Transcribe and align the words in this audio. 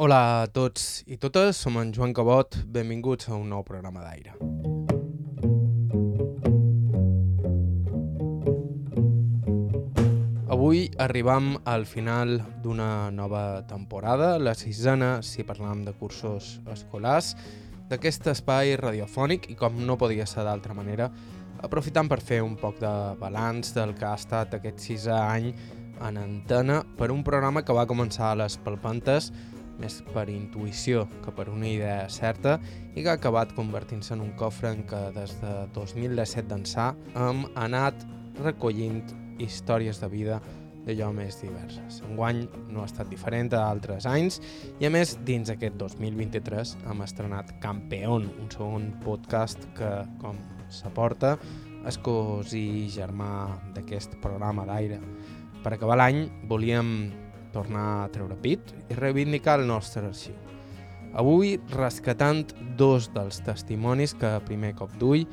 Hola 0.00 0.18
a 0.40 0.44
tots 0.48 1.02
i 1.12 1.18
totes, 1.20 1.58
som 1.60 1.74
en 1.76 1.90
Joan 1.92 2.14
Cabot, 2.16 2.54
benvinguts 2.72 3.26
a 3.28 3.34
un 3.36 3.50
nou 3.52 3.60
programa 3.68 4.00
d'aire. 4.00 4.32
Avui 10.56 10.86
arribam 10.96 11.50
al 11.68 11.84
final 11.84 12.32
d'una 12.64 13.10
nova 13.12 13.60
temporada, 13.68 14.38
la 14.40 14.56
sisena, 14.56 15.18
si 15.20 15.44
parlam 15.44 15.84
de 15.84 15.92
cursos 15.92 16.48
escolars, 16.72 17.34
d'aquest 17.92 18.32
espai 18.32 18.78
radiofònic 18.80 19.50
i 19.52 19.58
com 19.60 19.84
no 19.84 20.00
podia 20.00 20.24
ser 20.24 20.48
d'altra 20.48 20.72
manera, 20.72 21.12
aprofitant 21.60 22.08
per 22.08 22.22
fer 22.24 22.40
un 22.40 22.56
poc 22.56 22.80
de 22.80 22.96
balanç 23.20 23.76
del 23.76 23.92
que 24.00 24.08
ha 24.08 24.16
estat 24.16 24.56
aquest 24.62 24.80
sisè 24.80 25.20
any 25.36 25.52
en 26.00 26.16
antena 26.16 26.80
per 26.96 27.12
un 27.12 27.20
programa 27.20 27.60
que 27.60 27.76
va 27.76 27.84
començar 27.84 28.32
a 28.32 28.44
les 28.46 28.56
palpantes 28.64 29.28
més 29.80 30.00
per 30.14 30.28
intuïció 30.30 31.06
que 31.24 31.32
per 31.34 31.48
una 31.52 31.68
idea 31.68 32.04
certa 32.12 32.58
i 32.94 33.02
que 33.02 33.10
ha 33.10 33.16
acabat 33.18 33.54
convertint-se 33.56 34.14
en 34.14 34.24
un 34.24 34.32
cofre 34.38 34.74
en 34.74 34.84
què 34.88 35.02
des 35.16 35.34
de 35.42 35.54
2017 35.76 36.48
d'ençà 36.50 36.92
hem 37.16 37.44
anat 37.56 38.06
recollint 38.40 39.02
històries 39.40 40.00
de 40.00 40.08
vida 40.12 40.40
d'allò 40.84 41.10
més 41.12 41.36
diverses. 41.42 42.00
Enguany 42.08 42.44
no 42.72 42.82
ha 42.82 42.88
estat 42.88 43.10
diferent 43.12 43.52
a 43.54 43.66
altres 43.68 44.06
anys 44.08 44.40
i 44.80 44.88
a 44.88 44.92
més 44.92 45.16
dins 45.28 45.50
aquest 45.52 45.76
2023 45.80 46.76
hem 46.88 47.02
estrenat 47.04 47.52
Campeón, 47.62 48.30
un 48.40 48.48
segon 48.52 48.90
podcast 49.04 49.68
que, 49.76 49.90
com 50.22 50.38
s'aporta, 50.72 51.36
és 51.88 51.96
cosí 52.04 52.88
germà 52.92 53.60
d'aquest 53.74 54.18
programa 54.24 54.66
d'aire. 54.68 55.00
Per 55.60 55.74
acabar 55.74 55.98
l'any 56.00 56.26
volíem 56.48 57.10
tornar 57.52 58.04
a 58.04 58.08
treure 58.12 58.36
pit 58.40 58.74
i 58.88 58.98
reivindicar 58.98 59.58
el 59.60 59.66
nostre 59.68 60.06
arxiu. 60.06 60.36
Avui 61.18 61.56
rescatant 61.74 62.52
dos 62.78 63.10
dels 63.14 63.40
testimonis 63.42 64.14
que 64.14 64.36
primer 64.46 64.76
cop 64.78 64.92
d'ull 65.00 65.26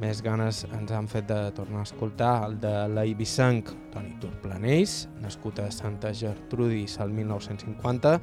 més 0.00 0.20
ganes 0.26 0.64
ens 0.74 0.90
han 0.92 1.06
fet 1.08 1.28
de 1.28 1.38
tornar 1.54 1.84
a 1.84 1.86
escoltar 1.86 2.32
el 2.48 2.56
de 2.60 2.72
l'Eivissanc 2.90 3.70
Toni 3.92 4.16
Turplanells, 4.20 5.04
nascut 5.22 5.60
a 5.62 5.68
Santa 5.70 6.10
Gertrudis 6.12 6.98
al 7.00 7.14
1950 7.14 8.16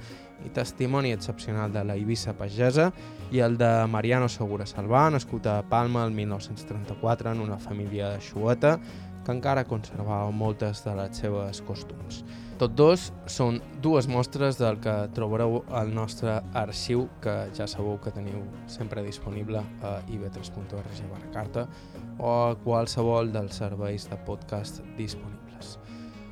i 0.45 0.51
testimoni 0.51 1.13
excepcional 1.15 1.71
de 1.71 1.85
la 1.87 1.95
Eivissa 1.95 2.35
pagesa, 2.35 2.89
i 3.31 3.39
el 3.39 3.55
de 3.57 3.69
Mariano 3.87 4.27
Segura 4.27 4.67
Salvà, 4.67 5.07
nascut 5.13 5.47
a 5.47 5.61
Palma 5.69 6.03
el 6.03 6.11
1934 6.11 7.31
en 7.31 7.45
una 7.47 7.57
família 7.57 8.17
xueta 8.19 8.77
que 9.23 9.31
encara 9.31 9.67
conservava 9.69 10.31
moltes 10.33 10.83
de 10.83 10.95
les 10.97 11.23
seves 11.23 11.61
costums. 11.63 12.25
Tots 12.61 12.75
dos 12.77 13.03
són 13.25 13.55
dues 13.81 14.05
mostres 14.05 14.59
del 14.59 14.75
que 14.83 14.93
trobareu 15.17 15.63
al 15.73 15.89
nostre 15.95 16.35
arxiu, 16.53 17.07
que 17.23 17.33
ja 17.57 17.65
sabeu 17.65 17.97
que 18.03 18.13
teniu 18.13 18.43
sempre 18.69 19.01
disponible 19.01 19.63
a 19.81 19.95
ib3.org 20.05 21.01
barra 21.09 21.31
carta 21.33 21.65
o 22.19 22.29
a 22.29 22.53
qualsevol 22.61 23.33
dels 23.33 23.57
serveis 23.63 24.05
de 24.13 24.21
podcast 24.29 24.83
disponibles. 24.93 25.79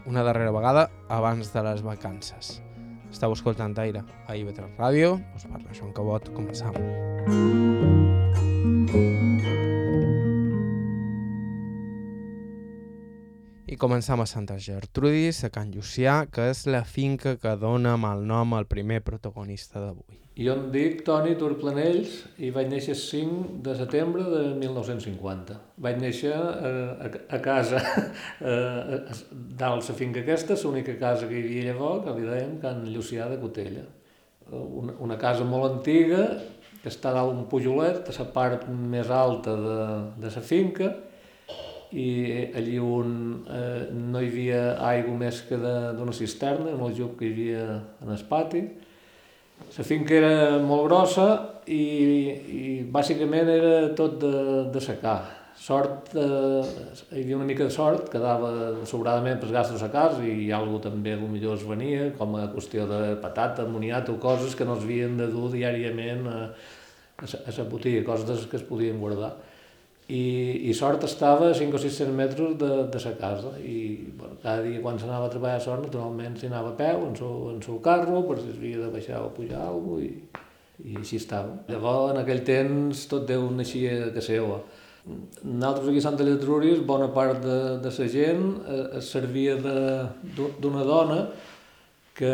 Una 0.06 0.22
darrera 0.22 0.54
vegada 0.54 0.92
abans 1.10 1.50
de 1.50 1.66
les 1.66 1.82
vacances. 1.82 2.60
Estau 3.10 3.34
escoltant 3.34 3.74
Aire 3.82 4.06
a 4.28 4.38
IB3 4.38 4.78
Ràdio, 4.78 5.16
us 5.34 5.50
parla 5.50 5.74
Joan 5.74 5.98
Cabot, 5.98 6.30
començam. 6.38 6.78
I 7.26 7.89
començam 13.80 14.22
a 14.22 14.28
Santa 14.28 14.58
Gertrudis, 14.60 15.44
a 15.48 15.50
Can 15.54 15.72
Llucià, 15.74 16.26
que 16.32 16.50
és 16.52 16.66
la 16.68 16.84
finca 16.84 17.38
que 17.40 17.56
dona 17.58 17.96
mal 17.98 18.26
nom 18.28 18.54
al 18.54 18.68
primer 18.68 19.00
protagonista 19.08 19.80
d'avui. 19.80 20.20
Jo 20.40 20.54
em 20.56 20.68
dic 20.72 21.02
Toni 21.08 21.34
Turplanells 21.40 22.14
i 22.40 22.52
vaig 22.56 22.70
néixer 22.72 22.94
el 22.94 23.00
5 23.02 23.58
de 23.66 23.74
setembre 23.76 24.24
de 24.24 24.44
1950. 24.62 25.58
Vaig 25.84 26.00
néixer 26.00 26.32
a, 26.36 26.70
a, 27.08 27.10
a 27.36 27.40
casa, 27.44 27.82
a, 28.52 28.54
dalt 29.60 29.90
la 29.90 29.98
finca 29.98 30.24
aquesta, 30.24 30.56
l'única 30.64 30.96
casa 31.02 31.28
que 31.28 31.36
hi 31.36 31.44
havia 31.44 31.74
llavors, 31.74 32.06
que 32.06 32.16
li 32.20 32.30
dèiem 32.30 32.56
Can 32.64 32.86
Llucià 32.88 33.28
de 33.32 33.42
Cotella. 33.42 33.84
Una, 34.56 34.96
una 35.04 35.20
casa 35.20 35.44
molt 35.48 35.74
antiga, 35.74 36.24
que 36.80 36.88
està 36.92 37.12
dalt 37.16 37.36
un 37.36 37.44
pujolet, 37.52 38.08
a 38.08 38.16
la 38.22 38.32
part 38.36 38.68
més 38.72 39.12
alta 39.12 39.56
de, 39.60 39.78
de 40.24 40.32
la 40.36 40.44
finca, 40.54 40.94
i 41.92 42.52
allí 42.54 42.78
on 42.78 43.46
eh, 43.50 43.88
no 43.92 44.22
hi 44.22 44.30
havia 44.30 44.62
aigua 44.92 45.16
més 45.18 45.42
que 45.48 45.58
d'una 45.58 46.14
cisterna, 46.14 46.76
el 46.76 46.94
lloc 46.98 47.18
que 47.18 47.26
hi 47.26 47.34
havia 47.34 47.64
en 48.04 48.14
el 48.14 48.22
pati. 48.30 48.62
La 49.76 49.84
finca 49.84 50.16
era 50.16 50.60
molt 50.62 50.86
grossa 50.86 51.28
i, 51.66 51.82
i 52.62 52.62
bàsicament 52.94 53.50
era 53.52 53.74
tot 53.98 54.20
de, 54.22 54.34
de 54.72 54.84
secar. 54.84 55.18
Sort, 55.60 56.14
eh, 56.16 56.62
hi 57.12 57.24
havia 57.24 57.36
una 57.36 57.50
mica 57.50 57.66
de 57.66 57.74
sort, 57.74 58.08
quedava 58.14 58.52
sobradament 58.88 59.42
pels 59.42 59.52
gastos 59.52 59.82
a 59.84 59.90
casa 59.92 60.24
i 60.24 60.54
alguna 60.56 60.86
també 60.86 61.18
millor 61.20 61.58
es 61.58 61.66
venia, 61.68 62.14
com 62.16 62.38
a 62.40 62.48
qüestió 62.54 62.86
de 62.88 63.18
patata, 63.20 63.66
moniat 63.68 64.14
o 64.14 64.20
coses 64.22 64.56
que 64.56 64.66
no 64.66 64.78
es 64.78 64.86
havien 64.86 65.18
de 65.20 65.28
dur 65.34 65.50
diàriament 65.52 66.30
a, 66.32 66.40
a, 67.18 67.28
a 67.28 67.58
la 67.58 67.68
botiga, 67.68 68.06
coses 68.08 68.46
que 68.48 68.62
es 68.62 68.68
podien 68.70 69.02
guardar 69.02 69.34
i, 70.10 70.70
i 70.70 70.74
sort 70.74 71.04
estava 71.06 71.52
a 71.52 71.56
5 71.58 71.78
o 71.78 71.82
600 71.82 72.16
metres 72.18 72.56
de, 72.58 72.70
de 72.90 73.02
sa 73.02 73.14
casa 73.20 73.52
i 73.62 74.10
bueno, 74.18 74.40
cada 74.42 74.64
dia 74.66 74.82
quan 74.82 74.98
s'anava 74.98 75.28
a 75.28 75.34
treballar 75.34 75.60
a 75.60 75.64
sort 75.64 75.86
naturalment 75.86 76.38
s'hi 76.40 76.50
anava 76.50 76.74
a 76.74 76.78
peu 76.80 77.06
en 77.06 77.16
seu, 77.20 77.36
en 77.54 77.62
seu 77.62 77.78
carro 77.86 78.24
per 78.26 78.40
si 78.42 78.50
havia 78.56 78.82
de 78.86 78.90
baixar 78.96 79.22
o 79.22 79.30
pujar 79.36 79.62
alguna 79.68 80.08
i, 80.08 80.12
i 80.90 80.98
així 80.98 81.20
estava. 81.22 81.60
Llavors 81.70 82.16
en 82.16 82.24
aquell 82.24 82.42
temps 82.48 83.06
tot 83.12 83.28
Déu 83.30 83.46
naixia 83.54 84.10
de 84.16 84.24
seva. 84.24 84.62
Nosaltres 85.44 85.88
aquí 85.88 86.02
a 86.02 86.08
Santa 86.08 86.26
Lletrúries, 86.26 86.82
bona 86.86 87.10
part 87.14 87.40
de, 87.44 87.60
de 87.84 87.94
la 88.00 88.08
gent 88.12 88.44
eh, 88.66 88.84
es 89.00 89.14
servia 89.14 89.56
d'una 89.62 90.84
dona 90.88 91.22
que 92.20 92.34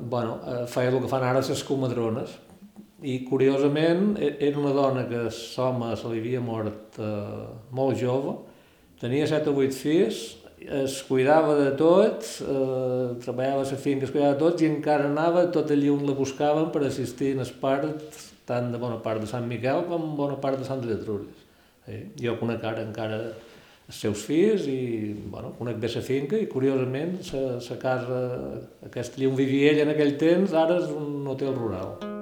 bueno, 0.00 0.40
eh, 0.44 0.64
feia 0.68 0.90
el 0.90 0.98
que 1.00 1.08
fan 1.08 1.24
ara 1.24 1.40
les 1.40 1.62
comadrones, 1.64 2.34
i 3.02 3.18
curiosament 3.26 4.16
e, 4.18 4.36
era 4.48 4.58
una 4.60 4.72
dona 4.76 5.06
que 5.10 5.26
l'home 5.26 5.90
se 5.96 6.12
li 6.12 6.22
havia 6.22 6.40
mort 6.40 6.98
eh, 7.02 7.48
molt 7.74 7.98
jove, 7.98 8.36
tenia 9.02 9.26
7 9.26 9.50
o 9.50 9.58
8 9.58 9.74
fills, 9.74 10.22
es 10.62 11.00
cuidava 11.08 11.56
de 11.58 11.70
tot, 11.78 12.22
eh, 12.46 13.18
treballava 13.24 13.64
a 13.64 13.70
la 13.70 13.78
finca, 13.78 14.06
es 14.06 14.12
cuidava 14.14 14.34
de 14.34 14.42
tot 14.44 14.62
i 14.62 14.70
encara 14.70 15.08
anava 15.10 15.48
tot 15.50 15.70
allí 15.70 15.90
on 15.90 16.06
la 16.06 16.14
buscaven 16.14 16.70
per 16.70 16.84
assistir 16.86 17.34
en 17.34 17.44
part, 17.60 18.20
tant 18.46 18.70
de 18.72 18.78
bona 18.78 19.02
part 19.02 19.20
de 19.20 19.26
Sant 19.26 19.46
Miquel 19.48 19.84
com 19.88 20.14
bona 20.16 20.38
part 20.40 20.58
de 20.58 20.64
Sant 20.64 20.82
Lletrúries. 20.86 21.42
Eh? 21.86 22.04
Jo 22.22 22.36
conec 22.38 22.62
ara 22.62 22.82
encara 22.86 23.18
els 23.88 23.98
seus 23.98 24.22
fills 24.22 24.68
i 24.70 25.12
bueno, 25.26 25.54
conec 25.58 25.82
bé 25.82 25.90
la 25.90 26.02
finca 26.06 26.38
i 26.38 26.46
curiosament 26.46 27.18
la 27.34 27.78
casa, 27.82 28.22
aquest 28.86 29.18
on 29.26 29.36
vivia 29.36 29.72
ell 29.72 29.82
en 29.82 29.94
aquell 29.96 30.16
temps, 30.16 30.54
ara 30.54 30.78
és 30.78 30.90
un 30.94 31.26
hotel 31.26 31.54
rural. 31.58 32.21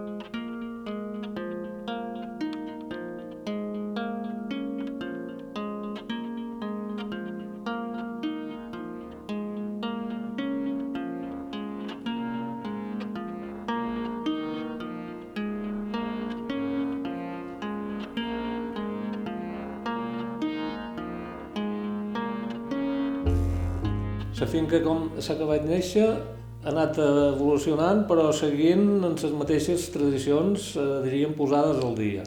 S'ha 25.20 25.36
acabat 25.36 25.64
néixer 25.68 26.08
ha 26.10 26.68
anat 26.72 26.98
evolucionant 27.00 28.04
però 28.08 28.28
seguint 28.36 29.00
en 29.06 29.14
les 29.14 29.36
mateixes 29.36 29.86
tradicions, 29.94 30.74
eh, 30.76 30.88
diríem, 31.06 31.32
posades 31.38 31.80
al 31.84 31.96
dia. 31.96 32.24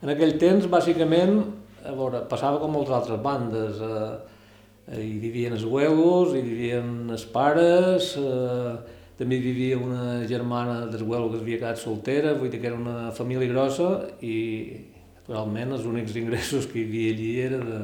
En 0.00 0.12
aquell 0.12 0.36
temps, 0.38 0.68
bàsicament, 0.70 1.40
a 1.84 1.94
veure, 1.96 2.22
passava 2.30 2.60
com 2.60 2.72
moltes 2.72 2.94
altres 2.94 3.20
bandes. 3.24 3.80
Eh, 3.80 5.00
hi 5.00 5.18
vivien 5.22 5.52
els 5.54 5.66
huelos, 5.66 6.32
hi 6.34 6.42
vivien 6.42 7.10
els 7.10 7.26
pares, 7.30 8.14
eh, 8.18 8.72
també 9.18 9.36
hi 9.36 9.44
vivia 9.44 9.76
una 9.78 10.26
germana 10.26 10.86
del 10.90 11.04
huelo 11.04 11.28
que 11.30 11.42
havia 11.42 11.58
quedat 11.58 11.78
soltera, 11.78 12.34
vull 12.34 12.50
dir 12.50 12.60
que 12.62 12.70
era 12.70 12.78
una 12.78 13.10
família 13.12 13.50
grossa 13.52 13.90
i, 14.22 14.80
naturalment, 15.20 15.76
els 15.76 15.86
únics 15.86 16.16
ingressos 16.16 16.66
que 16.70 16.80
hi 16.80 16.88
havia 16.88 17.14
allí 17.14 17.30
era 17.44 17.60
de, 17.60 17.80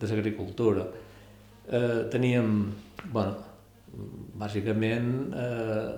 de 0.00 0.10
l'agricultura 0.10 0.88
eh, 1.68 2.08
teníem, 2.10 2.72
bueno, 3.12 3.36
bàsicament 4.40 5.34
eh, 5.38 5.90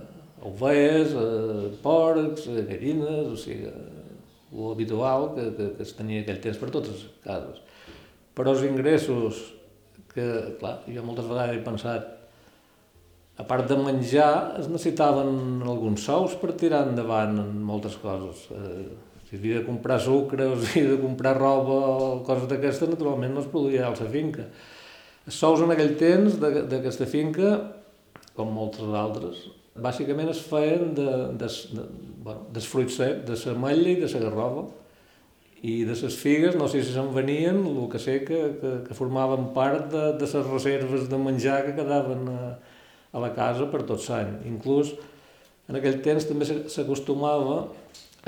ovelles, 0.46 1.14
eh, 1.16 1.68
porcs, 1.82 2.48
eh, 2.52 2.64
gallines, 2.68 3.30
o 3.32 3.36
sigui, 3.40 3.70
el 4.52 4.66
habitual 4.70 5.32
que, 5.34 5.50
que, 5.56 5.70
que 5.76 5.86
es 5.86 5.94
tenia 5.96 6.22
aquell 6.24 6.42
temps 6.44 6.60
per 6.60 6.72
totes 6.74 6.92
les 6.92 7.06
cases. 7.24 7.62
Però 8.36 8.52
els 8.52 8.66
ingressos 8.68 9.40
que, 10.12 10.26
clar, 10.60 10.78
jo 10.88 11.04
moltes 11.04 11.28
vegades 11.28 11.56
he 11.56 11.64
pensat 11.64 12.12
a 13.36 13.44
part 13.44 13.68
de 13.68 13.76
menjar, 13.76 14.56
es 14.60 14.68
necessitaven 14.72 15.60
alguns 15.66 16.06
sous 16.08 16.36
per 16.40 16.54
tirar 16.56 16.86
endavant 16.88 17.36
en 17.42 17.58
moltes 17.68 17.98
coses. 18.00 18.46
Eh, 18.52 18.86
si 19.26 19.36
havia 19.36 19.60
de 19.60 19.66
comprar 19.66 19.98
sucre 20.00 20.46
o 20.48 20.56
si 20.62 20.80
havia 20.80 20.94
de 20.94 21.02
comprar 21.02 21.36
roba 21.36 21.76
o 21.96 22.08
coses 22.24 22.48
d'aquestes, 22.48 22.92
naturalment 22.94 23.36
no 23.36 23.44
es 23.44 23.50
produïa 23.52 23.88
a 23.88 23.92
la 23.92 24.10
finca. 24.12 24.48
Els 25.26 25.38
sous 25.42 25.62
en 25.62 25.72
aquell 25.74 25.96
temps 25.98 26.36
d'aquesta 26.38 27.06
finca, 27.10 27.56
com 28.36 28.52
moltes 28.54 28.92
altres, 28.94 29.40
bàsicament 29.76 30.30
es 30.30 30.40
feien 30.46 30.92
de, 30.96 31.06
de, 31.40 31.48
de, 31.76 31.86
bueno, 32.24 32.46
dels 32.54 32.68
fruits 32.70 32.98
secs, 33.00 33.24
de 33.26 33.38
la 33.50 33.56
malla 33.58 33.90
i 33.90 33.96
de 34.00 34.10
la 34.12 34.22
garrova. 34.22 34.66
I 35.66 35.80
de 35.88 35.96
les 35.98 36.16
figues, 36.20 36.54
no 36.54 36.68
sé 36.70 36.82
si 36.84 36.92
se'n 36.94 37.08
venien, 37.14 37.58
el 37.66 37.88
que 37.90 37.98
sé 37.98 38.20
que, 38.28 38.38
que, 38.60 38.72
que 38.86 38.94
formaven 38.94 39.50
part 39.56 39.88
de, 39.90 40.04
de 40.20 40.28
les 40.28 40.46
reserves 40.46 41.08
de 41.10 41.18
menjar 41.18 41.62
que 41.66 41.74
quedaven 41.80 42.28
a, 42.30 42.40
a 43.16 43.22
la 43.24 43.32
casa 43.34 43.66
per 43.72 43.82
tot 43.88 44.04
l'any. 44.12 44.34
Inclús 44.52 44.92
en 45.66 45.80
aquell 45.80 45.98
temps 46.04 46.28
també 46.28 46.46
s'acostumava, 46.46 47.64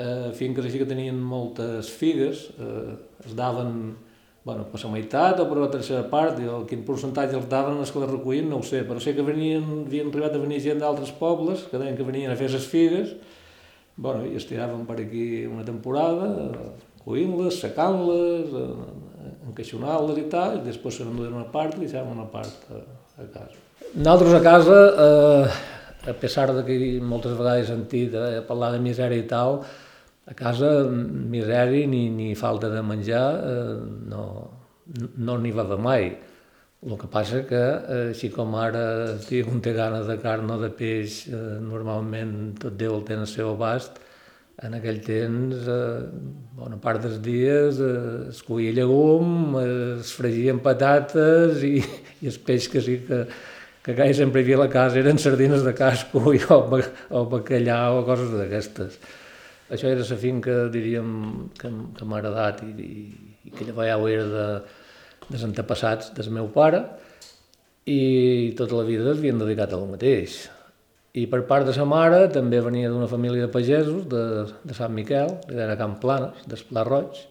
eh, 0.01 0.31
finques 0.35 0.65
així 0.65 0.81
que 0.81 0.89
tenien 0.89 1.15
moltes 1.15 1.93
figues, 2.01 2.49
eh, 2.59 2.97
es 3.23 3.37
daven 3.37 3.93
bueno, 4.43 4.65
per 4.71 4.79
la 4.83 4.91
meitat 4.93 5.39
o 5.43 5.47
per 5.49 5.57
la 5.59 5.69
tercera 5.71 6.03
part, 6.09 6.39
el 6.39 6.65
quin 6.69 6.85
percentatge 6.87 7.35
els 7.37 7.49
daven 7.51 7.81
els 7.81 7.91
que 7.91 8.01
les 8.01 8.11
recollien 8.11 8.47
no 8.49 8.61
ho 8.61 8.65
sé, 8.65 8.83
però 8.87 9.01
sé 9.03 9.13
que 9.15 9.25
venien, 9.25 9.65
havien 9.85 10.09
arribat 10.09 10.37
a 10.37 10.41
venir 10.41 10.61
gent 10.63 10.79
d'altres 10.79 11.11
pobles 11.19 11.65
que 11.69 11.81
deien 11.81 11.97
que 11.97 12.07
venien 12.07 12.31
a 12.31 12.37
fer 12.39 12.49
les 12.53 12.67
figues, 12.67 13.15
bueno, 13.99 14.23
i 14.25 14.37
estiraven 14.39 14.85
per 14.87 15.01
aquí 15.03 15.45
una 15.45 15.65
temporada, 15.67 16.29
coint-les, 17.03 17.59
secant-les, 17.59 18.53
encaixonant-les 19.49 20.21
i 20.21 20.29
tal, 20.31 20.59
i 20.59 20.63
després 20.67 20.99
se 20.99 21.07
n'enduen 21.07 21.35
una 21.35 21.49
part 21.51 21.75
i 21.75 21.83
deixaven 21.83 22.15
una 22.15 22.29
part 22.31 22.71
a, 22.71 22.79
a 23.19 23.27
casa. 23.33 23.59
Nosaltres 23.95 24.37
a 24.37 24.41
casa, 24.45 24.79
eh, 25.03 26.09
a 26.09 26.15
pesar 26.15 26.53
de 26.55 26.63
que 26.63 26.79
moltes 27.03 27.35
vegades 27.35 27.67
he 27.67 27.73
sentit 27.73 28.15
eh, 28.15 28.39
parlar 28.47 28.71
de 28.75 28.81
misèria 28.83 29.19
i 29.19 29.27
tal, 29.27 29.59
a 30.29 30.33
casa 30.37 30.69
misèria 30.89 31.87
ni, 31.89 32.07
ni 32.13 32.33
falta 32.37 32.69
de 32.69 32.81
menjar 32.85 33.27
eh, 33.51 33.77
no 34.13 34.23
no 35.17 35.37
n'hi 35.37 35.51
va 35.53 35.77
mai. 35.77 36.09
El 36.81 36.95
que 36.97 37.07
passa 37.11 37.41
que, 37.43 37.59
eh, 37.59 38.09
així 38.09 38.29
com 38.31 38.55
ara 38.55 39.17
si 39.19 39.41
un 39.43 39.59
té 39.61 39.73
gana 39.75 39.99
de 40.07 40.15
carn 40.17 40.49
o 40.49 40.57
de 40.61 40.69
peix, 40.69 41.25
eh, 41.27 41.59
normalment 41.59 42.55
tot 42.61 42.77
Déu 42.79 42.95
el 42.95 43.03
té 43.03 43.17
en 43.17 43.25
el 43.25 43.27
seu 43.27 43.49
abast, 43.51 43.99
en 44.63 44.73
aquell 44.77 45.01
temps, 45.03 45.67
eh, 45.67 46.07
bona 46.55 46.79
part 46.79 47.03
dels 47.03 47.19
dies, 47.23 47.79
eh, 47.83 48.29
es 48.29 48.41
cuia 48.47 48.71
llegum, 48.71 49.55
eh, 49.59 49.99
es 49.99 50.13
fregien 50.15 50.59
patates 50.63 51.63
i, 51.63 51.77
i 52.21 52.31
el 52.31 52.39
peix 52.47 52.69
que 52.71 52.81
sí 52.81 52.99
que, 53.07 53.25
que 53.83 53.93
gairebé 53.93 54.17
sempre 54.23 54.41
hi 54.41 54.47
havia 54.47 54.61
a 54.61 54.65
la 54.65 54.71
casa 54.71 54.99
eren 55.03 55.19
sardines 55.19 55.63
de 55.67 55.73
casco 55.75 56.33
i, 56.33 56.41
o, 56.47 56.79
o 57.11 57.25
bacallà 57.31 57.81
o 57.91 58.05
coses 58.07 58.31
d'aquestes. 58.39 58.99
Això 59.69 59.89
era 59.89 60.01
la 60.01 60.17
finca, 60.17 60.53
diríem, 60.73 61.09
que, 61.59 61.69
que 61.97 62.05
m'ha 62.05 62.17
agradat 62.17 62.63
i, 62.65 62.71
i, 62.81 63.01
i 63.45 63.51
que 63.53 63.67
llavors 63.67 63.89
ja 63.89 63.97
ho 63.99 64.07
era 64.09 64.25
de, 64.31 64.45
dels 65.27 65.43
antepassats 65.45 66.13
del 66.17 66.31
meu 66.33 66.49
pare 66.53 66.81
i 67.89 68.53
tota 68.57 68.79
la 68.79 68.85
vida 68.87 69.05
es 69.11 69.19
havien 69.19 69.41
dedicat 69.41 69.73
a 69.73 69.79
lo 69.81 69.89
mateix. 69.89 70.41
I 71.17 71.25
per 71.29 71.41
part 71.49 71.65
de 71.65 71.73
sa 71.73 71.85
mare 71.89 72.27
també 72.33 72.61
venia 72.61 72.89
d'una 72.89 73.09
família 73.09 73.45
de 73.45 73.53
pagesos 73.53 74.05
de, 74.09 74.23
de 74.65 74.77
Sant 74.77 74.93
Miquel, 74.93 75.35
era 75.49 75.77
Camp 75.77 75.97
Planes, 76.01 76.45
d'Esplà 76.49 76.85
Roig. 76.85 77.21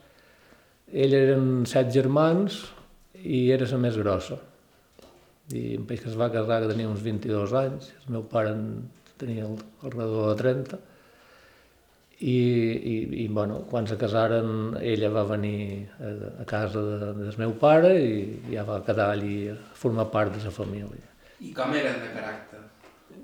Ell 0.91 1.15
eren 1.15 1.49
set 1.69 1.91
germans 1.95 2.61
i 3.23 3.49
era 3.55 3.67
la 3.71 3.81
més 3.83 3.99
grossa. 3.99 4.39
I 5.55 5.79
un 5.79 5.87
peix 5.89 6.03
que 6.05 6.11
es 6.11 6.19
va 6.19 6.31
casar 6.31 6.61
que 6.63 6.71
tenia 6.71 6.91
uns 6.91 7.03
22 7.03 7.55
anys, 7.63 7.91
el 8.05 8.15
meu 8.19 8.27
pare 8.31 8.55
tenia 9.19 9.47
al, 9.47 9.59
al 9.83 9.95
redor 9.95 10.33
de 10.33 10.39
30 10.43 10.81
i, 12.21 12.31
i, 12.35 13.25
i 13.25 13.29
bueno, 13.29 13.61
quan 13.71 13.87
se 13.87 13.97
casaren 13.97 14.77
ella 14.83 15.11
va 15.15 15.23
venir 15.29 15.87
a, 16.03 16.15
a 16.43 16.47
casa 16.51 16.83
de, 16.83 17.13
del 17.21 17.37
meu 17.39 17.55
pare 17.61 17.93
i 18.03 18.55
ja 18.55 18.65
va 18.67 18.81
quedar 18.87 19.13
allí 19.13 19.49
a 19.53 19.57
formar 19.79 20.09
part 20.11 20.35
de 20.35 20.43
la 20.45 20.51
família. 20.55 21.07
I 21.39 21.53
com 21.55 21.75
eren 21.79 22.01
de 22.03 22.11
caràcter? 22.17 22.65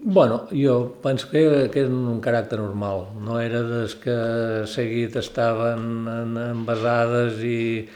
Bueno, 0.05 0.44
jo 0.52 1.00
penso 1.02 1.31
que, 1.31 1.70
que 1.73 1.82
eren 1.87 1.96
un 2.12 2.20
caràcter 2.23 2.61
normal, 2.61 3.08
no 3.25 3.41
era 3.41 3.62
des 3.67 3.96
que 3.99 4.14
seguit 4.70 5.17
estaven 5.17 6.06
en, 6.12 6.37
envasades 6.44 7.43
i, 7.43 7.88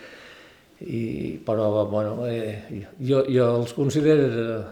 i 0.83 1.03
però 1.47 1.87
bueno, 1.87 2.27
eh, 2.27 2.87
jo, 2.99 3.23
jo 3.29 3.49
els 3.61 3.77
considero 3.77 4.65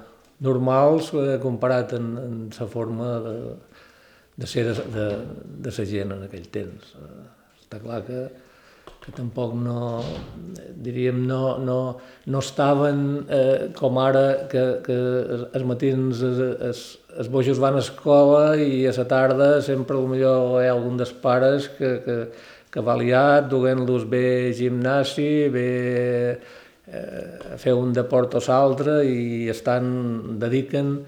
normals 0.43 1.13
eh, 1.15 1.39
comparat 1.43 1.95
en, 2.01 2.13
en 2.19 2.37
la 2.51 2.67
forma 2.73 3.15
de, 3.23 3.37
de 4.37 4.47
ser 4.47 4.67
de, 4.69 4.75
de, 4.95 5.07
de 5.65 5.73
la 5.79 5.87
gent 5.93 6.13
en 6.17 6.27
aquell 6.27 6.51
temps. 6.53 6.93
Eh, 7.01 7.23
està 7.63 7.81
clar 7.83 8.03
que, 8.07 8.27
que 9.05 9.15
tampoc 9.17 9.55
no, 9.59 10.03
diríem, 10.83 11.23
no, 11.29 11.57
no, 11.63 11.79
no 12.27 12.43
estaven 12.43 13.01
eh, 13.31 13.69
com 13.77 14.01
ara 14.03 14.27
que, 14.51 14.65
que 14.87 14.99
els 15.47 15.67
matins 15.69 16.23
es, 16.27 16.43
es, 16.71 16.83
els 17.17 17.33
bojos 17.33 17.63
van 17.63 17.79
a 17.79 17.85
escola 17.85 18.57
i 18.61 18.85
a 18.87 18.95
la 18.97 19.07
tarda 19.09 19.49
sempre 19.65 19.99
millor 20.11 20.61
hi 20.61 20.69
ha 20.69 20.77
algun 20.77 21.01
dels 21.01 21.15
pares 21.23 21.71
que, 21.79 21.97
que, 22.05 22.17
que 22.71 22.85
va 22.85 22.99
liat 23.01 23.49
duent-los 23.49 24.05
bé 24.11 24.53
gimnasi, 24.59 25.31
bé 25.55 25.69
eh, 26.87 27.55
a 27.55 27.61
fer 27.63 27.77
un 27.79 27.95
deport 27.97 28.37
o 28.37 28.43
l'altre 28.49 29.01
i 29.09 29.47
estan, 29.55 30.37
dediquen 30.43 30.99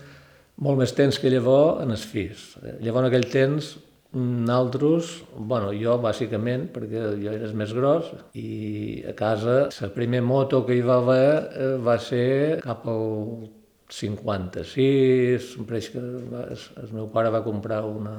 molt 0.64 0.80
més 0.80 0.94
temps 0.96 1.18
que 1.20 1.30
llavors 1.30 1.82
en 1.84 1.94
els 1.94 2.06
fills. 2.08 2.48
Llavors 2.82 3.04
en 3.04 3.10
aquell 3.10 3.28
temps 3.32 3.76
nosaltres, 4.18 5.10
bueno, 5.36 5.68
jo 5.76 5.98
bàsicament, 6.00 6.68
perquè 6.72 7.02
jo 7.20 7.32
era 7.34 7.50
més 7.52 7.74
gros, 7.76 8.08
i 8.40 9.02
a 9.06 9.12
casa 9.12 9.58
la 9.68 9.90
primer 9.92 10.22
moto 10.24 10.62
que 10.64 10.78
hi 10.78 10.84
va 10.84 10.96
haver 11.02 11.32
eh, 11.36 11.74
va 11.84 11.98
ser 12.00 12.60
cap 12.64 12.86
al 12.88 13.50
56, 13.92 15.50
pareix 15.68 15.90
que 15.92 16.00
el 16.00 16.90
meu 16.92 17.08
pare 17.12 17.32
va 17.32 17.44
comprar 17.44 17.82
una, 17.84 18.16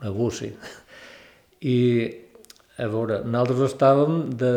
una 0.00 0.12
Gussi. 0.12 0.52
I, 1.72 1.78
a 2.80 2.86
veure, 2.88 3.22
nosaltres 3.24 3.72
estàvem 3.72 4.22
de, 4.40 4.54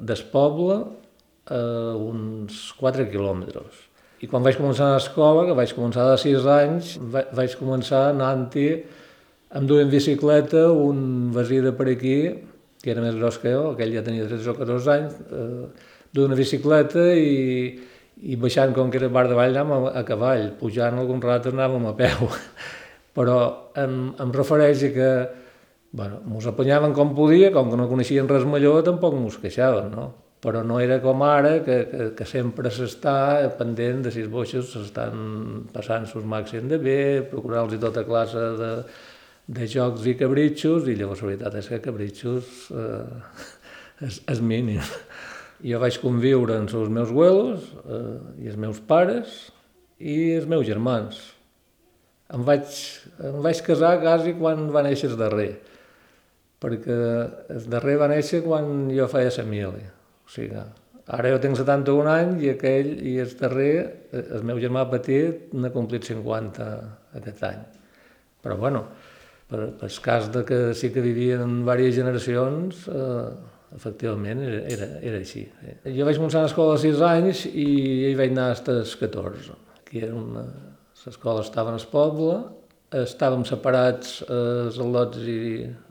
del 0.00 0.24
poble 0.32 0.78
a 1.52 1.58
uns 1.96 2.70
4 2.76 3.08
quilòmetres 3.12 3.85
i 4.22 4.28
quan 4.30 4.44
vaig 4.44 4.56
començar 4.56 4.90
a 4.90 4.96
l'escola, 4.96 5.44
que 5.48 5.56
vaig 5.56 5.72
començar 5.76 6.06
de 6.10 6.20
6 6.22 6.46
anys, 6.52 6.92
vaig 7.10 7.56
començar 7.60 8.06
anant-hi 8.12 8.68
amb 9.56 9.68
duent 9.68 9.90
bicicleta 9.92 10.70
un 10.72 11.30
vesí 11.34 11.60
de 11.64 11.72
per 11.76 11.88
aquí, 11.92 12.16
que 12.82 12.92
era 12.92 13.04
més 13.04 13.16
gros 13.18 13.38
que 13.42 13.52
jo, 13.52 13.72
aquell 13.74 13.92
ja 13.94 14.04
tenia 14.06 14.26
13 14.28 14.52
o 14.52 14.56
14 14.56 14.92
anys, 14.94 15.20
eh, 15.28 15.92
duent 16.16 16.32
una 16.32 16.38
bicicleta 16.38 17.06
i, 17.12 17.76
i 18.22 18.36
baixant, 18.40 18.72
com 18.76 18.90
que 18.90 19.00
era 19.00 19.12
bar 19.12 19.26
de 19.28 19.36
vall, 19.38 19.56
anàvem 19.56 19.88
a, 19.90 19.96
a 20.00 20.04
cavall, 20.08 20.50
pujant 20.60 20.98
algun 20.98 21.20
rato 21.22 21.52
anàvem 21.52 21.88
a 21.90 21.96
peu. 21.98 22.30
Però 23.16 23.40
em, 23.80 23.98
em 24.20 24.32
refereix 24.32 24.84
a 24.88 24.92
que 24.92 25.10
bueno, 25.96 26.20
mos 26.28 26.46
apanyàvem 26.48 26.92
com 26.96 27.14
podia, 27.16 27.50
com 27.54 27.70
que 27.72 27.76
no 27.80 27.88
coneixien 27.88 28.28
res 28.28 28.44
millor, 28.48 28.82
tampoc 28.84 29.14
mos 29.16 29.38
queixaven, 29.40 29.92
no? 29.94 30.10
Però 30.42 30.62
no 30.62 30.78
era 30.80 30.98
com 31.00 31.22
ara, 31.24 31.58
que, 31.64 31.76
que, 31.90 32.06
que 32.18 32.26
sempre 32.28 32.70
s'està 32.72 33.48
pendent 33.58 34.04
de 34.04 34.12
si 34.12 34.22
els 34.24 34.32
boixos 34.32 34.72
s'estan 34.74 35.66
passant 35.72 36.06
sus 36.10 36.26
màxim 36.28 36.68
de 36.68 36.78
bé, 36.82 36.98
procurar-los 37.30 37.80
tota 37.80 38.04
classe 38.06 38.42
de, 38.60 38.72
de 39.58 39.68
jocs 39.72 40.04
i 40.06 40.16
cabritxos, 40.18 40.88
i 40.90 40.96
llavors 40.98 41.24
la 41.24 41.30
veritat 41.32 41.56
és 41.62 41.70
que 41.72 41.80
cabritxos 41.88 42.52
eh, 42.76 43.46
és, 44.06 44.20
és 44.34 44.44
mínim. 44.44 44.84
Jo 45.64 45.80
vaig 45.80 45.96
conviure 46.02 46.58
amb 46.60 46.68
els 46.68 46.92
meus 46.92 47.08
abuelos 47.14 47.70
eh, 47.86 48.44
i 48.44 48.52
els 48.52 48.60
meus 48.60 48.82
pares 48.84 49.38
i 49.96 50.36
els 50.36 50.44
meus 50.50 50.66
germans. 50.68 51.16
Em 52.36 52.44
vaig, 52.44 52.76
em 53.24 53.40
vaig 53.40 53.64
casar 53.64 53.96
quasi 54.02 54.36
quan 54.36 54.66
va 54.74 54.84
néixer 54.84 55.08
el 55.14 55.18
darrer, 55.18 55.52
perquè 56.60 57.02
el 57.56 57.68
darrer 57.72 58.00
va 58.02 58.10
néixer 58.12 58.44
quan 58.44 58.90
jo 58.92 59.06
feia 59.08 59.30
la 59.30 59.38
família 59.40 59.95
o 60.26 60.34
sigui, 60.34 60.60
ara 61.06 61.32
jo 61.32 61.40
tinc 61.42 61.58
71 61.58 62.12
anys 62.12 62.44
i 62.44 62.52
aquell, 62.52 62.92
i 63.06 63.16
el 63.22 63.34
darrer, 63.38 63.74
eh, 64.10 64.24
el 64.38 64.46
meu 64.48 64.60
germà 64.62 64.86
petit, 64.90 65.52
n'ha 65.54 65.72
complit 65.74 66.06
50 66.08 66.70
aquest 67.20 67.44
any. 67.46 67.60
Però 68.42 68.56
bueno, 68.58 68.82
per, 69.50 69.68
per 69.78 69.90
el 69.90 70.00
cas 70.02 70.30
de 70.34 70.42
que 70.46 70.60
sí 70.74 70.90
que 70.94 71.04
vivien 71.04 71.44
en 71.44 71.60
diverses 71.60 71.94
generacions, 72.00 72.86
eh, 72.90 73.54
efectivament 73.76 74.42
era, 74.46 74.60
era, 74.72 74.88
era 75.12 75.20
així. 75.22 75.44
Eh. 75.62 75.78
Jo 75.94 76.06
vaig 76.08 76.18
començar 76.18 76.42
a 76.42 76.46
l'escola 76.46 76.76
a 76.76 76.82
6 76.82 77.02
anys 77.06 77.46
i 77.50 77.66
hi 78.10 78.14
vaig 78.18 78.34
anar 78.34 78.52
fins 78.58 78.74
als 78.74 78.96
14. 79.02 79.58
Aquí 79.80 80.02
era 80.02 80.14
una... 80.14 80.46
L'escola 81.06 81.44
estava 81.44 81.70
en 81.70 81.76
el 81.78 81.84
poble, 81.86 82.32
estàvem 82.98 83.44
separats, 83.46 84.16
eh, 84.26 84.38
els 84.64 84.78
al·lots 84.82 85.20
i 85.22 85.36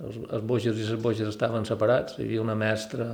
els, 0.03 0.17
els 0.25 0.43
boixes 0.49 0.75
i 0.75 0.87
les 0.89 0.99
boixes 0.99 1.29
estaven 1.31 1.63
separats, 1.67 2.17
hi 2.17 2.25
havia 2.25 2.41
una 2.43 2.55
mestra 2.59 3.13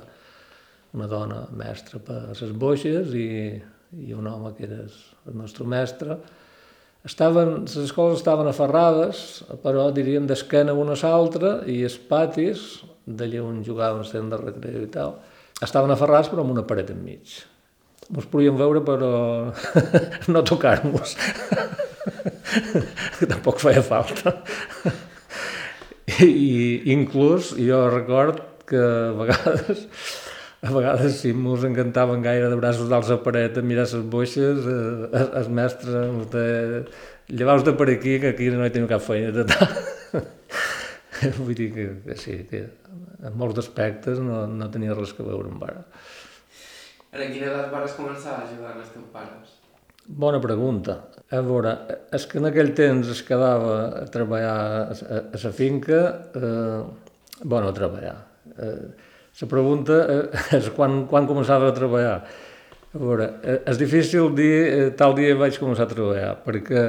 una 0.94 1.08
dona 1.08 1.46
mestra 1.56 2.00
per 2.04 2.22
les 2.32 2.54
boixes 2.58 3.14
i, 3.16 3.58
i 3.98 4.14
un 4.14 4.28
home 4.28 4.54
que 4.58 4.68
era 4.68 4.84
el 4.84 5.36
nostre 5.38 5.66
mestre. 5.68 6.18
estaven, 7.06 7.64
les 7.66 7.78
escoles 7.78 8.20
estaven 8.20 8.48
aferrades, 8.48 9.44
però 9.64 9.90
diríem 9.92 10.28
d'esquena 10.28 10.74
una 10.74 10.94
a 10.94 11.14
l'altra 11.14 11.62
i 11.66 11.82
els 11.84 11.98
patis, 11.98 12.84
d'allà 13.06 13.42
on 13.42 13.64
jugaven 13.66 14.04
sent 14.06 14.30
de 14.30 14.38
recreu 14.38 14.84
i 14.84 14.92
tal, 14.92 15.16
estaven 15.62 15.92
aferrats 15.92 16.30
però 16.30 16.44
amb 16.44 16.54
una 16.54 16.68
paret 16.68 16.92
enmig. 16.94 17.40
Ens 18.12 18.28
podíem 18.28 18.58
veure 18.60 18.84
però 18.86 19.14
no 20.34 20.44
tocar-nos. 20.44 21.16
Tampoc 23.32 23.62
feia 23.64 23.82
falta. 23.86 24.36
I 26.22 26.92
inclús 26.92 27.56
jo 27.58 27.86
record 27.90 28.42
que 28.68 28.82
a 28.82 29.14
vegades 29.18 29.88
a 30.62 30.70
vegades 30.70 31.16
si 31.24 31.34
mos 31.34 31.64
encantaven 31.66 32.22
gaire 32.22 32.50
de 32.50 32.58
braços 32.60 32.90
dalt 32.90 33.10
a 33.10 33.18
paret 33.24 33.58
a 33.58 33.64
mirar 33.66 33.88
les 33.90 34.06
boixes, 34.06 34.68
eh, 34.70 35.22
el 35.40 35.50
mestre 35.50 36.04
de 36.36 36.46
llevaus 37.34 37.66
de 37.66 37.74
per 37.74 37.90
aquí, 37.90 38.20
que 38.20 38.36
aquí 38.36 38.52
no 38.54 38.66
hi 38.66 38.74
teniu 38.74 38.90
cap 38.92 39.02
feina 39.02 39.32
de 39.34 39.48
tal. 39.50 40.22
Vull 41.42 41.58
dir 41.58 41.72
que, 41.74 41.88
que 42.06 42.18
sí, 42.18 42.38
que 42.50 42.62
en 43.26 43.38
molts 43.38 43.64
aspectes 43.64 44.22
no, 44.22 44.46
no 44.48 44.70
tenia 44.74 44.94
res 44.98 45.16
que 45.18 45.26
veure 45.26 45.50
amb 45.50 45.66
ara. 45.66 45.84
En 47.12 47.34
quina 47.34 47.50
edat 47.50 47.74
vas 47.74 47.98
començar 47.98 48.38
a 48.38 48.46
ajudar 48.46 48.78
els 48.78 48.94
teus 48.94 49.10
pares? 49.12 49.58
Bona 50.06 50.40
pregunta. 50.44 50.98
A 51.32 51.42
veure, 51.46 51.74
és 52.14 52.26
que 52.30 52.38
en 52.38 52.50
aquell 52.50 52.74
temps 52.78 53.10
es 53.10 53.22
quedava 53.26 53.76
a 54.02 54.08
treballar 54.14 54.58
a, 54.58 54.82
a, 54.94 55.22
a 55.34 55.42
la 55.42 55.52
finca, 55.56 56.02
eh, 56.38 56.82
bueno, 57.44 57.70
a 57.70 57.74
treballar. 57.74 58.20
Eh, 58.58 59.10
la 59.40 59.48
pregunta 59.48 60.00
eh, 60.06 60.24
és 60.60 60.70
quan, 60.76 61.06
quan 61.10 61.30
començava 61.30 61.72
a 61.72 61.76
treballar. 61.76 62.18
A 62.92 63.00
veure, 63.00 63.28
eh, 63.48 63.60
és 63.72 63.80
difícil 63.80 64.34
dir 64.36 64.54
eh, 64.68 64.90
tal 64.98 65.16
dia 65.18 65.38
vaig 65.40 65.58
començar 65.62 65.88
a 65.88 65.94
treballar, 65.94 66.34
perquè 66.46 66.84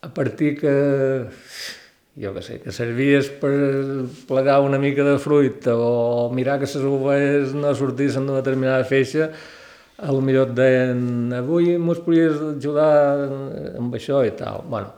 a 0.00 0.08
partir 0.14 0.54
que, 0.60 0.74
jo 2.20 2.32
què 2.36 2.44
sé, 2.44 2.58
que 2.62 2.72
servies 2.72 3.28
per 3.42 3.52
plegar 4.28 4.60
una 4.64 4.78
mica 4.80 5.04
de 5.04 5.18
fruita 5.20 5.74
o 5.76 6.30
mirar 6.32 6.60
que 6.60 6.70
les 6.70 6.86
ovelles 6.88 7.52
no 7.56 7.74
sortissin 7.76 8.24
d'una 8.28 8.40
determinada 8.40 8.86
feixa, 8.88 9.28
a 10.00 10.12
lo 10.14 10.22
millor 10.24 10.48
et 10.48 10.56
deien 10.56 11.34
avui 11.36 11.74
mos 11.76 12.00
podries 12.00 12.38
ajudar 12.54 13.26
amb 13.76 13.92
això 13.98 14.22
i 14.24 14.32
tal. 14.32 14.62
bueno, 14.70 14.94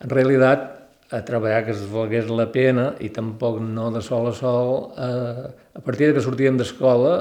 en 0.00 0.08
realitat 0.08 0.77
a 1.10 1.22
treballar 1.24 1.64
que 1.64 1.72
es 1.72 1.82
valgués 1.88 2.28
la 2.28 2.48
pena 2.52 2.90
i 3.00 3.08
tampoc 3.14 3.62
no 3.64 3.88
de 3.94 4.02
sol 4.04 4.28
a 4.28 4.34
sol. 4.36 4.92
Eh, 4.92 5.48
a 5.80 5.82
partir 5.84 6.08
de 6.08 6.16
que 6.16 6.24
sortíem 6.24 6.58
d'escola 6.60 7.14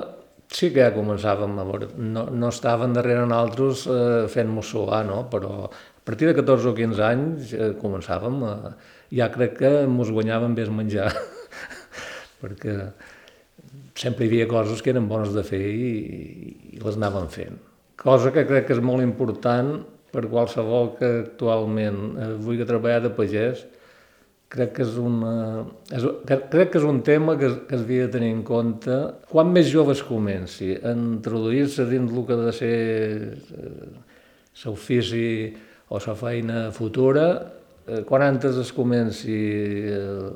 sí 0.52 0.72
que 0.72 0.84
ja 0.84 0.94
començàvem 0.96 1.58
a 1.60 1.66
veure, 1.68 1.90
no, 2.00 2.28
no 2.32 2.52
estaven 2.52 2.96
darrere 2.96 3.26
nosaltres 3.28 3.86
eh, 3.92 4.28
fent-nos 4.32 4.72
suar, 4.72 5.04
no? 5.08 5.26
però 5.32 5.68
a 5.68 6.04
partir 6.08 6.30
de 6.30 6.36
14 6.36 6.72
o 6.72 6.76
15 6.76 7.04
anys 7.04 7.54
eh, 7.54 7.74
començàvem 7.82 8.44
a... 8.48 8.54
Ja 9.08 9.30
crec 9.32 9.54
que 9.62 9.70
ens 9.86 10.10
guanyàvem 10.12 10.52
més 10.52 10.72
menjar, 10.72 11.14
perquè 12.42 12.74
sempre 13.96 14.26
hi 14.26 14.28
havia 14.28 14.48
coses 14.52 14.82
que 14.84 14.92
eren 14.92 15.08
bones 15.08 15.32
de 15.36 15.44
fer 15.48 15.64
i, 15.64 15.92
i 16.76 16.82
les 16.84 17.00
anàvem 17.00 17.30
fent. 17.32 17.56
Cosa 17.98 18.34
que 18.36 18.44
crec 18.50 18.68
que 18.68 18.76
és 18.76 18.84
molt 18.84 19.04
important 19.06 19.78
per 20.12 20.26
qualsevol 20.28 20.94
que 21.00 21.12
actualment 21.24 22.02
eh, 22.16 22.30
vulgui 22.44 22.68
treballar 22.68 23.02
de 23.06 23.14
pagès, 23.16 23.64
crec 24.52 24.74
que 24.78 24.84
és, 24.86 24.96
una, 25.02 25.66
és, 25.92 26.06
crec 26.28 26.72
que 26.72 26.80
és 26.80 26.86
un 26.88 27.02
tema 27.06 27.36
que, 27.40 27.50
que 27.68 27.76
es 27.76 27.84
havia 27.84 28.08
de 28.08 28.14
tenir 28.16 28.32
en 28.36 28.44
compte. 28.48 28.96
Quan 29.32 29.52
més 29.54 29.68
joves 29.72 30.04
comenci 30.08 30.74
a 30.78 30.94
introduir-se 30.96 31.88
dins 31.90 32.14
el 32.14 32.28
que 32.28 32.38
ha 32.38 32.46
de 32.46 32.54
ser 32.56 32.76
eh, 33.36 33.90
l'ofici 34.64 35.28
o 35.90 36.00
la 36.04 36.16
feina 36.20 36.62
futura, 36.76 37.28
eh, 37.88 38.04
quan 38.08 38.24
antes 38.24 38.60
es 38.64 38.72
comenci 38.76 39.36
eh, 39.92 40.32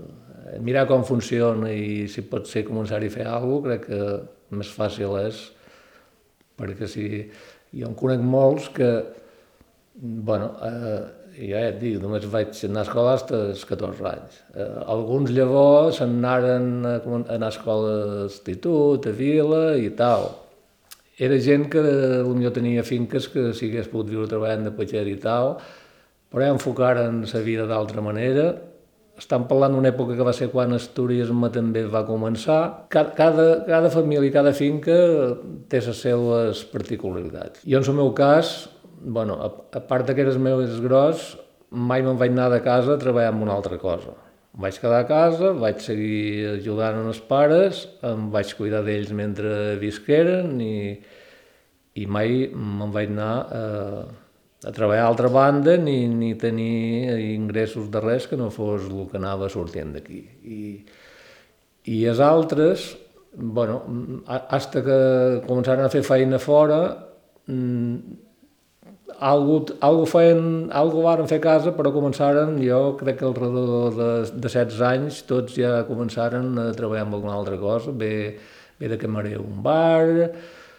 a 0.57 0.59
mirar 0.59 0.85
com 0.89 1.05
funciona 1.07 1.71
i 1.71 2.07
si 2.11 2.25
pot 2.27 2.49
ser 2.49 2.65
començar-hi 2.67 3.07
a 3.07 3.15
fer 3.15 3.25
alguna 3.29 3.61
cosa, 3.61 3.65
crec 3.69 3.87
que 3.87 4.57
més 4.59 4.71
fàcil 4.75 5.15
és, 5.21 5.39
perquè 6.59 6.87
si 6.91 7.07
jo 7.71 7.87
en 7.87 7.95
conec 7.95 8.19
molts 8.19 8.67
que, 8.75 8.91
bueno, 9.95 10.51
eh, 10.67 11.20
ja 11.37 11.61
et 11.69 11.79
dic, 11.79 11.97
només 12.01 12.25
vaig 12.31 12.55
anar 12.67 12.83
a 12.83 12.87
escola 12.87 13.13
als 13.15 13.65
14 13.67 14.07
anys. 14.09 14.39
Eh, 14.55 14.69
alguns 14.93 15.31
llavors 15.31 16.01
anaren 16.03 16.85
a, 16.85 16.95
anar 17.35 17.49
a 17.49 17.53
escola 17.53 17.93
d'institut, 18.11 19.07
a 19.07 19.13
vila 19.15 19.61
i 19.79 19.91
tal. 19.97 20.29
Era 21.21 21.37
gent 21.37 21.67
que 21.69 21.83
potser 22.25 22.51
tenia 22.55 22.83
finques 22.83 23.29
que 23.29 23.51
si 23.53 23.69
hagués 23.69 23.91
pogut 23.91 24.09
viure 24.09 24.27
treballant 24.29 24.65
de 24.67 24.73
petxer 24.75 25.05
i 25.07 25.15
tal, 25.21 25.55
però 26.31 26.47
ja 26.47 26.55
enfocaren 26.55 27.23
la 27.27 27.41
vida 27.45 27.67
d'altra 27.69 28.01
manera. 28.01 28.51
Estan 29.21 29.45
parlant 29.45 29.75
d'una 29.75 29.91
època 29.91 30.15
que 30.17 30.25
va 30.25 30.33
ser 30.33 30.49
quan 30.49 30.73
el 30.73 30.83
turisme 30.95 31.51
també 31.53 31.83
va 31.85 32.01
començar. 32.07 32.87
Cada, 32.89 33.13
cada, 33.13 33.47
cada 33.67 33.91
família, 33.93 34.33
cada 34.33 34.53
finca 34.57 34.97
té 35.69 35.83
les 35.85 35.99
seves 36.01 36.63
particularitats. 36.71 37.61
Jo, 37.67 37.83
en 37.83 37.91
el 37.91 37.99
meu 37.99 38.15
cas, 38.17 38.55
bueno, 39.03 39.37
a, 39.41 39.51
a 39.77 39.81
part 39.87 40.09
que 40.09 40.21
eres 40.21 40.37
meu 40.37 40.61
és 40.63 40.79
gros, 40.83 41.31
mai 41.71 42.03
me'n 42.03 42.19
vaig 42.19 42.33
anar 42.35 42.49
de 42.51 42.61
casa 42.65 42.95
a 42.95 43.01
treballar 43.01 43.33
en 43.33 43.41
una 43.45 43.55
altra 43.55 43.79
cosa. 43.81 44.13
Em 44.51 44.65
vaig 44.65 44.77
quedar 44.83 45.01
a 45.01 45.07
casa, 45.07 45.51
vaig 45.55 45.79
seguir 45.79 46.57
ajudant 46.57 47.05
els 47.07 47.21
pares, 47.23 47.85
em 48.03 48.27
vaig 48.33 48.51
cuidar 48.57 48.83
d'ells 48.83 49.13
mentre 49.15 49.77
visqueren 49.79 50.57
i, 50.59 50.97
i 51.95 52.07
mai 52.07 52.49
me'n 52.51 52.91
vaig 52.91 53.13
anar 53.13 53.35
a, 53.47 53.61
a 54.67 54.73
treballar 54.75 55.05
a 55.05 55.11
altra 55.13 55.31
banda 55.31 55.77
ni, 55.79 56.03
ni 56.07 56.33
tenir 56.35 57.15
ingressos 57.31 57.87
de 57.91 58.01
res 58.03 58.27
que 58.27 58.39
no 58.39 58.49
fos 58.51 58.89
el 58.89 59.07
que 59.11 59.21
anava 59.21 59.49
sortint 59.49 59.95
d'aquí. 59.95 60.19
I, 60.43 60.65
I 61.87 62.03
els 62.11 62.19
altres, 62.21 62.91
bueno, 63.31 63.79
hasta 64.27 64.83
que 64.83 64.99
començaren 65.47 65.87
a 65.87 65.93
fer 65.93 66.03
feina 66.03 66.41
fora, 66.43 66.81
algo, 69.21 69.65
algo, 69.85 70.05
feien, 70.09 70.69
algo 70.73 71.03
varen 71.05 71.29
fer 71.29 71.37
a 71.37 71.43
casa, 71.43 71.75
però 71.77 71.91
començaren, 71.93 72.55
jo 72.65 72.95
crec 72.97 73.19
que 73.19 73.27
al 73.27 73.35
redor 73.37 73.93
de, 73.93 74.09
de 74.33 74.49
16 74.49 74.81
anys, 74.87 75.21
tots 75.29 75.59
ja 75.61 75.83
començaren 75.85 76.49
a 76.57 76.71
treballar 76.77 77.05
amb 77.05 77.19
alguna 77.19 77.37
altra 77.37 77.59
cosa, 77.61 77.93
bé, 77.93 78.39
bé 78.81 78.89
de 78.89 78.97
camarer 78.97 79.37
un 79.37 79.61
bar, 79.61 80.31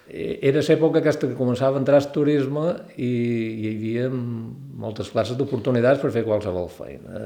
e, 0.09 0.25
era 0.43 0.65
l'època 0.67 0.99
aquesta 0.99 1.31
que 1.31 1.39
començava 1.39 1.79
a 1.79 1.85
entrar 1.85 2.03
al 2.03 2.11
turisme 2.11 2.67
i, 2.97 3.07
i 3.07 3.63
hi 3.63 3.73
havia 3.77 4.11
moltes 4.11 5.15
classes 5.15 5.39
d'oportunitats 5.39 6.03
per 6.03 6.11
fer 6.11 6.27
qualsevol 6.27 6.67
feina. 6.67 7.23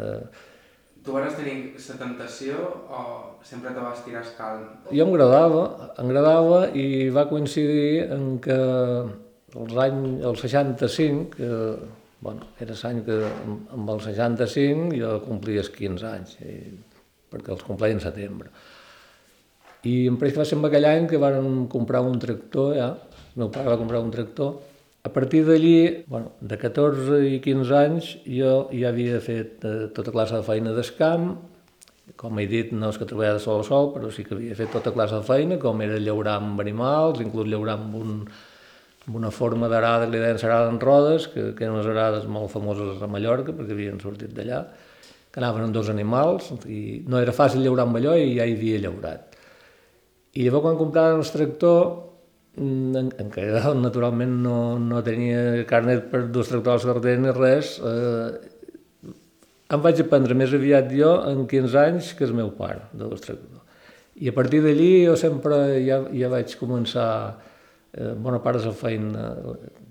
Tu 1.06 1.14
vas 1.14 1.37
tenir 1.38 1.58
la 1.78 2.00
tentació 2.00 2.61
o 2.90 3.02
sempre 3.46 3.70
te 3.73 3.80
vas 3.80 4.04
tirar 4.04 4.25
escal? 4.26 4.66
Jo 4.90 5.06
m'agradava, 5.08 5.92
agradava 6.02 6.66
i 6.76 7.06
va 7.14 7.30
coincidir 7.30 8.11
en 8.11 8.35
que 8.42 8.56
els 9.63 9.79
anys, 9.87 10.25
el 10.31 10.37
65, 10.37 11.37
que, 11.37 11.51
bueno, 12.21 12.49
era 12.61 12.77
l'any 12.83 13.03
que 13.07 13.19
amb 13.77 13.93
el 13.95 14.03
65 14.05 14.97
jo 15.01 15.13
complia 15.27 15.65
els 15.65 15.73
15 15.75 16.09
anys, 16.11 16.37
i, 16.45 16.57
perquè 17.33 17.55
els 17.55 17.65
complia 17.67 17.97
en 17.97 18.03
setembre. 18.05 18.53
I 19.87 20.07
em 20.11 20.17
pareix 20.19 20.35
que 20.35 20.43
va 20.43 20.49
ser 20.49 20.59
en 20.59 20.65
aquell 20.67 20.89
any 20.89 21.11
que 21.11 21.21
van 21.23 21.67
comprar 21.73 22.03
un 22.05 22.19
tractor, 22.23 22.73
ja, 22.79 22.89
el 23.35 23.45
meu 23.45 23.53
pare 23.55 23.71
va 23.71 23.81
comprar 23.81 24.03
un 24.03 24.15
tractor, 24.15 24.57
a 25.07 25.13
partir 25.15 25.45
d'allí, 25.47 26.05
bueno, 26.11 26.33
de 26.41 26.57
14 26.59 27.21
i 27.29 27.37
15 27.45 27.77
anys, 27.79 28.09
jo 28.27 28.55
ja 28.73 28.89
havia 28.91 29.21
fet 29.23 29.63
eh, 29.63 29.85
tota 29.95 30.11
classe 30.11 30.35
de 30.35 30.43
feina 30.43 30.73
d'escamp, 30.75 31.29
com 32.19 32.41
he 32.41 32.47
dit, 32.51 32.73
no 32.75 32.91
és 32.91 32.99
que 32.99 33.07
treballava 33.07 33.39
sol 33.43 33.63
a 33.63 33.67
sol, 33.69 33.93
però 33.95 34.11
sí 34.11 34.25
que 34.27 34.35
havia 34.35 34.57
fet 34.59 34.73
tota 34.75 34.91
classe 34.95 35.15
de 35.15 35.27
feina, 35.27 35.61
com 35.63 35.83
era 35.85 36.01
llaurar 36.03 36.41
amb 36.41 36.59
animals, 36.65 37.23
inclús 37.23 37.47
llaurar 37.53 37.77
amb 37.79 37.95
un, 38.01 38.13
una 39.15 39.31
forma 39.31 39.69
d'arada 39.71 40.07
que 40.07 40.13
li 40.15 40.23
deien 40.23 40.41
arada 40.49 40.71
en 40.73 40.81
rodes, 40.81 41.29
que, 41.31 41.53
que 41.55 41.65
eren 41.65 41.77
unes 41.77 41.87
arades 41.91 42.27
molt 42.27 42.51
famoses 42.51 43.03
a 43.03 43.09
Mallorca, 43.11 43.55
perquè 43.55 43.77
havien 43.77 44.01
sortit 44.03 44.33
d'allà, 44.35 44.65
que 45.31 45.43
anaven 45.43 45.69
amb 45.69 45.77
dos 45.77 45.91
animals, 45.93 46.51
i 46.67 47.05
no 47.07 47.21
era 47.23 47.35
fàcil 47.37 47.63
llaurar 47.63 47.87
amb 47.87 48.01
allò 48.01 48.17
i 48.19 48.35
ja 48.35 48.47
hi 48.49 48.57
havia 48.57 48.83
llaurat. 48.87 49.37
I 50.37 50.47
llavors 50.47 50.67
quan 50.67 50.81
compraren 50.81 51.23
el 51.23 51.31
tractor, 51.33 51.81
mm, 52.57 52.97
en, 53.03 53.13
en 53.23 53.31
què 53.33 53.47
naturalment 53.87 54.37
no, 54.43 54.59
no 54.83 55.03
tenia 55.07 55.65
carnet 55.71 56.11
per 56.11 56.27
dos 56.33 56.51
tractors 56.51 56.89
carrer 56.89 57.17
ni 57.23 57.35
res, 57.37 57.77
eh, 57.79 59.13
em 59.67 59.83
vaig 59.83 60.01
aprendre 60.03 60.35
més 60.39 60.53
aviat 60.55 60.91
jo 60.95 61.13
en 61.27 61.47
15 61.51 61.79
anys 61.83 62.13
que 62.19 62.27
el 62.27 62.35
meu 62.35 62.53
pare, 62.59 62.89
de 62.93 63.07
dos 63.07 63.23
tractors. 63.23 63.63
I 64.17 64.31
a 64.31 64.33
partir 64.33 64.63
d'allí 64.65 65.05
jo 65.05 65.15
sempre 65.21 65.57
ja, 65.85 66.01
ja 66.09 66.31
vaig 66.33 66.55
començar 66.57 67.11
eh, 67.97 68.12
bona 68.15 68.43
part 68.45 68.61
de 68.61 68.71
la 68.71 68.76
feina 68.76 69.26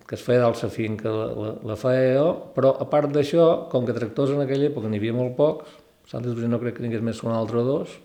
que 0.05 0.15
es 0.15 0.21
feia 0.21 0.43
dalt 0.43 0.61
la 0.61 0.69
finca 0.69 1.09
la, 1.09 1.25
la, 1.33 1.53
la 1.71 1.75
feia 1.81 2.13
jo, 2.19 2.27
però 2.55 2.75
a 2.79 2.85
part 2.89 3.09
d'això, 3.11 3.67
com 3.71 3.85
que 3.87 3.95
tractors 3.97 4.35
en 4.35 4.43
aquella 4.43 4.69
època 4.69 4.89
n'hi 4.89 5.01
havia 5.01 5.17
molt 5.17 5.35
pocs, 5.37 5.81
Sant 6.05 6.25
Esbrí 6.29 6.45
no 6.45 6.59
crec 6.61 6.77
que 6.77 6.85
n'hi 6.85 6.99
més 7.01 7.17
que 7.17 7.25
un 7.25 7.33
altre 7.33 7.63
o 7.63 7.65
dos, 7.65 7.95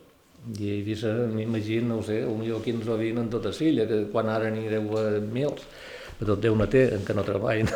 i 0.57 0.71
he 0.73 0.78
vist, 0.85 1.04
m'imagino, 1.35 1.99
no 1.99 2.02
sé, 2.02 2.23
potser 2.25 2.62
15 2.64 2.88
o 2.95 2.97
20 2.97 3.21
en 3.21 3.28
tota 3.33 3.52
Silla, 3.52 3.85
que 3.87 4.07
quan 4.12 4.30
ara 4.33 4.49
n'hi 4.52 4.71
deu 4.73 4.87
mils, 5.35 5.66
però 6.16 6.33
tot 6.33 6.40
Déu 6.47 6.57
no 6.57 6.66
té, 6.73 6.87
en 6.97 7.04
què 7.04 7.16
no 7.16 7.26
treballin. 7.26 7.69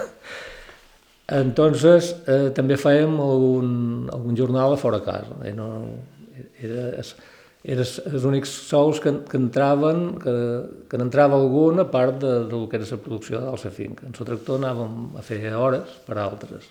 Entonces, 1.42 2.14
eh, 2.28 2.50
també 2.56 2.76
fèiem 2.80 3.20
algun, 3.20 3.68
algun 4.12 4.36
jornal 4.36 4.74
a 4.74 4.80
fora 4.80 5.00
casa. 5.04 5.36
Eh, 5.44 5.52
no, 5.56 5.68
era, 6.60 6.88
era 7.64 7.80
els 7.80 8.24
únics 8.28 8.50
sous 8.68 9.00
que, 9.00 9.10
que 9.24 9.38
entraven, 9.40 10.02
que, 10.20 10.34
que 10.90 10.98
n'entrava 11.00 11.38
algun 11.40 11.80
a 11.80 11.86
part 11.88 12.18
de, 12.20 12.32
del 12.50 12.66
que 12.68 12.76
era 12.76 12.88
la 12.90 12.98
producció 13.00 13.40
de 13.40 13.52
la 13.54 13.72
finca. 13.72 14.04
En 14.04 14.12
el 14.12 14.28
tractor 14.28 14.60
anàvem 14.60 15.16
a 15.16 15.24
fer 15.24 15.40
hores 15.56 15.94
per 16.04 16.18
altres. 16.20 16.68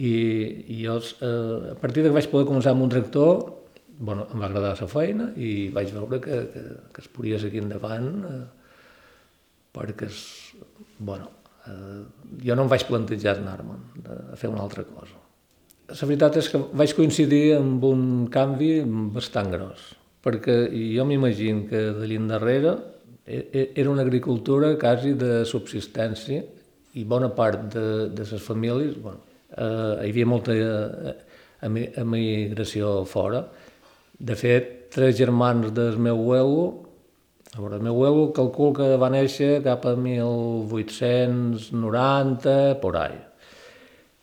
I, 0.00 0.14
i 0.72 0.78
jo, 0.86 0.96
eh, 0.96 1.74
a 1.74 1.76
partir 1.76 2.00
de 2.00 2.08
que 2.08 2.16
vaig 2.16 2.30
poder 2.32 2.48
començar 2.48 2.72
amb 2.72 2.86
un 2.86 2.94
tractor, 2.94 3.44
bueno, 4.00 4.24
em 4.32 4.40
va 4.40 4.48
agradar 4.48 4.72
la 4.80 4.88
feina 4.88 5.28
i 5.36 5.68
vaig 5.74 5.92
veure 5.92 6.22
que, 6.24 6.40
que, 6.54 6.64
que 6.96 7.04
es 7.04 7.12
podia 7.12 7.40
seguir 7.42 7.60
endavant 7.66 8.08
eh, 8.24 8.42
perquè, 9.76 10.08
es, 10.08 10.22
bueno, 10.96 11.28
eh, 11.68 12.00
jo 12.40 12.56
no 12.56 12.64
em 12.64 12.72
vaig 12.72 12.88
plantejar 12.88 13.36
anar-me'n 13.36 14.08
a 14.32 14.40
fer 14.40 14.48
una 14.48 14.64
altra 14.64 14.88
cosa. 14.88 15.19
La 15.90 16.06
veritat 16.06 16.36
és 16.38 16.48
que 16.52 16.60
vaig 16.78 16.92
coincidir 16.94 17.56
amb 17.56 17.82
un 17.88 18.02
canvi 18.30 18.84
bastant 19.14 19.48
gros, 19.50 19.80
perquè 20.22 20.54
jo 20.70 21.06
m'imagino 21.08 21.64
que 21.66 21.80
d'allà 21.96 22.18
endarrere 22.20 22.74
e, 23.26 23.40
e, 23.50 23.64
era 23.74 23.90
una 23.90 24.04
agricultura 24.06 24.76
quasi 24.78 25.16
de 25.18 25.42
subsistència 25.48 26.44
i 26.94 27.04
bona 27.04 27.28
part 27.34 27.74
de, 27.74 28.08
de 28.14 28.22
les 28.28 28.42
famílies, 28.42 29.02
bueno, 29.02 29.18
eh, 29.50 30.06
hi 30.06 30.10
havia 30.12 30.26
molta 30.26 30.52
eh, 30.54 31.14
emigració 32.02 33.04
fora, 33.06 33.48
de 34.18 34.34
fet, 34.36 34.90
tres 34.94 35.16
germans 35.18 35.72
del 35.74 35.98
meu 35.98 36.14
abuelo, 36.18 36.86
a 37.54 37.60
veure, 37.60 37.76
el 37.78 37.82
meu 37.82 37.94
abuelo 37.94 38.32
calcul 38.34 38.74
que 38.78 38.96
va 38.98 39.10
néixer 39.10 39.62
cap 39.66 39.86
a 39.86 39.96
1890, 39.96 42.80
por 42.82 42.96
ahí. 42.96 43.29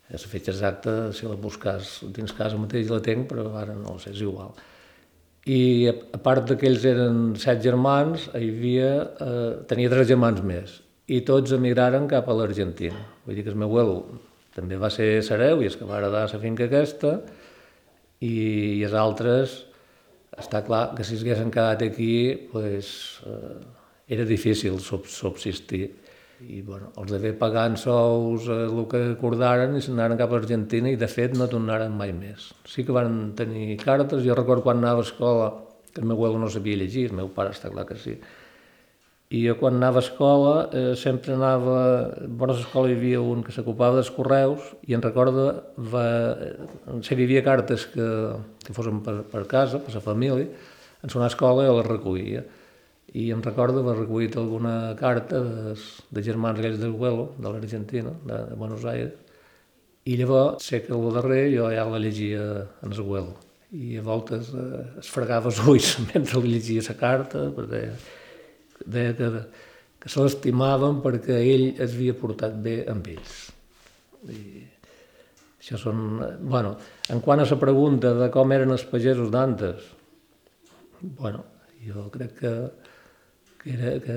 La 0.08 0.20
fetge 0.20 0.54
exacta, 0.54 1.12
si 1.12 1.28
la 1.28 1.36
busques 1.36 1.98
dins 2.16 2.32
casa 2.36 2.60
mateix 2.60 2.88
la 2.92 3.02
tinc, 3.04 3.28
però 3.28 3.50
ara 3.60 3.76
no 3.76 3.98
és 4.00 4.22
igual. 4.24 4.54
I 5.48 5.88
a 5.92 6.20
part 6.24 6.48
d'aquells 6.48 6.86
eren 6.88 7.20
set 7.40 7.60
germans, 7.64 8.30
hi 8.36 8.48
havia, 8.52 8.92
eh, 9.24 9.52
tenia 9.68 9.92
tres 9.92 10.08
germans 10.08 10.40
més, 10.44 10.80
i 11.08 11.22
tots 11.28 11.56
emigraren 11.56 12.08
cap 12.12 12.28
a 12.28 12.36
l'Argentina. 12.36 13.00
Vull 13.26 13.36
dir 13.36 13.44
que 13.44 13.52
el 13.52 13.60
meu 13.60 13.72
abuelo 13.72 14.00
també 14.56 14.80
va 14.80 14.90
ser 14.92 15.22
sereu 15.24 15.62
i 15.62 15.70
es 15.70 15.78
que 15.80 15.88
va 15.88 16.00
heredar 16.00 16.26
la 16.32 16.42
finca 16.42 16.68
aquesta, 16.68 17.18
i, 18.20 18.34
i 18.80 18.84
els 18.84 18.96
altres 18.98 19.62
està 20.38 20.64
clar 20.66 20.92
que 20.98 21.06
si 21.06 21.16
es 21.16 21.24
haguessin 21.24 21.52
quedat 21.54 21.84
aquí 21.86 22.12
pues, 22.52 22.90
eh, 23.26 23.60
era 24.18 24.26
difícil 24.26 24.80
subsistir 24.80 25.90
i 26.46 26.62
bueno, 26.62 26.92
els 27.02 27.12
d'haver 27.12 27.34
pagant 27.40 27.78
sous 27.82 28.50
eh, 28.54 28.66
el 28.68 28.84
que 28.92 29.04
acordaren 29.14 29.78
i 29.78 29.82
s'anaren 29.82 30.20
cap 30.20 30.34
a 30.34 30.38
Argentina 30.42 30.92
i 30.92 31.00
de 31.00 31.10
fet 31.10 31.38
no 31.38 31.50
tornaren 31.50 31.96
mai 31.98 32.14
més. 32.14 32.52
Sí 32.70 32.86
que 32.86 32.96
van 32.96 33.32
tenir 33.38 33.80
cartes, 33.82 34.26
jo 34.26 34.36
recordo 34.38 34.66
quan 34.68 34.84
anava 34.84 35.02
a 35.02 35.08
escola 35.08 35.48
que 35.94 36.04
el 36.04 36.08
meu 36.10 36.18
abuelo 36.20 36.44
no 36.44 36.50
sabia 36.54 36.78
llegir, 36.78 37.08
el 37.10 37.18
meu 37.18 37.32
pare 37.34 37.56
està 37.56 37.72
clar 37.74 37.88
que 37.90 37.98
sí, 37.98 38.14
i 39.28 39.42
jo 39.44 39.58
quan 39.60 39.76
anava 39.76 40.00
a 40.00 40.06
escola 40.06 40.52
eh, 40.72 40.94
sempre 40.96 41.34
anava... 41.36 41.80
A 42.16 42.48
l'escola 42.48 42.88
hi 42.88 42.96
havia 42.96 43.20
un 43.20 43.42
que 43.44 43.52
s'ocupava 43.52 43.98
dels 43.98 44.12
correus 44.16 44.70
i 44.88 44.96
en 44.96 45.04
recorda, 45.04 45.50
va, 45.92 46.06
si 47.04 47.12
hi 47.18 47.26
havia 47.26 47.44
cartes 47.44 47.84
que, 47.92 48.08
que 48.64 48.76
fossin 48.78 49.02
per, 49.04 49.18
per 49.28 49.44
casa, 49.52 49.82
per 49.84 49.92
la 49.98 50.04
família, 50.06 50.48
en 51.04 51.18
una 51.20 51.28
escola 51.28 51.66
jo 51.68 51.76
les 51.76 51.90
recollia. 51.90 52.46
I 53.16 53.30
em 53.32 53.42
recordo 53.42 53.80
haver 53.80 54.02
recollit 54.02 54.36
alguna 54.36 54.96
carta 55.00 55.40
de, 55.40 55.76
de 56.12 56.24
germans 56.24 56.60
aquells 56.60 56.82
del 56.82 56.92
Huelo, 56.92 57.32
de 57.38 57.52
l'Argentina, 57.54 58.12
de, 58.26 58.42
de 58.50 58.58
Buenos 58.60 58.84
Aires, 58.86 59.16
i 60.08 60.16
llavors 60.20 60.64
sé 60.64 60.82
que 60.84 60.94
el 60.96 61.08
darrer 61.16 61.46
jo 61.54 61.70
ja 61.72 61.88
la 61.88 62.00
llegia 62.00 62.44
en 62.84 62.94
el 62.94 63.02
Huelo. 63.02 63.36
I 63.76 63.98
a 64.00 64.04
voltes 64.04 64.54
eh, 64.56 64.84
es 65.02 65.10
fregava 65.12 65.52
els 65.52 65.60
ulls 65.64 65.96
mentre 66.12 66.44
llegia 66.44 66.84
la 66.88 66.96
carta, 67.00 67.48
perquè 67.56 67.82
deia 68.86 69.16
que, 69.18 69.32
que 70.00 70.12
se 70.12 70.24
l'estimaven 70.24 71.02
perquè 71.04 71.40
ell 71.42 71.68
es 71.76 71.94
havia 71.96 72.16
portat 72.16 72.56
bé 72.64 72.80
amb 72.92 73.08
ells. 73.12 73.38
I 74.32 74.42
això 75.60 75.80
són... 75.82 76.04
Bueno, 76.40 76.76
en 77.12 77.20
quant 77.24 77.44
a 77.44 77.48
la 77.50 77.60
pregunta 77.60 78.14
de 78.16 78.30
com 78.32 78.52
eren 78.56 78.72
els 78.72 78.86
pagesos 78.88 79.32
d'antes, 79.34 79.84
bueno, 81.20 81.44
jo 81.84 82.08
crec 82.14 82.38
que, 82.40 82.54
que, 83.62 83.74
era, 83.74 83.98
que 84.04 84.16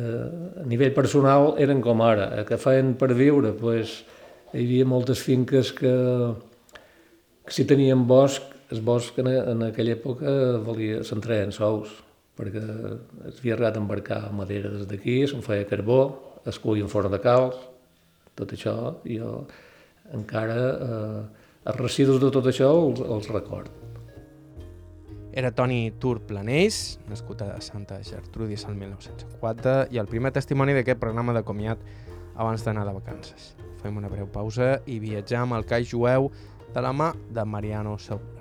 a 0.62 0.66
nivell 0.68 0.94
personal 0.96 1.54
eren 1.58 1.82
com 1.84 2.02
ara, 2.04 2.30
que 2.48 2.58
feien 2.60 2.94
per 3.00 3.12
viure, 3.18 3.52
pues, 3.58 4.00
hi 4.52 4.64
havia 4.64 4.86
moltes 4.88 5.22
finques 5.22 5.72
que, 5.76 5.94
que 7.46 7.54
si 7.54 7.66
tenien 7.68 8.06
bosc, 8.06 8.46
el 8.70 8.82
bosc 8.86 9.18
en, 9.22 9.30
en 9.30 9.66
aquella 9.70 9.96
època 9.96 10.34
valia, 10.66 11.02
s'entreien 11.06 11.54
sous, 11.54 11.92
perquè 12.38 12.62
es 13.28 13.40
havia 13.40 13.56
arribat 13.56 13.76
a 13.76 13.82
embarcar 13.82 14.20
madera 14.36 14.70
des 14.72 14.86
d'aquí, 14.90 15.20
se'n 15.28 15.44
feia 15.44 15.68
carbó, 15.68 16.00
es 16.46 16.58
cuien 16.62 16.88
fora 16.88 17.10
de 17.12 17.20
calç, 17.22 17.58
tot 18.38 18.54
això, 18.56 18.76
jo 19.04 19.34
encara 20.16 20.58
eh, 20.70 21.20
els 21.70 21.80
residus 21.80 22.20
de 22.22 22.32
tot 22.32 22.48
això 22.50 22.72
els, 22.72 23.04
els 23.04 23.30
record. 23.34 23.79
Era 25.32 25.52
Toni 25.54 25.92
Tur 26.02 26.18
Planells, 26.26 26.98
nascut 27.06 27.44
a 27.46 27.60
Santa 27.62 28.00
Gertrudis 28.02 28.64
el 28.66 28.74
1904, 28.74 29.86
i 29.94 30.02
el 30.02 30.10
primer 30.10 30.32
testimoni 30.34 30.74
d'aquest 30.74 30.98
programa 30.98 31.36
de 31.36 31.44
comiat 31.46 31.84
abans 32.34 32.66
d'anar 32.66 32.86
de 32.88 32.96
vacances. 32.98 33.54
Fem 33.82 33.96
una 33.96 34.10
breu 34.10 34.26
pausa 34.26 34.80
i 34.90 34.98
viatjam 34.98 35.54
al 35.54 35.68
cai 35.70 35.86
jueu 35.86 36.32
de 36.74 36.82
la 36.82 36.92
mà 36.92 37.12
de 37.30 37.46
Mariano 37.46 37.96
Segura. 37.98 38.39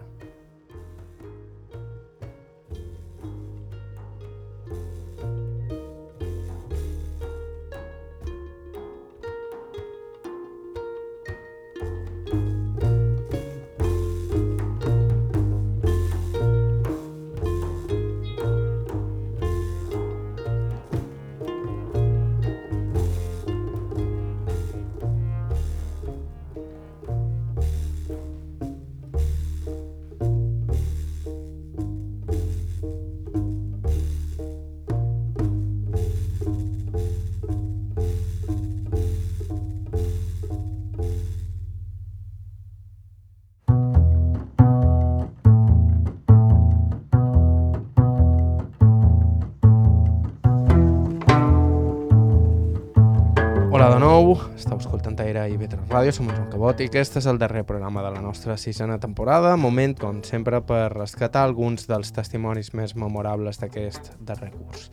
Estau 55.19 55.27
escoltant 55.27 55.43
Aire 55.43 55.51
i 55.51 55.58
Vetre 55.60 55.79
Ràdio, 55.89 56.12
som 56.15 56.27
Joan 56.29 56.47
Cabot 56.49 56.79
i 56.79 56.86
aquest 56.88 57.17
és 57.19 57.25
el 57.27 57.38
darrer 57.38 57.65
programa 57.67 58.01
de 58.01 58.12
la 58.13 58.21
nostra 58.21 58.55
sisena 58.58 58.97
temporada, 58.99 59.58
moment, 59.58 59.93
com 59.99 60.21
sempre, 60.23 60.62
per 60.62 60.93
rescatar 60.93 61.43
alguns 61.43 61.88
dels 61.89 62.13
testimonis 62.15 62.71
més 62.73 62.95
memorables 62.95 63.60
d'aquest 63.60 64.13
darrer 64.21 64.51
curs. 64.53 64.89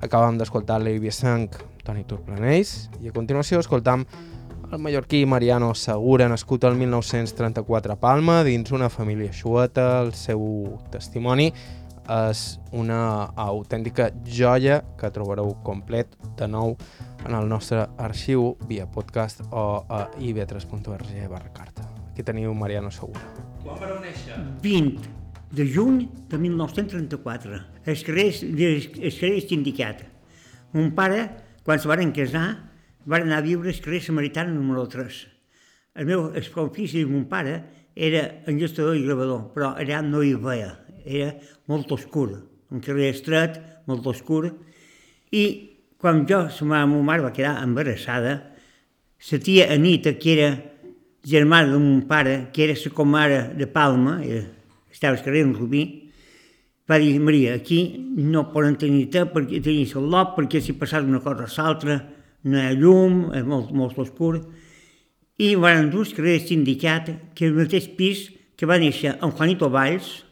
Acabam 0.00 0.38
d'escoltar 0.38 0.78
l'Eivia 0.78 1.10
Sang, 1.10 1.50
Toni 1.82 2.04
Turplanells, 2.06 2.90
i 3.02 3.10
a 3.10 3.12
continuació 3.16 3.58
escoltam 3.58 4.04
el 4.70 4.78
mallorquí 4.78 5.24
Mariano 5.26 5.72
Segura, 5.74 6.28
nascut 6.28 6.64
el 6.64 6.78
1934 6.78 7.96
a 7.96 7.98
Palma, 7.98 8.44
dins 8.46 8.70
una 8.70 8.90
família 8.90 9.34
xueta, 9.34 10.02
el 10.04 10.14
seu 10.14 10.78
testimoni 10.94 11.50
és 12.06 12.60
una 12.70 13.32
autèntica 13.34 14.12
joia 14.22 14.84
que 15.00 15.10
trobareu 15.10 15.56
complet 15.66 16.14
de 16.38 16.46
nou 16.46 16.76
en 17.24 17.34
el 17.34 17.48
nostre 17.48 17.86
arxiu 17.98 18.56
via 18.68 18.86
podcast 18.90 19.40
o 19.50 19.84
a 19.88 20.06
ib3.org 20.20 21.12
barra 21.30 21.52
carta. 21.52 21.86
Aquí 22.10 22.24
teniu 22.24 22.54
Mariano 22.54 22.90
Segura. 22.90 23.22
Quan 23.62 23.78
vareu 23.80 24.00
néixer? 24.00 24.36
20 24.62 25.08
de 25.56 25.66
juny 25.68 26.08
de 26.28 26.38
1934, 26.38 27.60
el 27.84 28.02
carrer, 28.04 28.28
el 28.42 29.14
carrer 29.20 29.40
Sindicat. 29.46 30.02
Mon 30.72 30.92
pare, 30.94 31.28
quan 31.64 31.78
se 31.80 31.88
van 31.88 32.12
casar, 32.12 32.48
va 33.06 33.20
anar 33.22 33.38
a 33.38 33.46
viure 33.46 33.70
al 33.70 33.80
carrer 33.80 34.02
Samaritana 34.02 34.52
número 34.52 34.86
3. 34.88 35.22
El 35.96 36.06
meu 36.06 36.26
ofici 36.64 37.04
de 37.04 37.06
mon 37.06 37.24
pare 37.30 37.62
era 37.94 38.42
enllestador 38.46 38.96
i 38.96 39.04
gravador, 39.06 39.52
però 39.54 39.72
allà 39.78 40.02
no 40.04 40.20
hi 40.22 40.34
veia, 40.34 40.74
era 41.04 41.32
molt 41.70 41.92
oscur, 41.96 42.28
un 42.70 42.82
carrer 42.84 43.12
estret, 43.14 43.56
molt 43.86 44.06
oscur, 44.06 44.50
i 45.32 45.75
quan 45.98 46.26
jo, 46.28 46.44
la 46.46 46.86
meva 46.86 47.02
mare 47.02 47.24
va 47.24 47.32
quedar 47.32 47.62
embarassada, 47.62 48.34
la 49.30 49.38
tia 49.38 49.72
Anita, 49.72 50.12
que 50.20 50.32
era 50.36 50.50
germà 51.26 51.64
de 51.64 51.78
mon 51.78 52.02
pare, 52.06 52.50
que 52.52 52.64
era 52.64 52.74
la 52.84 52.90
comare 52.90 53.54
de 53.56 53.66
Palma, 53.66 54.20
era, 54.24 54.44
estava 54.92 55.16
al 55.16 55.24
carrer 55.24 55.42
en 55.42 55.54
Rubí, 55.54 55.84
va 56.88 56.98
dir, 56.98 57.18
Maria, 57.18 57.54
aquí 57.54 57.98
no 58.16 58.52
poden 58.52 58.76
tenir 58.78 59.08
te 59.10 59.24
perquè 59.26 59.58
tenir 59.62 59.88
el 59.98 60.06
lot, 60.12 60.36
perquè 60.36 60.60
si 60.62 60.76
passava 60.78 61.08
una 61.08 61.20
cosa 61.20 61.48
a 61.48 61.50
l'altra, 61.56 61.96
no 62.44 62.58
hi 62.58 62.62
ha 62.62 62.76
llum, 62.76 63.32
és 63.34 63.42
molt, 63.42 63.72
molt 63.74 63.98
oscur. 63.98 64.38
I 65.42 65.54
van 65.58 65.90
dur 65.90 66.04
el 66.06 66.14
carrer 66.14 66.36
sindicat, 66.40 67.10
que 67.34 67.48
és 67.48 67.50
el 67.50 67.58
mateix 67.58 67.88
pis 67.98 68.28
que 68.56 68.68
va 68.70 68.78
néixer 68.78 69.16
en 69.18 69.34
Juanito 69.34 69.68
Valls, 69.68 70.22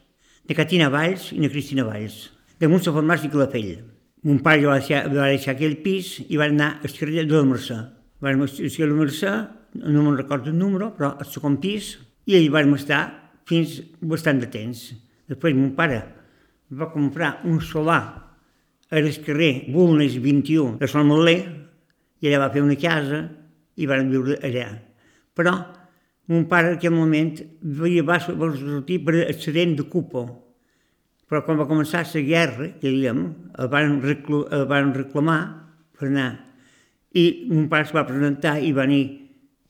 de 0.47 0.55
Catina 0.55 0.87
Valls 0.93 1.31
i 1.33 1.41
de 1.41 1.49
Cristina 1.49 1.83
Valls, 1.83 2.29
damunt 2.61 2.85
la 2.85 2.95
farmàcia 2.95 3.33
Calafell. 3.33 3.94
Mon 4.25 4.39
pare 4.41 4.65
va 4.65 4.79
deixar, 4.79 5.03
va 5.13 5.27
deixar 5.29 5.53
aquell 5.53 5.75
pis 5.83 6.15
i 6.25 6.37
va 6.41 6.47
anar 6.49 6.79
al 6.81 6.93
carrer 6.97 7.27
de 7.29 7.35
la 7.35 7.45
Mercè. 7.45 7.75
Va 8.17 8.31
anar 8.31 8.47
al 8.47 8.53
carrer 8.55 8.71
de 8.73 8.87
la 8.89 8.95
Mercè, 8.97 9.33
no 9.85 10.01
me'n 10.01 10.15
recordo 10.17 10.49
el 10.49 10.57
número, 10.57 10.87
però 10.95 11.11
al 11.13 11.27
segon 11.29 11.59
pis, 11.61 11.91
i 12.25 12.33
allà 12.39 12.55
vam 12.55 12.73
estar 12.73 13.01
fins 13.45 13.75
bastant 14.01 14.39
de 14.41 14.49
temps. 14.49 14.81
Després 15.29 15.53
mon 15.53 15.75
pare 15.77 15.99
va 16.73 16.89
comprar 16.89 17.43
un 17.45 17.59
solar 17.61 18.01
al 18.89 19.11
carrer 19.27 19.51
Bulnes 19.69 20.17
21 20.23 20.79
de 20.81 20.89
Sant 20.89 21.05
Molé, 21.05 21.35
i 22.17 22.31
allà 22.31 22.47
va 22.47 22.53
fer 22.55 22.63
una 22.65 22.79
casa 22.81 23.21
i 23.77 23.85
van 23.85 24.09
viure 24.09 24.39
allà. 24.41 24.71
Però 25.37 25.53
mon 26.33 26.47
pare 26.49 26.73
en 26.73 26.79
aquell 26.79 26.97
moment 26.97 27.35
va 28.09 28.17
sortir 28.25 29.03
per 29.05 29.19
accident 29.27 29.77
de 29.77 29.85
cupo, 29.85 30.25
però 31.29 31.41
quan 31.45 31.57
va 31.57 31.67
començar 31.69 32.03
la 32.05 32.21
guerra, 32.21 32.69
que 32.79 32.89
el 32.89 33.69
van, 33.71 34.01
el 34.03 34.65
van 34.69 34.93
reclamar 34.93 35.39
per 35.97 36.09
anar. 36.09 36.31
I 37.15 37.47
mon 37.49 37.69
pare 37.71 37.87
es 37.87 37.93
va 37.95 38.05
presentar 38.05 38.59
i 38.61 38.73
va 38.75 38.85
dir, 38.85 39.05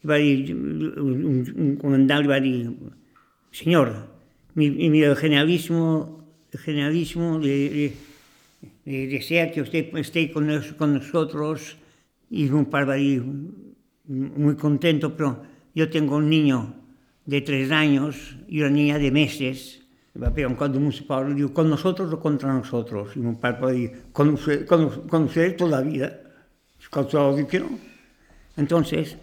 va 0.04 0.18
dir 0.20 0.54
un, 0.54 1.46
un 1.56 1.76
comandant 1.82 2.24
li 2.24 2.32
va 2.32 2.41
dir, 2.44 2.58
senyor, 3.56 3.94
mi, 4.56 4.70
mi 4.89 5.04
el 5.04 5.15
generalismo, 5.15 6.26
el 6.52 6.60
generalismo 6.60 7.39
le 7.39 7.94
desea 8.86 9.52
que 9.52 9.62
usted 9.62 9.96
esté 9.98 10.32
con, 10.32 10.50
con 10.78 10.94
nosotros. 10.94 11.78
Y 12.30 12.50
mon 12.50 12.65
pare 12.65 12.86
va 12.86 12.96
dir, 12.96 13.24
muy 14.08 14.56
contento, 14.56 15.15
pero 15.15 15.44
yo 15.74 15.89
tengo 15.89 16.18
un 16.18 16.30
niño 16.30 16.74
de 17.26 17.41
tres 17.41 17.72
años 17.72 18.36
y 18.48 18.62
una 18.62 18.72
niña 18.72 19.00
de 19.00 19.12
meses 19.12 19.85
va 20.19 20.28
a 20.28 20.34
pegar 20.34 20.49
un 20.49 20.56
código 20.56 20.80
municipal 20.80 21.30
y 21.32 21.36
digo, 21.36 21.54
¿con 21.54 21.69
nosotros 21.69 22.12
o 22.13 22.19
contra 22.19 22.54
nosotros? 22.54 23.15
Y 23.15 23.19
mi 23.19 23.36
padre 23.36 23.60
puede 23.60 23.73
decir, 23.73 24.01
con 24.13 24.30
usted, 24.30 24.65
con, 24.65 25.08
con 25.08 25.23
usted 25.23 25.58
toda 25.58 25.82
la 25.82 25.82
vida. 25.82 26.21
Todo 26.89 27.36
diu 27.36 27.47
que 27.47 27.60
no. 27.60 27.75
Entonces, 28.56 29.17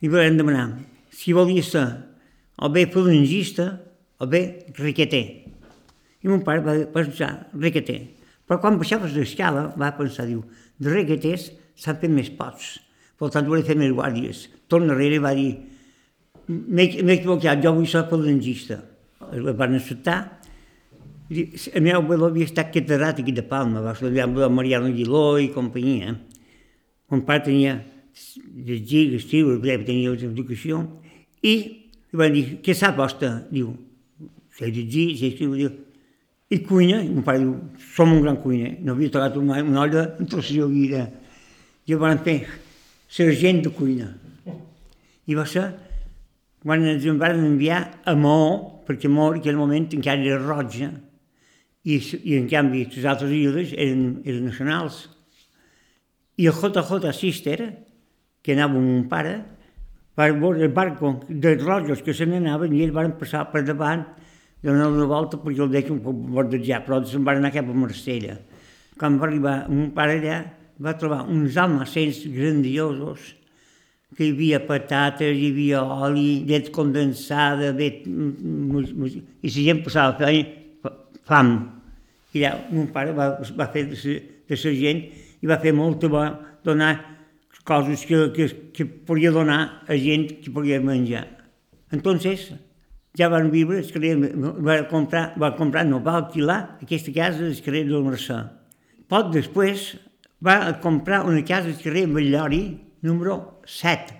li 0.00 0.08
vam 0.08 0.34
demanar 0.34 0.80
si 1.12 1.32
volia 1.36 1.62
ser 1.62 1.86
o 2.58 2.70
bé 2.72 2.86
falangista 2.90 3.84
o 4.18 4.26
bé 4.26 4.66
riqueter. 4.74 5.46
I 6.24 6.26
mon 6.26 6.42
pare 6.42 6.64
va 6.64 6.74
pensar 6.90 7.46
riqueter. 7.54 8.00
Però 8.48 8.58
quan 8.58 8.80
baixaves 8.80 9.14
l'escala 9.14 9.68
va 9.78 9.92
pensar, 9.94 10.26
diu, 10.26 10.42
de 10.80 10.90
riqueters 10.90 11.52
s'han 11.76 12.00
fet 12.00 12.10
més 12.10 12.32
pots. 12.32 12.80
Per 13.20 13.30
tant, 13.30 13.46
volia 13.46 13.66
fer 13.66 13.76
més 13.78 13.94
guàrdies. 13.94 14.48
Torna 14.66 14.96
darrere 14.96 15.20
i 15.20 15.22
va 15.22 15.36
dir, 15.36 15.52
m'he 16.48 16.90
equivocat, 17.20 17.62
jo 17.62 17.76
vull 17.76 17.86
ser 17.86 18.08
falangista 18.10 18.80
el 19.32 19.52
van 19.56 19.74
acceptar. 19.78 20.18
El 21.30 21.82
meu 21.82 21.98
abuelo 21.98 22.28
havia 22.30 22.46
estat 22.46 22.70
catedràtic 22.74 23.32
de 23.34 23.42
Palma, 23.42 23.82
va 23.82 23.96
estudiar 23.96 24.28
amb 24.28 24.38
Mariano 24.54 24.92
Giló 24.94 25.38
i 25.42 25.48
companyia. 25.54 26.14
Mon 27.10 27.22
pare 27.26 27.44
tenia 27.48 27.80
llegir, 28.66 29.08
escriure, 29.18 29.58
tenia 29.86 30.14
educació, 30.14 30.84
i 31.42 31.54
li 32.10 32.20
van 32.20 32.32
dir, 32.34 32.44
què 32.62 32.74
sap 32.74 32.96
vostè? 32.98 33.32
Diu, 33.50 33.72
sé 34.56 34.70
llegir, 34.70 35.08
sé 35.18 35.32
escriure, 35.32 35.58
diu, 35.58 35.72
i 36.50 36.60
cuina, 36.62 37.00
i 37.02 37.10
mon 37.10 37.26
pare 37.26 37.42
diu, 37.42 37.56
som 37.94 38.12
un 38.14 38.22
gran 38.22 38.38
cuiner, 38.42 38.76
no 38.86 38.94
havia 38.94 39.10
tocat 39.14 39.38
una, 39.40 39.58
una 39.66 39.82
olla 39.82 40.06
en 40.14 40.30
tota 40.30 40.46
la 40.46 40.70
vida. 40.70 41.02
Jo 41.86 41.98
van 42.02 42.22
fer 42.22 42.38
sergent 43.10 43.64
de 43.66 43.74
cuina. 43.74 44.12
I 45.26 45.34
va 45.34 45.46
ser 45.46 45.66
quan 46.62 46.82
ens 46.86 47.04
en 47.06 47.18
van 47.18 47.38
enviar 47.38 47.80
a 48.06 48.14
Maó, 48.18 48.75
perquè 48.86 49.10
Maó 49.10 49.34
en 49.34 49.42
aquell 49.42 49.58
moment 49.58 49.90
encara 49.98 50.22
era 50.22 50.40
roja, 50.42 50.92
i, 51.86 51.98
i 52.26 52.36
en 52.38 52.48
canvi 52.50 52.84
les 52.90 53.04
altres 53.06 53.30
illes 53.30 53.74
eren, 53.74 54.06
eren 54.26 54.48
nacionals. 54.50 55.04
I 56.36 56.48
el 56.50 56.56
JJ 56.58 57.12
Sister, 57.14 57.58
que 58.42 58.56
anava 58.56 58.80
amb 58.80 58.90
un 58.98 59.06
pare, 59.10 59.36
va 60.18 60.28
veure 60.32 60.64
el 60.64 60.74
barco 60.74 61.20
de 61.28 61.54
rojos 61.60 62.02
que 62.02 62.14
se 62.16 62.26
n'anaven 62.26 62.74
i 62.74 62.82
ells 62.84 62.94
van 62.96 63.14
passar 63.20 63.46
per 63.52 63.62
davant, 63.68 64.04
donar 64.64 64.90
una 64.90 65.06
volta 65.06 65.38
perquè 65.38 65.62
el 65.62 65.72
deixen 65.72 66.00
bordejar, 66.02 66.82
però 66.84 67.02
se'n 67.04 67.24
van 67.24 67.38
anar 67.42 67.52
cap 67.54 67.68
a 67.70 67.76
Marsella. 67.76 68.38
Quan 68.98 69.18
va 69.20 69.28
arribar 69.28 69.56
un 69.70 69.90
pare 69.94 70.16
allà, 70.18 70.38
va 70.82 70.96
trobar 70.98 71.24
uns 71.30 71.56
almacens 71.60 72.24
grandiosos, 72.32 73.34
que 74.14 74.28
hi 74.28 74.32
havia 74.34 74.60
patates, 74.68 75.34
hi 75.34 75.50
havia 75.50 75.82
oli, 75.82 76.44
llet 76.46 76.70
condensada, 76.74 77.72
llet... 77.74 78.04
i 78.06 79.50
la 79.50 79.54
gent 79.56 79.82
passava 79.84 80.30
fam. 81.26 81.52
I 82.36 82.44
allà 82.44 82.68
mon 82.70 82.86
pare 82.92 83.14
va, 83.16 83.32
va 83.58 83.66
fer 83.72 83.86
de, 83.90 84.16
de 84.46 84.60
la 84.62 84.74
gent 84.78 85.02
i 85.42 85.48
va 85.50 85.58
fer 85.62 85.72
molt 85.74 86.04
bo 86.12 86.22
donar 86.64 86.92
coses 87.66 88.04
que, 88.06 88.30
que, 88.36 88.46
que 88.72 88.84
podia 88.86 89.32
donar 89.34 89.82
a 89.88 89.98
gent 89.98 90.28
que 90.42 90.52
podia 90.54 90.78
menjar. 90.80 91.26
Entonces, 91.92 92.52
ja 93.18 93.28
van 93.32 93.50
viure, 93.50 93.80
es 93.80 93.90
carrer, 93.92 94.14
va 94.16 94.82
comprar, 94.90 95.32
va 95.40 95.54
comprar, 95.58 95.84
no, 95.88 96.00
va 96.04 96.20
alquilar 96.20 96.78
aquesta 96.82 97.12
casa 97.12 97.42
del 97.42 97.58
carrer 97.64 97.86
del 97.88 98.04
Mercè. 98.06 98.38
Poc 99.10 99.32
després 99.34 99.94
va 100.44 100.76
comprar 100.82 101.24
una 101.26 101.42
casa 101.46 101.72
al 101.72 101.80
carrer 101.80 102.06
Bellori, 102.12 102.62
número 103.02 103.60
7. 103.66 104.14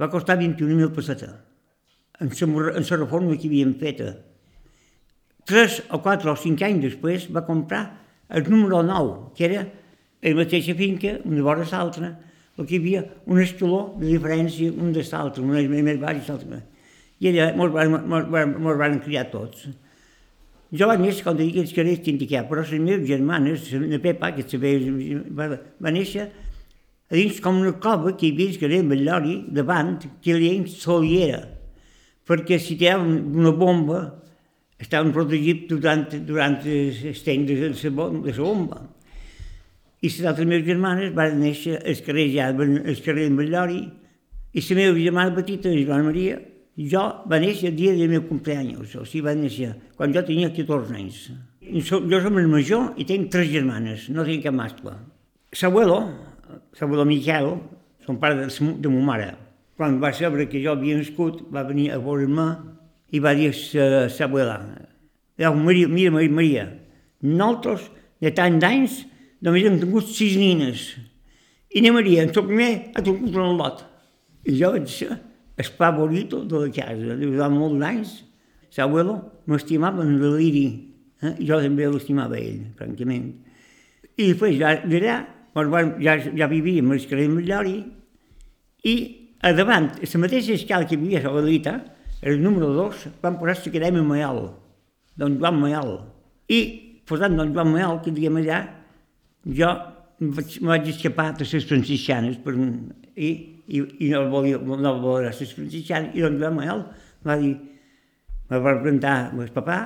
Va 0.00 0.10
costar 0.10 0.38
21.000 0.38 0.92
pessetes. 0.94 1.34
En 2.20 2.30
la, 2.30 2.72
en 2.78 2.86
la 2.86 2.96
reforma 2.96 3.36
que 3.36 3.48
havíem 3.48 3.74
feta. 3.78 4.14
Tres 5.44 5.82
o 5.92 6.00
quatre 6.00 6.30
o 6.30 6.36
cinc 6.40 6.62
anys 6.64 6.86
després 6.86 7.26
va 7.32 7.44
comprar 7.44 7.82
el 8.30 8.46
número 8.48 8.82
9, 8.82 9.34
que 9.36 9.44
era 9.44 9.64
la 10.24 10.34
mateixa 10.38 10.74
finca, 10.74 11.18
una 11.28 11.42
vora 11.44 11.66
l'altra, 11.68 12.14
el 12.56 12.66
que 12.66 12.76
hi 12.76 12.80
havia 12.80 13.02
un 13.26 13.40
estaló 13.42 13.80
de 13.98 14.08
diferència 14.08 14.72
un 14.72 14.94
de 14.94 15.02
l'altre, 15.04 15.42
un 15.42 15.58
és 15.58 15.68
més 15.68 15.98
baix 16.00 16.22
i 16.22 16.30
l'altre. 16.30 16.60
I 17.20 17.30
allà 17.30 17.50
mos 17.58 17.74
van, 17.74 17.98
mos, 18.08 18.30
van, 18.32 18.54
mos 18.62 18.78
van 18.80 19.00
criar 19.04 19.26
tots. 19.32 19.68
Jo 20.74 20.88
vaig 20.90 21.02
néixer, 21.02 21.22
com 21.26 21.36
dic, 21.38 21.58
els 21.60 21.74
carrers 21.76 22.00
Tintiquà, 22.02 22.42
però 22.48 22.64
les 22.64 22.80
meves 22.80 23.06
germanes, 23.06 23.68
la 23.84 24.00
Pepa, 24.02 24.32
que 24.34 24.62
va, 25.38 25.50
va 25.54 25.92
néixer 25.94 26.30
dins 27.14 27.40
com 27.42 27.60
una 27.62 27.74
cova 27.80 28.14
que 28.18 28.28
hi 28.28 28.34
havia 28.34 28.58
que 28.58 28.68
era 28.68 28.82
Bellori 28.90 29.38
davant, 29.54 29.96
que 30.22 30.36
li 30.38 30.52
soliera, 30.70 31.42
perquè 32.26 32.58
si 32.58 32.76
tiraven 32.80 33.36
una 33.36 33.52
bomba 33.52 34.02
estaven 34.80 35.12
protegits 35.14 35.68
durant, 35.70 36.06
durant 36.26 36.58
el 36.64 37.20
temps 37.24 37.50
de 37.50 37.70
la, 37.70 38.08
de 38.26 38.34
bomba. 38.38 38.80
I 40.04 40.10
les 40.10 40.24
altres 40.28 40.48
meves 40.48 40.66
germanes 40.66 41.14
van 41.16 41.38
néixer 41.40 41.78
al 41.80 42.00
carrer 42.04 42.26
ja, 42.34 42.50
al 42.50 42.98
carrer 43.04 43.28
de 43.30 43.38
Bellori, 43.38 43.84
i 44.54 44.62
la 44.62 44.76
meva 44.78 44.98
germana 44.98 45.34
petita, 45.34 45.70
la 45.72 45.86
Joana 45.86 46.10
Maria, 46.10 46.36
jo 46.76 47.02
va 47.30 47.38
néixer 47.38 47.70
el 47.70 47.76
dia 47.78 47.94
del 47.94 48.10
meu 48.10 48.22
cumpleaños, 48.28 48.94
o 48.98 49.04
sigui, 49.06 49.24
va 49.26 49.34
néixer 49.38 49.72
quan 49.96 50.12
jo 50.14 50.22
tenia 50.26 50.50
14 50.52 50.94
anys. 50.94 51.24
Jo 51.64 52.20
som 52.20 52.38
el 52.38 52.50
major 52.50 52.92
i 53.00 53.06
tinc 53.08 53.30
tres 53.32 53.48
germanes, 53.50 54.08
no 54.10 54.26
tinc 54.26 54.44
cap 54.44 54.54
mascle. 54.54 54.94
L'abuelo, 55.54 56.00
l'abuelo 56.80 57.04
Miquel, 57.04 57.50
son 58.06 58.18
pare 58.20 58.36
de, 58.36 58.48
de 58.80 58.88
ma 58.88 59.02
mare, 59.12 59.32
quan 59.76 59.98
va 60.00 60.12
saber 60.12 60.48
que 60.48 60.62
jo 60.62 60.72
havia 60.72 60.96
nascut, 60.98 61.42
va 61.50 61.64
venir 61.66 61.90
a 61.92 61.98
veure-me 61.98 62.46
i 63.14 63.20
va 63.20 63.34
dir 63.34 63.50
a 63.50 64.06
l'abuela, 64.08 64.58
Maria, 65.38 65.88
mira, 65.88 66.12
Maria, 66.14 66.30
Maria, 66.30 66.68
nosaltres, 67.22 67.90
de 68.22 68.30
tant 68.30 68.58
d'anys, 68.60 69.02
només 69.44 69.66
hem 69.66 69.80
tingut 69.80 70.06
sis 70.08 70.36
nines. 70.38 70.94
I 71.74 71.82
na 71.82 71.92
Maria, 71.92 72.22
en 72.22 72.30
el 72.30 72.46
primer, 72.46 72.70
ha 72.94 73.02
tingut 73.02 73.34
un 73.34 73.58
lot. 73.58 73.82
I 74.46 74.54
jo 74.60 74.70
vaig 74.76 74.86
ser 74.88 75.16
el 75.56 75.70
favorito 75.78 76.44
de 76.44 76.60
la 76.62 76.70
casa. 76.70 77.16
Durant 77.18 77.56
molts 77.56 77.86
anys, 77.88 78.12
l'abuelo 78.76 79.18
m'estimava 79.50 80.04
en 80.06 80.18
deliri. 80.22 80.66
Eh? 81.22 81.34
Jo 81.48 81.58
també 81.62 81.88
l'estimava 81.90 82.38
ell, 82.38 82.62
francament. 82.78 83.32
I 84.14 84.30
després, 84.30 84.60
ja, 85.54 85.64
d'allà, 85.64 85.82
ja, 86.02 86.16
ja 86.42 86.48
vivíem 86.50 86.90
al 86.90 87.06
carrer 87.08 87.28
Millori 87.30 87.78
i 88.84 88.96
a 89.44 89.52
davant, 89.52 89.90
a 90.00 90.08
la 90.10 90.20
mateixa 90.20 90.54
escala 90.54 90.88
que 90.88 90.96
hi 90.96 91.16
a 91.16 91.22
la 91.24 91.40
Galita, 91.40 91.78
el 92.22 92.42
número 92.42 92.72
2, 92.72 93.06
van 93.22 93.38
posar 93.38 93.56
l'acadèmia 93.60 94.02
Mayol, 94.02 94.46
don 95.16 95.38
Joan 95.38 95.60
Mayol. 95.60 95.98
I 96.48 96.60
posant 97.06 97.36
don 97.36 97.52
Joan 97.52 97.72
Mayol, 97.72 98.00
que 98.02 98.12
diguem 98.12 98.40
allà, 98.40 98.62
jo 99.44 99.72
me 100.20 100.70
vaig 100.70 100.88
escapar 100.88 101.34
de 101.36 101.44
les 101.44 101.66
franciscanes 101.68 102.38
per, 102.40 102.54
i 103.16 103.54
i, 103.66 103.80
i 103.80 104.10
no 104.12 104.24
volia, 104.32 104.58
no 104.58 104.76
el 104.76 105.00
volia 105.00 105.32
desfranciscar, 105.32 106.10
i 106.12 106.24
doncs 106.24 106.42
Manuel 106.42 106.84
va 107.24 107.36
dir, 107.40 107.54
me 108.50 108.60
va 108.60 108.74
presentar 108.80 109.14
el 109.32 109.52
papà 109.54 109.78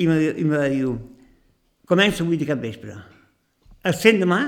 i 0.00 0.08
me, 0.08 0.20
i 0.32 0.44
me 0.44 0.56
va 0.56 0.68
dir, 0.72 0.86
comença 1.88 2.24
avui 2.24 2.40
de 2.40 2.48
cap 2.48 2.62
vespre. 2.62 2.96
El 3.84 3.96
cent 3.98 4.22
demà 4.22 4.40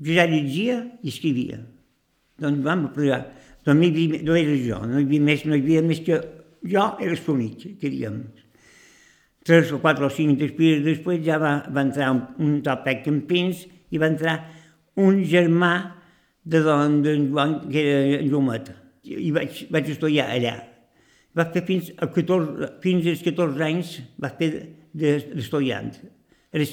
già 0.00 0.26
leggia 0.26 0.80
e 1.02 1.10
scrivia. 1.10 1.60
Doncs 2.36 2.62
vam 2.64 2.88
posar, 2.92 3.22
doncs 3.64 3.78
mi, 3.80 4.08
no 4.22 4.36
era 4.36 4.56
jo, 4.60 4.80
no 4.84 5.00
hi 5.00 5.06
havia 5.06 5.22
més, 5.28 5.44
no 5.48 5.56
hi 5.56 5.62
havia 5.64 5.82
més 5.82 6.02
que 6.04 6.18
jo 6.66 6.84
era 7.00 7.12
els 7.14 7.28
únics 7.32 7.70
que 7.80 7.88
diguem. 7.88 8.20
Tres 9.46 9.70
o 9.72 9.80
quatre 9.80 10.08
o 10.08 10.10
cinc 10.10 10.40
després, 10.40 10.82
després 10.84 11.22
ja 11.24 11.38
va, 11.38 11.60
va 11.70 11.86
entrar 11.86 12.10
un, 12.12 12.22
un 12.42 12.56
tal 12.66 12.82
Pec 12.84 13.06
pins 13.28 13.64
i 13.90 14.00
va 14.02 14.10
entrar 14.10 14.40
un 15.00 15.22
germà 15.24 15.74
de 16.46 16.60
don, 16.62 17.00
de 17.02 17.16
Joan, 17.28 17.60
que 17.70 17.82
era 17.82 18.22
Llumet. 18.22 18.72
I 19.06 19.30
vaig, 19.34 19.66
vaig 19.70 19.90
estudiar 19.92 20.28
allà. 20.34 20.56
Va 21.36 21.46
fer 21.52 21.62
fins, 21.66 21.92
a 22.00 22.08
14, 22.10 22.70
fins 22.82 23.06
als 23.10 23.22
14 23.22 23.64
anys, 23.66 23.96
va 24.22 24.30
fer 24.38 24.50
d'estudiant. 24.96 25.90
De, 25.94 26.06
de 26.06 26.14
a 26.56 26.60
les 26.62 26.72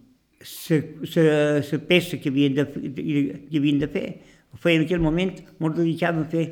la 0.41 1.79
peça 1.87 2.17
que 2.17 2.29
havien 2.29 2.55
de, 2.57 2.65
que 2.65 3.57
havien 3.57 3.79
de 3.81 3.89
fer, 3.91 4.07
ho 4.51 4.59
feien 4.59 4.81
en 4.81 4.87
aquell 4.87 5.03
moment, 5.03 5.31
ens 5.37 5.77
dedicàvem 5.77 6.25
a 6.25 6.31
fer 6.31 6.45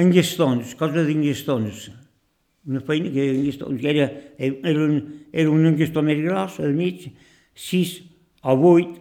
engestons, 0.00 0.76
coses 0.78 1.06
d'engestons. 1.08 1.90
Una 2.68 2.80
feina 2.86 3.10
que 3.10 3.24
que 3.50 3.88
era, 3.90 4.08
era, 4.38 4.78
un, 4.78 5.26
era 5.32 5.50
un 5.50 5.66
engestó 5.66 6.02
més 6.02 6.22
gros, 6.22 6.60
al 6.60 6.72
mig, 6.78 7.10
sis 7.54 8.00
o 8.42 8.56
vuit, 8.56 8.94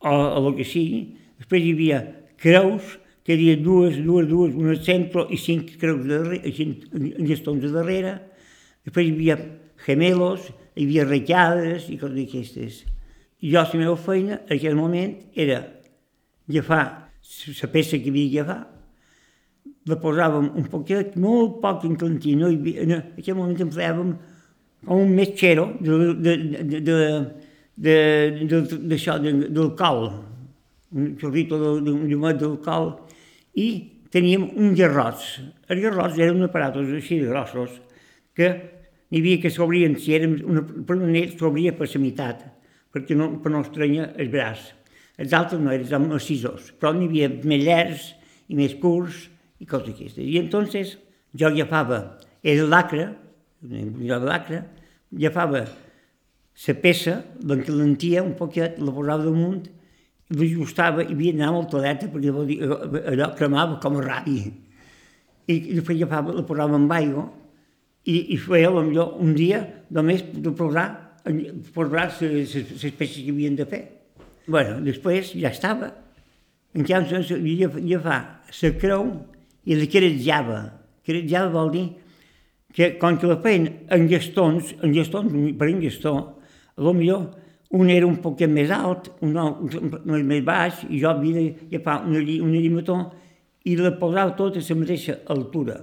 o, 0.00 0.10
o 0.14 0.48
el 0.48 0.56
que 0.56 0.64
sigui. 0.64 1.02
Després 1.40 1.64
hi 1.64 1.72
havia 1.74 2.00
creus, 2.40 2.96
que 3.24 3.34
hi 3.34 3.50
havia 3.50 3.56
dues, 3.62 3.98
dues, 3.98 4.28
dues, 4.30 4.54
una 4.54 4.72
al 4.76 4.80
centre 4.84 5.26
i 5.30 5.38
cinc 5.38 5.74
creus 5.80 6.06
de 6.06 6.16
darrere, 6.16 6.54
cinc 6.56 6.86
engestons 6.94 7.66
de 7.66 7.72
darrere. 7.74 8.14
Després 8.86 9.10
hi 9.10 9.12
havia 9.16 9.36
gemelos, 9.84 10.48
hi 10.76 10.86
havia 10.86 11.04
retllades 11.08 11.90
i 11.90 11.98
coses 12.00 12.16
d'aquestes. 12.16 12.80
I 13.40 13.52
jo, 13.52 13.62
la 13.62 13.80
meva 13.80 13.96
feina, 13.96 14.42
en 14.46 14.56
aquell 14.56 14.76
moment, 14.76 15.14
era 15.34 15.62
agafar 16.48 16.84
la 17.62 17.72
peça 17.72 17.98
que 17.98 18.12
havia 18.12 18.44
d'agafar, 18.44 18.66
la 19.88 19.96
posàvem 20.00 20.50
un 20.60 20.66
poquet, 20.70 21.14
molt 21.20 21.60
poc 21.62 21.84
en 21.88 21.96
cantí, 21.98 22.34
no 22.36 22.50
en 22.50 22.92
aquell 22.96 23.36
moment 23.38 23.62
empleàvem 23.64 24.10
com 24.86 25.04
un 25.04 25.14
metxero 25.16 25.70
de, 25.80 25.96
de, 26.14 26.34
de, 26.36 26.80
de, 26.80 26.98
de, 27.76 27.96
de, 28.50 28.60
d'això, 28.90 29.16
de, 29.22 29.32
d'alcohol, 29.48 30.10
un 30.96 31.14
xorrito 31.20 31.58
d'un 31.80 32.04
llumet 32.10 32.40
d'alcohol, 32.40 32.92
i 33.56 33.68
teníem 34.12 34.48
un 34.58 34.74
garròs. 34.78 35.26
Els 35.70 35.82
garrots 35.84 36.18
eren 36.18 36.44
aparatos 36.46 36.92
així 36.96 37.20
de 37.22 37.30
grossos, 37.30 37.76
que 38.36 38.52
n'hi 39.10 39.22
havia 39.22 39.42
que 39.42 39.52
s'obrien, 39.52 39.96
si 39.98 40.14
eren 40.16 40.38
una, 40.44 40.64
per 40.64 40.98
un 40.98 41.14
s'obria 41.36 41.74
per 41.76 41.88
la 41.90 42.02
meitat, 42.02 42.46
perquè 42.94 43.16
no, 43.18 43.32
per 43.42 43.52
no 43.54 43.62
estrenya 43.64 44.10
el 44.20 44.30
braç. 44.32 44.70
Els 45.20 45.34
altres 45.36 45.60
no, 45.60 45.72
eren 45.74 46.08
massissos, 46.08 46.70
però 46.80 46.94
n'hi 46.96 47.10
havia 47.10 47.28
més 47.44 47.64
llargs 47.66 48.08
i 48.50 48.56
més 48.58 48.74
curts, 48.80 49.28
i 49.60 49.68
coses 49.68 49.92
d'aquestes. 49.92 50.24
I 50.24 50.38
entonces 50.40 50.96
jo 51.36 51.50
agafava 51.50 52.00
el 52.42 52.64
lacre, 52.72 53.10
el 53.62 54.24
lacre, 54.24 54.62
agafava 55.16 55.66
la 55.66 56.74
peça, 56.80 57.20
l'encalentia 57.44 58.24
un 58.24 58.34
poquet, 58.38 58.80
la 58.80 58.94
posava 58.94 59.26
damunt, 59.26 59.68
l'ajustava 60.36 61.04
i 61.04 61.12
havia 61.12 61.34
d'anar 61.34 61.52
molt 61.56 61.70
todeta 61.72 62.08
perquè 62.10 62.32
dir, 62.46 62.58
allò 63.12 63.30
cremava 63.36 63.78
com 63.82 63.98
a 63.98 64.06
ràbia. 64.06 64.48
I, 65.50 65.54
i 65.54 65.76
després 65.76 65.98
agafava, 65.98 66.34
la 66.36 66.46
posava 66.46 66.78
amb 66.78 66.92
aigua 66.94 67.26
i, 68.06 68.34
i 68.34 68.40
feia 68.40 68.70
millor 68.70 69.18
un 69.20 69.34
dia 69.36 69.64
només 69.90 70.22
de 70.32 70.52
posar, 70.56 70.88
posar 71.74 72.10
les 72.20 72.94
peces 72.96 73.24
que 73.24 73.30
havien 73.30 73.56
de 73.56 73.66
fer. 73.66 73.82
bueno, 74.46 74.80
després 74.80 75.34
ja 75.36 75.50
estava. 75.50 75.92
En 76.74 76.84
canvi, 76.86 77.64
agafar 77.66 78.20
la 78.62 78.70
creu 78.78 79.08
i 79.66 79.76
la 79.78 79.86
querejava. 79.90 80.60
Querejava 81.04 81.50
vol 81.50 81.70
dir 81.74 81.86
que 82.72 82.92
com 82.98 83.18
que 83.18 83.26
la 83.26 83.40
feien 83.42 83.68
en 83.90 84.08
gestons, 84.08 84.74
en 84.82 84.94
gestons 84.94 85.32
per 85.58 85.68
en 85.68 85.80
gestó, 85.82 86.14
potser 86.76 87.20
un 87.70 87.90
era 87.90 88.06
un 88.06 88.16
poc 88.18 88.40
més 88.50 88.70
alt, 88.74 89.12
un, 89.22 89.36
un 89.36 90.26
més 90.26 90.42
baix, 90.42 90.84
i 90.90 90.98
jo 91.02 91.10
havia 91.10 91.38
d'agafar 91.38 92.00
una, 92.06 92.18
una 92.18 92.58
llimató 92.58 92.98
i 93.64 93.76
la 93.78 93.92
posava 93.98 94.34
tot 94.38 94.56
a 94.58 94.62
la 94.62 94.76
mateixa 94.78 95.20
altura. 95.30 95.78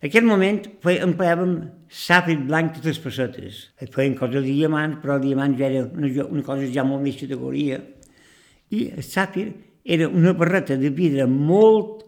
En 0.00 0.08
aquest 0.08 0.24
moment 0.24 0.62
empleàvem 0.88 1.56
sàfir 1.92 2.38
blanc 2.48 2.78
de 2.78 2.86
les 2.88 2.98
pessetes. 3.04 3.56
Feien 3.92 4.14
coses 4.16 4.40
de 4.40 4.48
diamant, 4.48 4.94
però 5.02 5.18
el 5.18 5.26
diamant 5.26 5.56
ja 5.58 5.66
era 5.66 5.82
una, 5.84 6.08
una 6.24 6.44
cosa 6.46 6.68
ja 6.72 6.86
molt 6.88 7.04
més 7.04 7.18
categoria. 7.20 7.82
I 8.72 8.86
el 8.94 9.04
sàfir 9.04 9.50
era 9.84 10.06
una 10.08 10.32
barreta 10.32 10.78
de 10.80 10.88
vidre 10.96 11.26
molt 11.28 12.06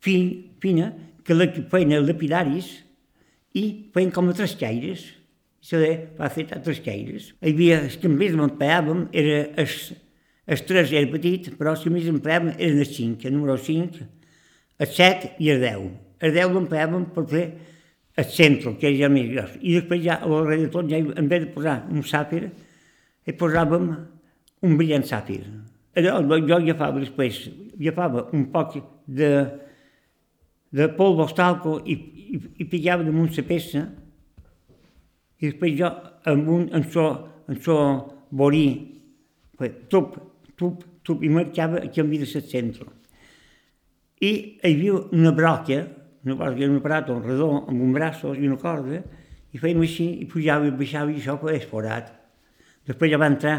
fi, 0.00 0.14
fina 0.62 0.88
que 1.22 1.36
la 1.36 1.50
feien 1.52 1.92
els 1.98 2.08
lapidaris 2.08 2.70
i 3.60 3.64
feien 3.92 4.12
com 4.14 4.30
a 4.30 4.36
trascaires. 4.38 5.04
Això 5.62 5.82
de, 5.82 5.90
va 6.16 6.30
fer 6.32 6.46
a 6.48 6.62
trascaires. 6.64 7.34
Hi 7.42 7.52
havia, 7.52 7.82
els 7.90 7.98
que 8.00 8.08
més 8.08 8.32
m'empleàvem 8.38 9.04
era 9.12 9.42
els, 9.60 9.92
els 10.48 10.64
tres 10.64 10.96
era 10.96 11.12
petit, 11.12 11.52
però 11.60 11.76
els 11.76 11.84
que 11.84 11.92
més 11.92 12.08
empleàvem 12.08 12.56
eren 12.56 12.80
els 12.86 12.96
cinc, 12.96 13.28
el 13.28 13.36
número 13.36 13.58
5, 13.60 14.08
el 14.80 14.90
7 14.96 15.34
i 15.44 15.52
el 15.52 15.60
10. 15.62 15.92
El 16.22 16.34
10 16.36 16.54
l'empleàvem 16.54 17.08
per 17.14 17.24
fer 17.30 17.44
el 18.16 18.28
centre, 18.28 18.76
que 18.78 18.90
era 18.90 19.10
més 19.10 19.30
gros. 19.32 19.56
I 19.60 19.78
després 19.80 20.02
ja, 20.04 20.20
a 20.20 20.28
l'hora 20.28 20.58
de 20.60 20.68
tot, 20.72 20.86
ja, 20.90 21.00
en 21.00 21.30
vez 21.30 21.46
de 21.46 21.50
posar 21.54 21.80
un 21.90 22.04
sàfir, 22.06 22.44
hi 23.26 23.34
posàvem 23.38 23.88
un 24.62 24.76
brillant 24.78 25.06
sàfir. 25.08 25.40
Allò, 25.98 26.20
jo 26.38 26.56
agafava 26.56 27.02
després, 27.02 27.42
agafava 27.74 28.28
un 28.36 28.46
poc 28.52 28.78
de, 29.06 29.32
de 30.72 30.88
polvo 30.96 31.26
talco 31.36 31.80
i, 31.84 31.98
i, 32.32 32.40
i 32.62 32.68
pillava 32.68 33.04
damunt 33.04 33.34
la 33.36 33.44
peça 33.48 33.82
i 35.42 35.50
després 35.50 35.74
jo 35.74 35.88
amb 36.30 36.50
un, 36.54 36.68
en 36.70 36.84
so, 36.94 37.04
en 37.50 37.58
so 37.60 37.76
borí, 38.30 38.66
tup, 39.90 40.14
tup, 40.56 40.84
tup, 41.02 41.24
i 41.26 41.30
marxava 41.32 41.80
a 41.82 41.90
canvi 41.90 42.20
de 42.22 42.28
set 42.30 42.46
centre. 42.50 42.86
I 44.22 44.30
hi 44.30 44.70
havia 44.70 45.00
una 45.18 45.32
broca, 45.34 45.80
una 46.24 46.36
broca, 46.38 46.66
un 46.68 46.78
aparat, 46.78 47.10
un 47.10 47.22
redó, 47.24 47.50
amb 47.66 47.82
un 47.82 47.92
braç 47.94 48.22
i 48.36 48.46
una 48.46 48.58
corda, 48.60 49.02
i 49.52 49.60
fèiem 49.60 49.80
així, 49.84 50.08
i 50.22 50.26
pujava 50.30 50.68
i 50.68 50.74
baixava, 50.76 51.12
i 51.12 51.20
això 51.20 51.36
feia 51.40 51.60
esporat. 51.60 52.12
Després 52.88 53.12
ja 53.12 53.18
va 53.20 53.28
entrar, 53.30 53.56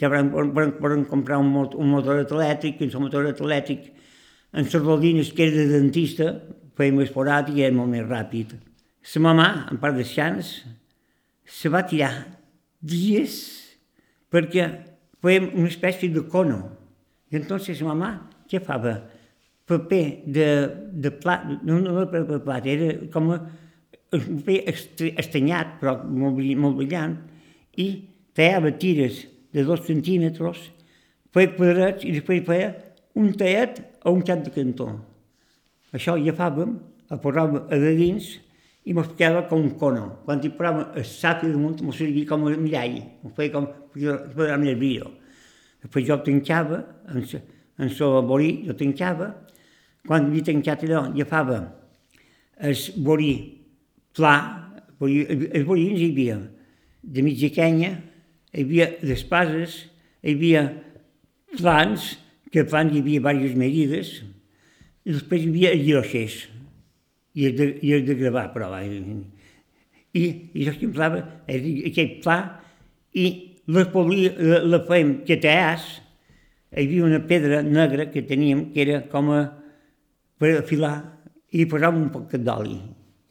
ja 0.00 0.10
van, 0.12 0.30
van, 0.32 0.72
van 0.80 1.04
comprar 1.08 1.38
un, 1.40 1.50
motor, 1.52 1.80
un 1.80 1.92
motor 1.92 2.20
i 2.20 2.24
el 2.24 3.00
motor 3.00 3.28
elèctric 3.28 3.92
en 4.56 4.64
les 4.64 5.32
que 5.32 5.44
era 5.44 5.56
de 5.56 5.66
dentista, 5.68 6.30
feia 6.76 6.92
més 6.92 7.12
forat 7.12 7.50
i 7.52 7.62
era 7.62 7.74
molt 7.74 7.90
més 7.92 8.04
ràpid. 8.06 8.54
La 9.14 9.22
mamà, 9.22 9.48
en 9.70 9.78
part 9.80 9.96
de 9.96 10.04
xans, 10.04 10.64
se 11.44 11.68
va 11.68 11.84
tirar 11.86 12.10
dies 12.80 13.36
perquè 14.32 14.66
fèiem 15.22 15.52
una 15.54 15.68
espècie 15.68 16.10
de 16.12 16.24
cono. 16.28 16.58
I 17.30 17.38
entonces 17.40 17.80
la 17.80 17.92
mamà 17.92 18.10
què 18.50 18.60
fava? 18.62 18.96
Paper 19.66 20.02
de, 20.30 20.48
de 20.94 21.10
plat, 21.10 21.46
no, 21.66 21.80
no 21.82 21.96
era 21.96 22.06
paper 22.06 22.36
de 22.36 22.42
plat, 22.44 22.66
era 22.70 22.90
com 23.10 23.32
un 23.34 24.42
paper 24.46 24.60
estanyat, 25.18 25.78
però 25.80 25.96
molt, 26.06 26.38
molt 26.54 26.78
brillant, 26.78 27.16
i 27.82 27.88
tallava 28.36 28.70
tires 28.78 29.24
de 29.52 29.64
dos 29.66 29.82
centímetres, 29.88 30.60
feia 31.34 31.52
quadrats 31.56 32.06
i 32.06 32.14
després 32.14 32.44
feia 32.46 32.70
un 33.16 33.32
tallet 33.36 33.80
a 34.04 34.12
un 34.12 34.22
cap 34.24 34.42
de 34.44 34.52
cantó. 34.54 34.90
Això 35.96 36.14
agafàvem, 36.16 36.76
el 37.10 37.22
posàvem 37.22 37.62
a 37.64 37.78
de 37.80 37.92
dins 37.98 38.34
i 38.86 38.94
mos 38.94 39.08
quedava 39.18 39.46
com 39.50 39.62
un 39.62 39.74
cono. 39.80 40.06
Quan 40.26 40.42
hi 40.42 40.52
posàvem 40.54 40.98
el 41.00 41.06
sapi 41.08 41.50
damunt, 41.50 41.82
mos 41.86 41.98
servia 41.98 42.28
com 42.28 42.46
un 42.46 42.58
mirall, 42.62 43.00
mos 43.24 43.34
feia 43.36 43.54
com 43.54 43.68
el 43.96 44.76
vidre. 44.78 45.10
Després 45.82 46.06
jo 46.08 46.18
tancava, 46.26 46.82
en, 47.12 47.24
en 47.82 47.92
so 47.92 48.10
borí, 48.26 48.66
jo 48.66 48.76
tancava, 48.78 49.32
quan 50.06 50.30
havia 50.30 50.46
tancat 50.46 50.84
allò, 50.86 51.06
agafava 51.10 51.60
el 52.64 52.76
borí 53.04 53.32
pla, 54.16 54.36
els 55.00 55.66
borins 55.68 56.00
hi 56.00 56.10
havia 56.10 56.38
de 57.06 57.22
mitja 57.22 57.50
quenya, 57.54 57.92
hi 58.52 58.64
havia 58.64 58.88
d'espases, 59.02 59.82
hi 60.24 60.34
havia 60.34 60.64
plans, 61.56 62.14
que 62.52 62.64
plans 62.64 62.94
hi 62.94 63.02
havia 63.02 63.20
diverses 63.20 63.56
medides, 63.58 64.12
i 65.06 65.14
després 65.14 65.44
hi 65.44 65.50
havia 65.52 65.74
lliroxers, 65.76 66.38
i 67.36 67.50
el 67.50 67.58
de, 67.58 67.66
i 67.84 67.98
de 68.06 68.16
gravar, 68.16 68.48
però 68.54 68.70
va. 68.72 68.80
I, 68.86 70.22
i 70.56 70.64
jo 70.64 70.72
estimplava 70.72 71.20
aquest 71.52 72.22
pla 72.24 72.38
i 73.12 73.26
la, 73.68 73.84
la, 73.84 74.60
la 74.64 74.80
fèiem 74.88 75.18
que 75.28 75.36
teàs, 75.42 75.84
hi 76.72 76.86
havia 76.86 77.04
una 77.04 77.20
pedra 77.28 77.60
negra 77.62 78.08
que 78.10 78.24
teníem 78.24 78.70
que 78.72 78.82
era 78.86 79.02
com 79.12 79.30
a 79.34 79.42
per 80.40 80.52
afilar 80.60 80.94
i 81.56 81.66
posàvem 81.68 82.06
un 82.06 82.12
poc 82.12 82.36
d'oli. 82.36 82.76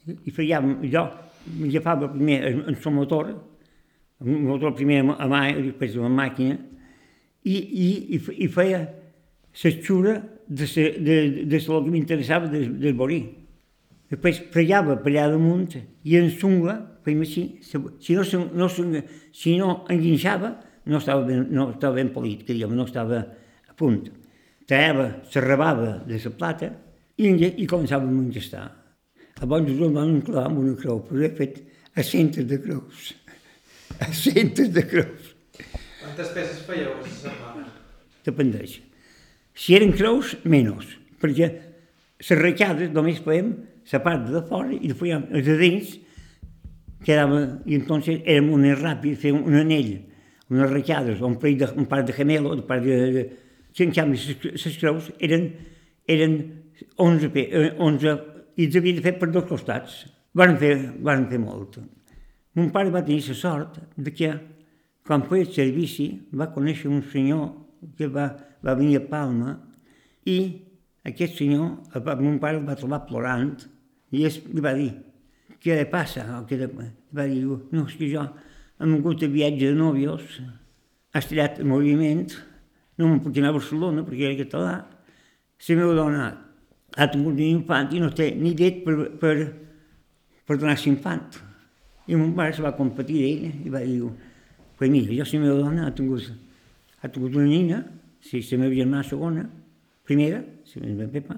I 0.06 0.32
fèiem, 0.34 0.76
jo 0.90 1.04
m'agafava 1.58 2.10
primer 2.12 2.40
el, 2.48 2.62
el 2.72 2.92
motor, 2.94 3.30
el 4.22 4.38
motor 4.46 4.74
primer 4.74 5.02
a 5.14 5.28
mà 5.30 5.42
després 5.54 5.96
a 5.96 6.06
la 6.06 6.12
màquina, 6.12 6.56
i, 7.46 7.56
i, 7.56 7.88
i, 8.16 8.20
i 8.42 8.48
feia 8.50 8.82
l'esxura 9.62 10.16
de, 10.46 10.66
de, 10.66 10.86
de, 10.98 11.16
de 11.46 11.60
lo 11.68 11.82
que 11.84 11.92
m'interessava 11.92 12.50
del, 12.50 12.72
del 12.82 12.96
borí. 12.98 13.20
Després 14.10 14.40
pregava 14.54 14.98
per 15.02 15.10
allà 15.12 15.30
damunt 15.32 15.74
i 15.76 16.18
en 16.18 16.30
sungla, 16.30 16.76
fèiem 17.06 17.22
així, 17.26 17.44
si 17.62 18.14
no, 18.18 18.26
no, 18.54 18.68
si 18.70 19.56
no 19.58 19.70
enguinxava, 19.90 20.52
no 20.86 21.00
estava 21.02 21.26
ben, 21.26 21.46
no 21.50 21.70
estava 21.72 21.98
ben 21.98 22.12
polit, 22.14 22.44
que 22.46 22.54
diguem, 22.54 22.74
no 22.78 22.86
estava 22.86 23.22
a 23.66 23.74
punt. 23.78 24.04
Traava, 24.66 25.08
s'arrabava 25.30 26.00
de 26.06 26.18
la 26.22 26.34
plata 26.34 26.70
i, 27.16 27.30
i 27.30 27.66
començava 27.68 28.06
a 28.06 28.12
mangestar. 28.12 28.66
Abans 29.44 29.70
us 29.72 29.92
van 29.92 30.20
clavar 30.24 30.50
amb 30.50 30.62
una 30.62 30.74
creu, 30.80 31.02
però 31.04 31.24
he 31.24 31.32
fet 31.36 31.60
a 31.96 32.04
centres 32.04 32.48
de 32.48 32.60
creus. 32.62 33.12
A 34.02 34.10
centres 34.12 34.72
de 34.74 34.82
creus. 34.84 35.28
Quantes 36.00 36.32
peces 36.34 36.58
fèieu 36.66 36.90
a 36.90 36.96
la 37.00 37.08
setmana? 37.08 37.62
Dependeix. 38.26 38.74
Si 39.56 39.76
eren 39.76 39.94
creus, 39.96 40.34
menys, 40.44 40.90
perquè 41.22 41.46
les 42.20 42.40
ratxades 42.42 42.90
només 42.92 43.22
fèiem 43.24 43.54
la 43.92 44.00
part 44.04 44.26
de 44.28 44.42
fora 44.48 44.74
i 44.74 44.90
després 44.90 45.14
els 45.16 45.46
de 45.46 45.56
dins 45.60 45.94
quedava, 47.06 47.40
i 47.64 47.78
entonces 47.78 48.20
érem 48.26 48.50
un 48.52 48.66
ràpid, 48.82 49.16
fer 49.22 49.32
un 49.36 49.56
anell, 49.56 49.94
unes 50.50 50.70
ratxades, 50.74 51.22
un 51.22 51.38
parell 51.40 51.58
de, 51.62 51.70
un 51.78 51.88
par 51.88 52.02
de 52.04 52.16
gemelo, 52.16 52.52
un 52.52 52.66
par 52.66 52.82
de... 52.84 53.00
de 53.16 53.26
en 53.84 53.90
canvi, 53.92 54.16
les 54.42 54.76
creus 54.80 55.10
eren, 55.20 55.50
eren 56.08 56.36
11, 56.96 57.30
11 57.78 58.16
i 58.56 58.66
els 58.66 58.76
havia 58.78 58.98
de 58.98 59.04
fer 59.04 59.14
per 59.20 59.30
dos 59.32 59.46
costats. 59.48 60.04
Van 60.36 60.56
fer, 60.60 60.74
van 61.04 61.24
fer 61.30 61.40
molt. 61.40 61.78
Mon 62.56 62.68
pare 62.72 62.92
va 62.92 63.04
tenir 63.04 63.22
la 63.28 63.36
sort 63.36 63.78
de 63.96 64.12
que, 64.12 64.32
quan 65.06 65.24
feia 65.28 65.46
servici, 65.48 66.08
va 66.32 66.50
conèixer 66.52 66.90
un 66.90 67.02
senyor 67.12 67.48
que 67.96 68.08
va, 68.12 68.30
va 68.64 68.74
venir 68.76 68.98
a 69.00 69.04
Palma 69.08 69.54
i 70.26 70.38
aquest 71.06 71.38
senyor, 71.38 71.76
mon 72.20 72.40
pare 72.42 72.58
el 72.58 72.66
va 72.66 72.76
trobar 72.78 73.04
plorant 73.06 73.54
i 74.16 74.24
es, 74.26 74.40
li 74.50 74.64
va 74.64 74.72
dir, 74.76 74.90
què 75.62 75.76
li 75.76 75.86
passa? 75.90 76.24
Què 76.48 76.58
li... 76.58 76.68
va 77.14 77.28
dir, 77.28 77.44
no, 77.44 77.84
és 77.86 77.94
que 77.98 78.08
jo 78.10 78.24
hem 78.80 78.96
hagut 78.98 79.22
de 79.22 79.30
viatge 79.32 79.70
de 79.70 79.78
nòvios, 79.78 80.40
ha 81.12 81.22
estirat 81.22 81.60
el 81.62 81.70
moviment, 81.70 82.26
no 82.98 83.08
me'n 83.08 83.22
puc 83.24 83.38
anar 83.38 83.52
a 83.52 83.56
Barcelona 83.56 84.04
perquè 84.04 84.26
era 84.30 84.40
català, 84.42 84.74
la 85.68 85.78
meva 85.78 85.94
dona 85.96 86.26
ha 86.96 87.06
tingut 87.12 87.36
un 87.36 87.44
infant 87.44 87.92
i 87.92 88.00
no 88.00 88.08
té 88.16 88.30
ni 88.34 88.54
llet 88.56 88.80
per, 88.84 88.94
per, 89.20 89.34
per 90.48 90.56
donar 90.56 90.76
l'infant. 90.80 91.36
I 92.06 92.16
mon 92.16 92.32
pare 92.36 92.54
se 92.56 92.64
va 92.64 92.72
competir 92.76 93.20
d'ell 93.20 93.66
i 93.66 93.72
va 93.72 93.82
dir, 93.84 94.08
pues 94.78 94.90
mira, 94.90 95.12
jo 95.12 95.26
la 95.26 95.42
meva 95.42 95.58
dona 95.60 95.86
ha 95.86 95.94
tingut, 95.94 96.30
ha 97.02 97.08
tingut 97.08 97.34
una 97.36 97.48
nina, 97.50 97.82
si 98.20 98.40
la 98.40 98.62
meva 98.62 98.74
germana 98.74 99.04
segona, 99.04 99.44
primera, 100.06 100.42
si 100.64 100.80
la 100.80 100.86
meva 100.86 101.10
Pepa, 101.12 101.36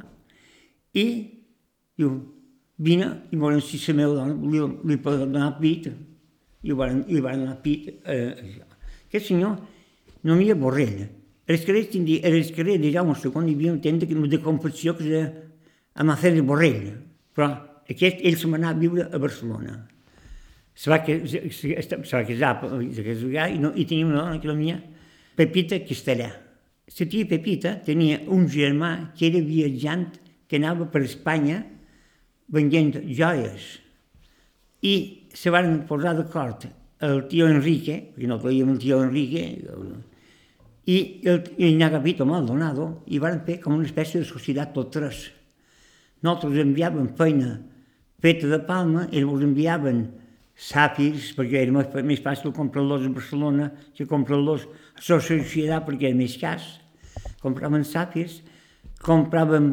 i 0.95 1.07
diu, 1.99 2.13
vine 2.79 3.09
i 3.33 3.37
veurem 3.41 3.61
si 3.65 3.81
la 3.89 3.97
meva 4.03 4.15
dona 4.21 4.37
li, 4.53 4.63
li 4.93 5.01
pot 5.03 5.25
donar 5.25 5.57
pit, 5.59 5.91
i 6.63 6.75
van, 6.77 7.03
li 7.09 7.21
van 7.25 7.43
donar 7.43 7.59
pit. 7.65 7.91
Eh, 8.07 8.63
aquest 9.09 9.33
senyor 9.33 9.59
no 10.23 10.35
havia 10.37 10.55
borrell. 10.59 11.07
Els 11.49 11.65
carrers, 11.65 11.95
els 11.97 12.51
carrers 12.53 12.81
de 12.83 12.93
Jaume 12.93 13.15
II 13.17 13.47
hi 13.49 13.55
havia 13.57 13.73
una 13.73 13.83
tenda 13.83 14.07
de 14.07 14.43
confecció 14.45 14.95
que 14.95 15.07
era 15.09 15.48
a 15.99 16.05
Macer 16.07 16.37
Borrell, 16.47 16.93
però 17.35 17.51
aquest, 17.91 18.21
ell 18.23 18.37
se 18.39 18.49
m'anava 18.51 18.77
a 18.77 18.79
viure 18.79 19.07
a 19.11 19.19
Barcelona. 19.19 19.75
Se 20.79 20.91
va, 20.93 21.01
se, 21.03 21.41
va 21.75 22.23
casar, 22.29 22.53
se 22.95 23.05
casar 23.07 23.49
i, 23.51 23.59
no, 23.59 23.73
i 23.75 23.87
tenia 23.89 24.07
una 24.07 24.21
dona 24.21 24.39
que 24.39 24.51
la 24.51 24.55
mia, 24.55 24.79
Pepita 25.39 25.81
Castellà. 25.87 26.29
La 26.89 27.07
tia 27.11 27.27
Pepita 27.31 27.75
tenia 27.87 28.21
un 28.35 28.47
germà 28.51 28.93
que 29.19 29.27
era 29.27 29.43
viatjant, 29.43 30.07
que 30.49 30.57
anava 30.57 30.87
per 30.89 31.03
Espanya 31.05 31.59
venent 32.55 32.95
joies. 33.05 33.67
I 34.87 34.95
se 35.35 35.51
van 35.53 35.83
posar 35.89 36.15
d'acord 36.17 36.69
el 37.05 37.25
tio 37.31 37.49
Enrique, 37.51 37.99
perquè 38.15 38.31
no 38.31 38.39
veiem 38.43 38.71
el 38.73 38.79
tio 38.83 39.03
Enrique, 39.03 39.43
i 40.89 40.99
el, 41.29 41.43
el 41.59 41.75
Nyagapito 41.77 42.25
Maldonado, 42.27 43.03
i 43.11 43.19
van 43.23 43.43
fer 43.45 43.59
com 43.61 43.75
una 43.77 43.87
espècie 43.87 44.23
de 44.23 44.31
societat 44.31 44.73
tot 44.79 44.95
tres 44.95 45.27
nosaltres 46.23 46.63
enviàvem 46.65 47.11
feina 47.19 47.57
feta 48.23 48.49
de 48.51 48.59
Palma, 48.67 49.07
ells 49.15 49.45
enviaven 49.47 50.07
sàfirs, 50.59 51.31
perquè 51.39 51.63
era 51.63 51.75
més, 51.75 51.93
més 52.07 52.23
fàcil 52.23 52.55
comprar-los 52.55 53.07
a 53.07 53.13
Barcelona 53.15 53.69
que 53.95 54.09
comprar-los 54.11 54.67
a 54.67 55.05
la 55.13 55.21
societat 55.23 55.87
perquè 55.87 56.11
era 56.11 56.19
més 56.19 56.35
cas. 56.41 56.67
Compràvem 57.43 57.87
sàfirs, 57.87 58.41
compràvem... 59.05 59.73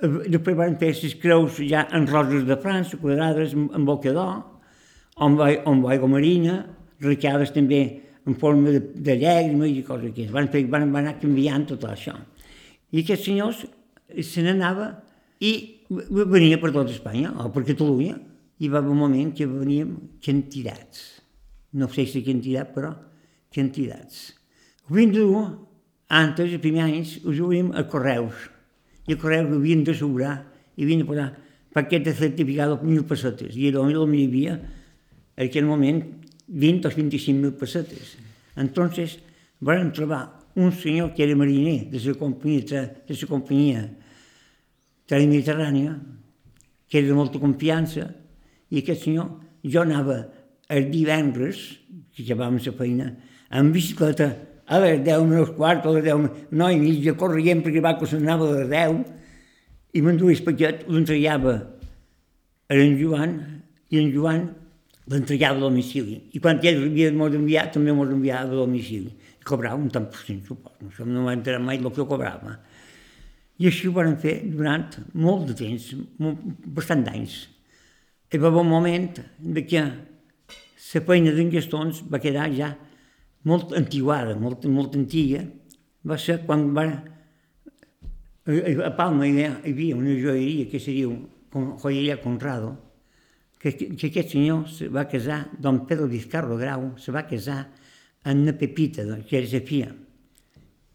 Després 0.00 0.56
van 0.56 0.78
fer 0.80 0.94
les 0.96 1.16
creus 1.20 1.58
ja 1.68 1.82
en 1.96 2.06
roses 2.08 2.46
de 2.48 2.56
França, 2.60 2.96
quadrades, 3.00 3.52
en 3.52 3.88
boca 3.88 4.12
d'or, 4.16 4.38
amb, 5.20 5.42
amb 5.44 5.88
aigua 5.92 6.08
marina, 6.08 6.62
recades 7.04 7.52
també 7.52 7.82
en 8.28 8.36
forma 8.40 8.72
de, 8.72 8.80
de 8.96 9.16
llàgrima 9.20 9.68
i 9.68 9.82
coses 9.84 10.08
d'aquestes. 10.08 10.32
Van, 10.32 10.48
fer, 10.52 10.64
van, 10.72 10.88
van 10.92 11.04
anar 11.04 11.18
canviant 11.20 11.66
tot 11.68 11.84
això. 11.88 12.16
I 12.92 13.04
aquests 13.04 13.28
senyors 13.28 13.64
se 14.24 14.44
n'anava 14.44 14.90
i 15.40 15.52
venia 15.90 16.58
per 16.60 16.70
tot 16.74 16.90
Espanya, 16.92 17.32
o 17.40 17.48
per 17.52 17.64
Catalunya, 17.68 18.18
i 18.60 18.68
va 18.68 18.80
haver 18.80 18.92
un 18.92 19.00
moment 19.00 19.32
que 19.32 19.48
veníem 19.48 19.94
quantitats. 20.20 21.22
No 21.72 21.88
sé 21.88 22.04
si 22.06 22.22
quantitat, 22.26 22.74
però 22.74 22.92
quantitats. 23.52 24.34
Dur, 24.90 25.44
antes, 26.10 26.50
els 26.50 26.60
primers 26.60 26.90
anys, 26.90 27.14
ho 27.24 27.32
duíem 27.32 27.70
a 27.72 27.86
correus. 27.88 28.48
I 29.08 29.14
a 29.14 29.20
correus 29.20 29.48
havien 29.54 29.84
de 29.86 29.94
sobrar 29.96 30.34
i 30.76 30.84
havien 30.84 31.04
de 31.04 31.08
posar 31.08 31.30
paquet 31.72 32.04
de 32.04 32.12
certificat 32.14 32.74
de 32.74 32.86
mil 32.86 33.06
pessetes. 33.08 33.56
I 33.56 33.70
era 33.70 33.80
on 33.80 34.14
hi 34.14 34.26
havia, 34.26 34.58
en 35.36 35.46
aquell 35.46 35.64
moment, 35.64 36.02
20 36.50 36.90
o 36.90 36.92
25 36.96 37.38
mil 37.38 37.54
pessetes. 37.54 38.16
Entonces, 38.56 39.18
vam 39.60 39.92
trobar 39.94 40.24
un 40.56 40.72
senyor 40.72 41.14
que 41.14 41.22
era 41.22 41.36
mariner 41.36 41.86
de 41.88 42.00
la 42.02 42.14
companyia, 42.18 42.84
de 43.06 43.14
la 43.14 43.28
companyia 43.30 43.88
Mediterrània, 45.18 45.96
que 46.88 46.98
era 46.98 47.08
de 47.08 47.16
molta 47.18 47.40
confiança, 47.42 48.06
i 48.70 48.78
aquest 48.78 49.06
senyor, 49.06 49.32
jo 49.64 49.82
anava 49.82 50.20
els 50.70 50.90
divendres, 50.92 51.64
que 52.14 52.22
acabàvem 52.22 52.60
la 52.62 52.76
feina, 52.78 53.08
en 53.50 53.72
bicicleta, 53.74 54.30
a 54.70 54.78
les 54.78 55.00
10 55.02 55.26
menys 55.26 55.50
quart, 55.56 55.86
a 55.86 55.96
les 55.96 56.04
10, 56.06 56.30
9 56.54 56.76
i 56.76 56.78
mitja, 56.78 57.16
corrient, 57.18 57.64
perquè 57.64 57.82
va 57.82 57.96
que 57.98 58.06
a 58.06 58.36
les 58.38 58.68
10, 58.70 59.02
i 59.94 60.02
m'enduia 60.02 60.36
el 60.36 60.44
paquet, 60.46 60.86
l'entregava 60.86 61.56
a 62.70 62.74
en 62.78 62.96
Joan, 63.00 63.32
i 63.90 63.98
en 63.98 64.12
Joan 64.14 64.44
l'entregava 65.10 65.58
a 65.58 65.64
domicili. 65.64 66.20
I 66.32 66.38
quan 66.38 66.60
ell 66.62 66.84
havia 66.86 67.10
de 67.10 67.38
enviar, 67.40 67.70
també 67.74 67.92
m'ho 67.92 68.06
enviava 68.06 68.46
a 68.46 68.60
domicili. 68.62 69.10
I 69.40 69.44
cobrava 69.44 69.80
un 69.80 69.90
tant 69.90 70.06
per 70.06 70.22
cent, 70.22 70.44
suposo. 70.46 71.04
No 71.04 71.24
m'ha 71.26 71.58
mai 71.58 71.78
el 71.78 71.90
que 71.90 72.06
cobrava. 72.06 72.60
I 73.60 73.68
així 73.68 73.90
ho 73.90 73.92
van 73.92 74.14
fer 74.20 74.38
durant 74.48 74.86
molt 75.20 75.50
de 75.50 75.56
temps, 75.58 75.90
bastant 76.76 77.02
d'anys. 77.04 77.34
Hi 78.32 78.38
va 78.40 78.48
haver 78.48 78.62
un 78.62 78.70
moment 78.70 79.20
de 79.56 79.64
que 79.68 79.82
la 79.84 81.02
feina 81.06 81.34
d'en 81.36 81.52
Gastons 81.52 82.00
va 82.08 82.22
quedar 82.22 82.48
ja 82.56 82.70
molt 83.44 83.74
antiguada, 83.76 84.36
molt, 84.40 84.64
molt 84.64 84.96
antiga. 84.96 85.44
Va 86.08 86.16
ser 86.16 86.40
quan 86.46 86.70
va... 86.76 86.86
A 88.50 88.90
Palma 88.96 89.28
hi 89.28 89.44
havia 89.44 89.96
una 89.98 90.16
joieria 90.16 90.66
que 90.70 90.80
se 90.80 90.96
diu 90.96 91.12
Joyeria 91.52 92.16
Conrado, 92.22 92.72
que, 93.60 93.74
que 93.76 94.08
aquest 94.08 94.32
senyor 94.32 94.64
se 94.72 94.88
va 94.88 95.04
casar, 95.04 95.42
don 95.60 95.84
Pedro 95.86 96.08
Vizcarro 96.08 96.56
Grau, 96.56 96.94
se 96.96 97.12
va 97.12 97.28
casar 97.28 97.66
amb 98.24 98.46
una 98.46 98.56
Pepita, 98.56 99.04
que 99.28 99.36
era 99.36 99.52
la 99.52 99.68
filla 99.68 99.92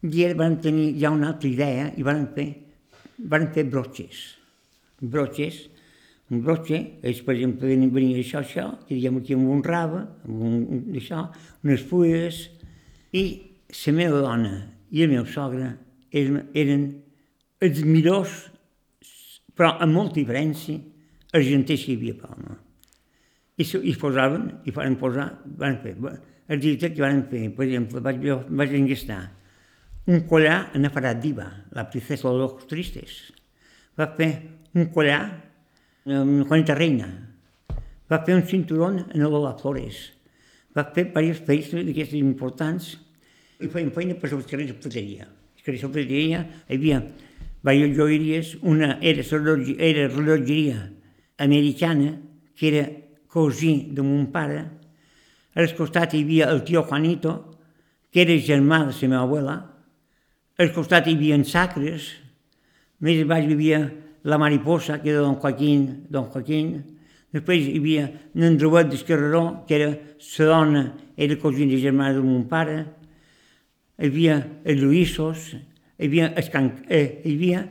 i 0.06 0.24
ells 0.26 0.38
van 0.38 0.60
tenir 0.62 0.92
ja 1.00 1.10
una 1.14 1.32
altra 1.32 1.48
idea 1.48 1.90
i 1.96 2.06
van 2.06 2.28
fer 2.36 2.50
van 3.18 3.48
fer 3.52 3.64
brotxes. 3.70 4.22
Brotxes, 5.00 5.66
un 6.30 6.42
brotxe, 6.42 6.78
és, 7.06 7.20
per 7.22 7.36
exemple, 7.36 7.68
venia, 7.70 7.92
venia 7.92 8.20
això, 8.20 8.42
això, 8.42 8.66
diguem 8.88 9.20
aquí 9.20 9.36
amb 9.36 9.50
un 9.52 9.62
rave, 9.64 10.02
amb 10.26 10.42
un, 10.48 10.56
això, 10.96 11.26
unes 11.64 11.84
fulles, 11.86 12.42
i 13.16 13.24
la 13.70 13.94
meva 13.94 14.22
dona 14.24 14.54
i 14.90 15.04
el 15.04 15.12
meu 15.12 15.26
sogre 15.30 15.70
eren, 16.10 16.48
eren 16.54 16.86
els 17.62 17.82
millors, 17.86 18.34
però 19.56 19.76
amb 19.80 19.96
molta 19.96 20.18
diferència, 20.18 20.80
argenters 21.36 21.84
que 21.84 21.94
hi 21.94 21.98
havia 22.00 22.16
a 22.16 22.20
Palma. 22.24 22.56
I, 23.56 23.64
i 23.64 23.94
posaven, 23.96 24.50
i 24.68 24.74
van 24.76 24.98
posar, 25.00 25.30
van 25.60 25.78
fer, 25.80 25.94
els 25.96 26.62
dies 26.62 26.82
que 26.82 27.00
van 27.00 27.22
fer, 27.30 27.46
per 27.56 27.64
exemple, 27.64 28.02
vaig, 28.04 28.26
vaig 28.50 28.74
engastar 28.76 29.22
un 30.06 30.20
collar 30.20 30.70
en 30.74 30.86
Afarat 30.86 31.18
Diva, 31.18 31.64
la 31.72 31.90
princesa 31.90 32.30
de 32.30 32.38
los 32.38 32.66
tristes. 32.70 33.32
Va 33.98 34.06
fer 34.14 34.30
un 34.74 34.86
collar 34.94 35.20
amb 36.06 36.46
Juanita 36.46 36.76
Reina. 36.78 37.08
Va 38.06 38.20
fer 38.22 38.36
un 38.36 38.44
cinturón 38.46 39.00
en 39.10 39.24
Lola 39.24 39.56
Flores. 39.58 39.98
Va 40.76 40.86
fer 40.94 41.08
diverses 41.08 41.42
feines 41.48 41.88
d'aquestes 41.88 42.20
importants 42.20 42.92
i 43.58 43.70
feien 43.72 43.90
feina 43.90 44.14
per 44.14 44.30
als 44.30 44.46
carrers 44.46 44.70
de 44.70 44.78
plateria. 44.78 45.26
Els 45.26 45.66
carrers 45.66 45.82
de 45.82 45.90
plateria 45.90 46.44
hi 46.46 46.78
havia 46.78 47.02
diverses 47.66 47.96
joieries, 47.98 48.54
una 48.62 48.98
era, 49.02 49.26
era 49.90 50.08
rellotgeria 50.14 50.90
americana, 51.42 52.14
que 52.54 52.68
era 52.68 52.88
cosí 53.26 53.88
de 53.90 54.02
mon 54.06 54.30
pare, 54.30 54.62
al 55.56 55.72
costat 55.74 56.14
hi 56.14 56.22
havia 56.22 56.50
el 56.52 56.62
tio 56.62 56.84
Juanito, 56.84 57.32
que 58.12 58.22
era 58.22 58.36
germà 58.38 58.84
de 58.84 58.92
la 58.92 59.08
meva 59.08 59.22
abuela, 59.24 59.56
al 60.58 60.72
costat 60.72 61.06
hi 61.06 61.16
havia 61.16 61.36
sacres, 61.44 62.08
més 63.04 63.22
baix 63.28 63.44
hi 63.44 63.54
havia 63.56 63.80
la 64.26 64.38
mariposa, 64.40 64.98
que 65.02 65.10
era 65.12 65.20
don 65.20 65.36
Joaquín, 65.40 66.06
don 66.10 66.30
Joaquín, 66.32 66.70
després 67.34 67.66
hi 67.68 67.76
havia 67.76 68.06
l'Andreuet 68.34 68.88
d'Escarreró, 68.88 69.42
que 69.68 69.76
era 69.76 69.90
la 69.92 70.46
dona, 70.48 70.84
era 71.16 71.36
cosina 71.42 71.74
de 71.74 71.80
germà 71.82 72.12
de 72.12 72.24
mon 72.24 72.46
pare, 72.48 72.78
hi 74.00 74.08
havia 74.08 74.38
els 74.64 74.80
Luïssos, 74.80 75.50
hi 75.98 76.08
havia, 76.08 76.32
el 76.32 76.48
can, 76.52 76.72
eh, 76.88 77.20
hi 77.24 77.36
havia, 77.36 77.66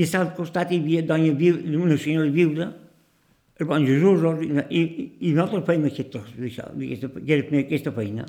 i 0.00 0.08
al 0.16 0.32
costat 0.36 0.72
hi 0.72 0.80
havia 0.80 1.04
dona, 1.04 1.34
una 1.76 1.98
senyora 2.00 2.32
viuda, 2.32 2.70
el 3.60 3.68
bon 3.68 3.84
Jesús, 3.84 4.24
i, 4.72 4.80
i 5.28 5.34
nosaltres 5.36 5.66
fèiem 5.68 5.84
aquesta, 5.90 6.24
aquesta, 6.24 7.12
aquesta 7.60 7.92
feina. 7.92 8.24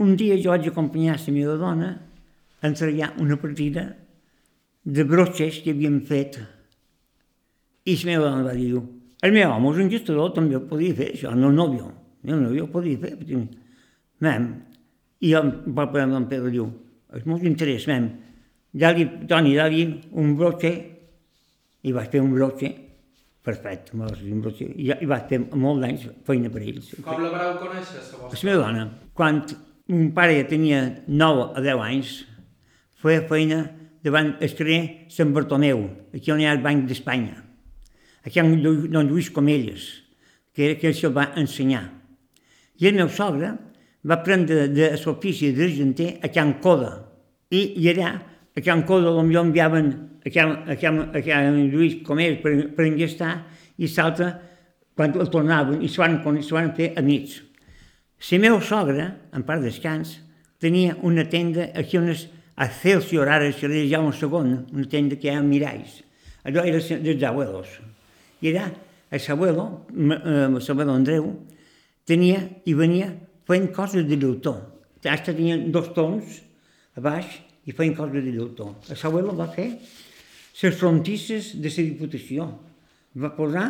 Un 0.00 0.16
dia 0.16 0.40
jo 0.40 0.50
vaig 0.54 0.70
acompanyar 0.72 1.20
la 1.20 1.34
meva 1.36 1.60
dona 1.60 1.92
a 2.64 2.68
entregar 2.68 3.12
una 3.20 3.36
partida 3.36 3.90
de 4.84 5.04
brotxes 5.04 5.60
que 5.60 5.74
havíem 5.74 6.00
fet. 6.08 6.38
I 7.84 7.96
la 8.00 8.06
meva 8.08 8.30
dona 8.30 8.46
va 8.46 8.54
dir, 8.56 8.70
el 9.24 9.34
meu 9.36 9.52
home 9.52 9.74
és 9.74 9.82
un 9.84 9.90
gestador, 9.92 10.32
també 10.32 10.56
ho 10.56 10.62
podia 10.68 10.96
fer, 10.96 11.10
això, 11.12 11.34
no 11.36 11.50
el 11.52 11.58
nòvio. 11.58 11.90
El 12.24 12.40
nòvio 12.40 12.64
ho 12.64 12.72
podia 12.72 13.02
fer. 13.02 13.12
Mem, 14.24 14.48
i 15.20 15.34
jo, 15.34 15.44
va 15.76 15.90
per 15.92 16.06
en 16.06 16.26
Pedro 16.32 16.52
diu, 16.56 16.72
és 17.12 17.28
molt 17.28 17.44
interès, 17.44 17.84
mem, 17.92 18.08
ja-li, 18.80 19.10
Toni, 19.28 19.54
ja-li 19.60 19.84
un 20.20 20.32
brotxe, 20.40 20.72
i 21.84 21.92
vaig 21.92 22.10
fer 22.16 22.24
un 22.24 22.32
brotxe, 22.32 22.74
perfecte, 23.44 23.92
un 23.92 24.40
brotxe, 24.40 24.72
i, 24.72 24.88
i 24.88 25.08
vaig 25.08 25.28
fer 25.28 25.44
molt 25.52 25.84
d'anys 25.84 26.08
feina 26.24 26.48
per 26.48 26.64
ells. 26.64 26.94
Com 27.04 27.20
la 27.20 27.32
vareu 27.32 27.58
conèixer, 27.60 28.00
la 28.00 28.24
vostra? 28.24 28.40
La 28.40 28.50
meva 28.50 28.60
dona, 28.64 28.86
quan 29.12 29.44
mon 29.92 30.14
pare 30.16 30.40
ja 30.40 30.48
tenia 30.48 30.86
9 31.04 31.50
a 31.52 31.64
10 31.64 31.90
anys, 31.92 32.20
feia 33.04 33.24
feina 33.28 33.64
davant 34.04 34.34
el 34.40 34.54
carrer 34.56 34.80
Sant 35.12 35.32
Bartomeu, 35.36 35.84
aquí 36.16 36.32
on 36.32 36.40
hi 36.40 36.48
ha 36.48 36.54
el 36.56 36.62
Banc 36.64 36.86
d'Espanya, 36.88 37.36
aquí 38.24 38.40
on 38.40 38.56
don 38.92 39.08
Lluís 39.08 39.30
Comelles, 39.32 39.84
que 40.54 40.70
era 40.70 40.80
que 40.80 40.92
se'l 40.96 41.12
va 41.12 41.32
ensenyar. 41.40 41.84
I 42.80 42.88
el 42.88 42.96
meu 42.96 43.10
sogre 43.12 43.52
va 44.04 44.20
prendre 44.24 44.68
de 44.72 44.90
l'ofici 44.96 45.52
d'argenter 45.56 46.18
a 46.22 46.30
Can 46.32 46.56
Coda, 46.64 46.94
i, 47.52 47.60
i 47.80 47.90
allà, 47.92 48.14
a 48.54 48.64
Can 48.64 48.84
Coda, 48.88 49.12
potser 49.12 49.40
enviaven 49.42 49.92
a 50.24 50.32
Can, 50.32 50.56
a 50.68 50.76
Can, 50.80 51.00
a 51.12 51.22
Can 51.24 51.60
Lluís 51.72 52.00
Comelles 52.06 52.40
per, 52.42 52.54
per 52.76 52.88
engestar, 52.88 53.34
i 53.76 53.88
l'altre, 53.88 54.30
quan 54.94 55.16
el 55.18 55.28
tornaven, 55.32 55.82
i 55.82 55.90
s'ho 55.90 56.04
van, 56.04 56.20
van 56.22 56.72
fer 56.76 56.92
amics. 57.00 57.40
La 58.30 58.38
meva 58.40 58.60
sogra, 58.62 59.10
en 59.34 59.42
part 59.44 59.64
descans, 59.64 60.20
tenia 60.62 60.94
una 61.02 61.26
tenda 61.28 61.68
aquí 61.76 61.98
on 61.98 62.08
és 62.12 62.28
a 62.56 62.68
Celsior, 62.68 63.28
ara 63.28 63.50
se 63.52 63.68
li 63.68 63.88
Jaume 63.90 64.14
II, 64.14 64.56
una 64.72 64.88
tenda 64.90 65.16
que 65.16 65.28
hi 65.28 65.34
ha 65.34 65.42
Miralls. 65.42 66.02
Allò 66.44 66.62
era 66.62 66.78
dels 66.78 67.22
abuelos. 67.24 67.68
I 68.40 68.52
era 68.52 68.68
el 69.10 69.22
abuelo, 69.30 69.86
el 69.94 70.70
abuelo 70.70 70.92
Andreu, 70.92 71.30
tenia 72.06 72.42
i 72.66 72.74
venia 72.74 73.12
fent 73.48 73.70
coses 73.72 74.06
de 74.06 74.16
llautó. 74.16 74.54
Hasta 75.04 75.32
tenien 75.32 75.70
dos 75.72 75.92
tons 75.94 76.40
a 76.96 77.02
baix 77.04 77.26
i 77.66 77.72
feien 77.72 77.94
coses 77.96 78.24
de 78.24 78.32
llautó. 78.32 78.74
El 78.88 78.98
abuelo 79.02 79.34
va 79.36 79.48
fer 79.52 79.70
les 79.74 80.76
frontisses 80.76 81.54
de 81.60 81.70
la 81.70 81.86
Diputació. 81.90 82.48
Va 83.14 83.30
posar, 83.36 83.68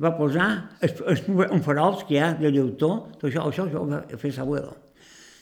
va 0.00 0.14
posar 0.16 0.48
els, 0.80 1.00
els, 1.06 1.62
farols 1.64 2.06
que 2.06 2.16
hi 2.16 2.22
ha 2.22 2.32
de 2.38 2.50
llautó, 2.50 3.10
tot 3.18 3.28
això, 3.30 3.48
això, 3.50 3.68
això 3.68 3.82
ho 3.82 3.90
va 3.90 4.02
fer 4.18 4.32
l'abuelo. 4.36 4.83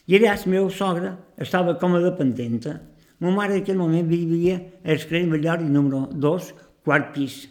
I 0.06 0.16
allà 0.18 0.34
la 0.34 0.50
meva 0.50 0.70
sogra 0.70 1.12
estava 1.38 1.76
com 1.78 1.94
a 1.94 2.00
dependenta. 2.02 2.80
Ma 3.22 3.30
mare 3.30 3.54
en 3.54 3.62
aquell 3.62 3.78
moment 3.78 4.08
vivia 4.08 4.56
al 4.82 4.98
carrer 5.06 5.26
Mallori 5.30 5.68
número 5.70 6.08
2, 6.10 6.48
quart 6.82 7.12
pis, 7.14 7.44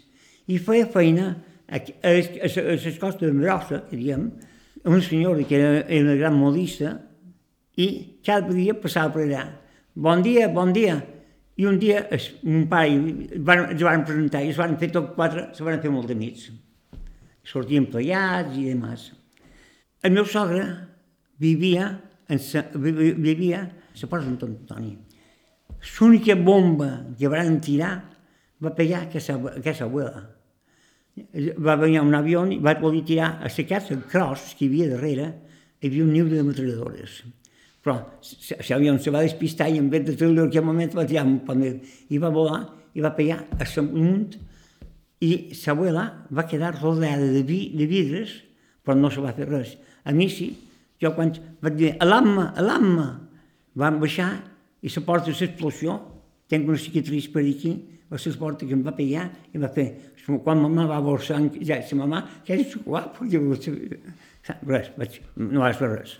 i 0.52 0.58
feia 0.60 0.84
feina 0.92 1.30
a, 1.72 1.80
les 2.12 2.98
costes 3.00 3.24
de 3.24 3.32
Brossa, 3.32 3.80
que 3.88 3.96
diem, 3.96 4.28
una 4.84 5.00
senyora 5.00 5.46
que 5.48 5.56
era, 5.56 5.86
era 5.88 6.04
una 6.10 6.18
gran 6.20 6.36
modista, 6.36 6.98
i 7.80 8.18
cada 8.24 8.52
dia 8.52 8.74
passava 8.76 9.14
per 9.14 9.24
allà. 9.24 9.46
Bon 9.94 10.20
dia, 10.20 10.50
bon 10.52 10.74
dia. 10.76 10.98
I 11.56 11.66
un 11.68 11.78
dia 11.80 12.06
es, 12.12 12.30
mon 12.44 12.66
pare 12.68 12.96
van, 13.44 13.66
ens 13.72 13.82
van 13.84 14.04
presentar 14.08 14.42
i 14.44 14.52
es 14.52 14.60
van 14.60 14.76
fer 14.80 14.90
tot 14.92 15.12
quatre, 15.16 15.50
se 15.56 15.64
van 15.64 15.80
fer 15.80 15.92
molt 15.92 16.08
d'amics. 16.10 16.50
Sortien 17.48 17.88
plegats 17.88 18.56
i 18.60 18.68
demás. 18.70 19.10
El 20.02 20.16
meu 20.16 20.26
sogre 20.28 20.64
vivia, 21.40 21.92
vivia 22.28 23.62
la 24.00 24.08
Porta 24.08 24.24
Sant 24.24 24.38
Antoni. 24.46 24.96
L'única 25.98 26.36
bomba 26.36 26.90
que 27.18 27.28
van 27.28 27.58
tirar 27.60 27.96
va 28.62 28.70
pegar 28.74 29.06
aquesta, 29.08 29.36
aquesta 29.56 29.88
abuela. 29.88 30.22
Va 31.58 31.76
venir 31.76 32.00
un 32.00 32.14
avió 32.14 32.44
i 32.46 32.58
va 32.62 32.76
voler 32.80 33.02
tirar 33.04 33.38
a 33.42 33.50
la 33.50 33.66
casa 33.68 33.98
cross 34.08 34.54
que 34.56 34.64
hi 34.64 34.70
havia 34.70 34.92
darrere, 34.94 35.26
hi 35.80 35.90
havia 35.90 36.04
un 36.04 36.12
niu 36.14 36.28
de 36.30 36.44
metralladores. 36.46 37.22
Però 37.82 37.98
l'avió 38.68 38.94
se 39.02 39.10
va 39.10 39.24
despistar 39.26 39.68
i 39.68 39.80
en 39.82 39.90
vez 39.90 40.06
de 40.06 40.14
treure 40.14 40.44
en 40.44 40.48
aquell 40.48 40.64
moment 40.64 40.94
va 40.94 41.08
tirar 41.08 41.26
un 41.26 41.40
pamer 41.44 41.74
i 42.08 42.22
va 42.22 42.30
volar 42.30 42.62
i 42.94 43.02
va 43.02 43.10
pegar 43.16 43.42
a 43.58 43.66
l'amunt 43.66 44.38
i 45.22 45.32
l'abuela 45.50 46.04
va 46.30 46.46
quedar 46.46 46.76
rodeada 46.78 47.26
de, 47.34 47.42
vi, 47.42 47.72
de 47.74 47.86
vidres 47.90 48.36
però 48.84 48.94
no 48.98 49.10
se 49.10 49.22
va 49.22 49.34
fer 49.34 49.48
res. 49.50 49.74
A 50.04 50.14
mi 50.14 50.28
sí, 50.30 50.52
jo 51.02 51.12
quan 51.16 51.32
vaig 51.62 51.78
dir 51.78 51.92
alamma, 52.00 52.52
alamma, 52.56 53.08
van 53.74 53.98
baixar 54.00 54.30
i 54.82 54.90
la 54.90 55.02
porta 55.06 55.30
de 55.30 55.36
l'explosió, 55.38 55.98
tinc 56.48 56.68
una 56.68 56.78
cicatriz 56.78 57.28
per 57.32 57.42
aquí, 57.42 57.72
va 58.10 58.18
ser 58.20 58.34
la 58.34 58.42
porta 58.42 58.66
que 58.66 58.76
em 58.76 58.82
va 58.84 58.94
pegar 58.96 59.28
i 59.52 59.60
va 59.60 59.70
fer, 59.72 59.88
quan 60.44 60.60
mamà 60.60 60.86
va 60.90 61.00
borsar, 61.02 61.40
ja, 61.60 61.80
la 61.80 61.98
mamà, 62.02 62.22
que 62.46 62.58
és 62.60 62.76
guapo, 62.84 63.26
res, 64.66 64.92
vaig, 64.98 65.18
no 65.36 65.62
vas 65.62 65.78
fer 65.78 65.90
res. 65.90 66.16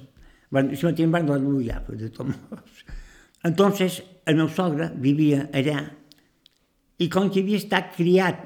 Si 0.53 0.85
me 0.87 1.07
van 1.07 1.31
a 1.31 1.39
la 1.39 1.81
pues, 1.81 1.99
de 1.99 2.11
todos 2.11 2.29
modos. 2.29 2.85
Entonces, 3.43 4.03
el 4.27 4.37
meu 4.37 4.49
sogre 4.49 4.91
vivia 4.95 5.49
allà 5.53 5.81
i 6.99 7.09
com 7.11 7.31
que 7.33 7.41
havia 7.43 7.59
estat 7.59 7.91
criat, 7.97 8.39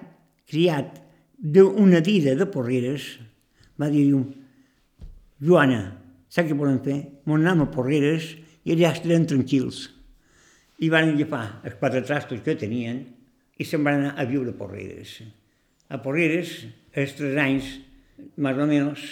criat 0.49 1.03
d'una 1.37 2.01
dida 2.01 2.35
de 2.39 2.47
Porreres, 2.47 3.19
va 3.77 3.91
dir 3.93 4.07
Joana, 5.43 6.06
saps 6.37 6.51
què 6.53 6.57
podem 6.59 6.81
fer? 6.85 6.97
M'ho 7.25 7.39
anem 7.41 7.65
a 7.65 7.71
Porreres 7.73 8.35
i 8.67 8.75
allà 8.75 8.93
estarem 8.93 9.25
tranquils. 9.29 9.87
I 10.85 10.91
van 10.93 11.15
agafar 11.15 11.63
els 11.65 11.79
quatre 11.81 12.03
trastos 12.05 12.43
que 12.45 12.57
tenien 12.61 13.01
i 13.57 13.65
se'n 13.65 13.85
van 13.87 14.03
anar 14.03 14.13
a 14.21 14.27
viure 14.29 14.53
a 14.53 14.59
Porreres. 14.59 15.23
A 15.89 16.01
Porreres, 16.03 16.53
els 16.93 17.15
tres 17.17 17.39
anys, 17.41 17.71
més 18.37 18.61
o 18.61 18.67
menys, 18.69 19.07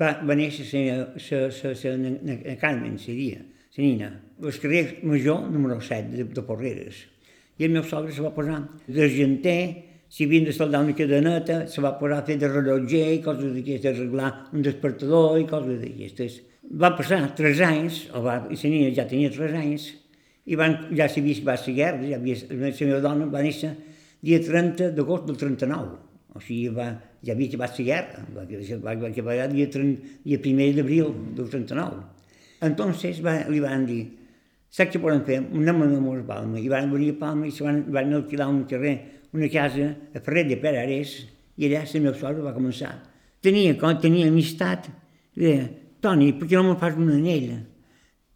va, 0.00 0.16
va 0.26 0.38
néixer 0.38 0.66
la 0.98 2.56
Carmen, 2.58 2.98
se 2.98 3.14
dia, 3.14 3.44
la 3.76 3.84
nina, 3.84 4.10
el 4.42 4.58
carrer 4.58 4.82
Major, 5.06 5.46
número 5.52 5.78
7, 5.78 6.10
de, 6.16 6.26
de 6.34 6.42
Porreres. 6.42 7.04
I 7.58 7.66
el 7.68 7.74
meu 7.74 7.86
sogre 7.86 8.14
se 8.14 8.22
va 8.24 8.34
posar 8.34 8.64
d'argenter, 8.88 9.60
si 10.08 10.24
havien 10.24 10.46
de 10.48 10.54
soldar 10.56 10.82
una 10.82 10.94
cadeneta, 10.96 11.66
se 11.68 11.82
va 11.84 11.94
posar 12.00 12.22
a 12.22 12.26
fer 12.26 12.38
de 12.40 12.48
rellotger 12.50 13.06
i 13.14 13.22
coses 13.22 13.52
d'aquestes, 13.54 13.98
arreglar 13.98 14.30
un 14.56 14.64
despertador 14.64 15.38
i 15.38 15.46
coses 15.46 15.82
d'aquestes. 15.82 16.38
Va 16.68 16.90
passar 16.96 17.22
tres 17.36 17.62
anys, 17.64 18.02
o 18.12 18.20
va, 18.24 18.42
i 18.52 18.58
la 18.60 18.70
nina 18.70 18.90
ja 18.96 19.06
tenia 19.08 19.30
tres 19.32 19.54
anys, 19.56 19.86
i 20.48 20.56
van, 20.56 20.74
ja 20.96 21.08
s'havia 21.08 21.44
va 21.44 21.56
la 21.56 21.72
guerra, 21.78 22.02
ja 22.08 22.16
havia, 22.16 22.36
la 22.50 22.72
meva 22.72 23.00
dona 23.04 23.28
va 23.32 23.40
néixer 23.44 23.72
dia 24.24 24.40
30 24.42 24.92
d'agost 24.96 25.26
del 25.28 25.36
39. 25.40 25.96
O 26.34 26.40
sigui, 26.40 26.68
va, 26.74 26.90
ja 27.24 27.32
havia 27.34 27.48
acabat 27.48 27.78
la 27.78 27.84
guerra, 27.88 28.22
va, 28.34 28.44
va, 28.44 28.94
va 29.00 29.08
acabar 29.08 29.48
dia, 29.52 29.68
30, 29.72 30.20
dia 30.24 30.38
1 30.38 30.76
d'abril 30.76 31.12
del 31.36 31.48
39. 31.48 32.04
Entonces 32.68 33.22
va, 33.24 33.38
li 33.48 33.60
van 33.62 33.86
dir, 33.88 34.02
saps 34.70 34.92
què 34.92 35.00
podem 35.02 35.24
fer? 35.24 35.40
Anem 35.46 35.82
a 35.82 35.88
a 35.88 36.22
Palma. 36.26 36.58
I 36.58 36.68
van 36.68 36.90
venir 36.92 37.14
a 37.14 37.18
Palma 37.18 37.46
i 37.46 37.52
se 37.52 37.64
van, 37.64 37.84
van 37.88 38.12
alquilar 38.12 38.48
un 38.48 38.64
carrer, 38.64 38.96
una 39.32 39.48
casa 39.48 39.94
a 40.14 40.20
Ferrer 40.20 40.48
de 40.48 40.56
Perares, 40.56 41.18
i 41.56 41.66
allà 41.66 41.84
la 41.84 42.00
meva 42.00 42.14
sogra 42.16 42.42
va 42.42 42.54
començar. 42.54 42.92
Tenia, 43.42 43.74
tenia 44.02 44.28
amistat, 44.28 44.88
deia, 45.34 45.68
Toni, 46.04 46.32
per 46.38 46.46
què 46.46 46.58
no 46.58 46.68
me 46.68 46.76
fas 46.78 46.98
una 46.98 47.16
anella? 47.16 47.58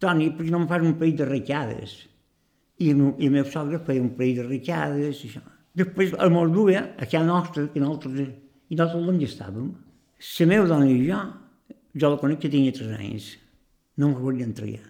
Toni, 0.03 0.29
per 0.35 0.45
què 0.45 0.51
no 0.51 0.63
me 0.63 0.69
fas 0.71 0.83
un 0.83 0.97
parell 0.99 1.15
de 1.21 1.27
ratllades? 1.29 1.95
I, 2.83 2.89
i 2.89 2.91
el 2.91 3.31
meu 3.31 3.45
sogre 3.47 3.79
feia 3.87 4.03
un 4.03 4.11
parell 4.17 4.41
de 4.41 4.47
ratllades, 4.49 5.21
i 5.23 5.29
això. 5.29 5.43
Després 5.79 6.13
el 6.21 6.33
meu 6.33 6.49
duia, 6.53 6.83
a 6.99 7.05
casa 7.05 7.23
nostra, 7.25 7.65
que 7.71 7.81
nosaltres, 7.81 8.33
i 8.69 8.77
nosaltres 8.77 9.13
on 9.13 9.21
estàvem. 9.25 9.69
La 10.23 10.49
meva 10.51 10.67
dona 10.69 10.89
i 10.89 10.99
jo, 11.07 11.21
jo 11.99 12.11
la 12.13 12.19
conec 12.21 12.43
que 12.43 12.51
tenia 12.51 12.75
tres 12.75 12.91
anys, 12.97 13.29
no 13.97 14.11
em 14.11 14.17
volia 14.19 14.47
entregar. 14.49 14.83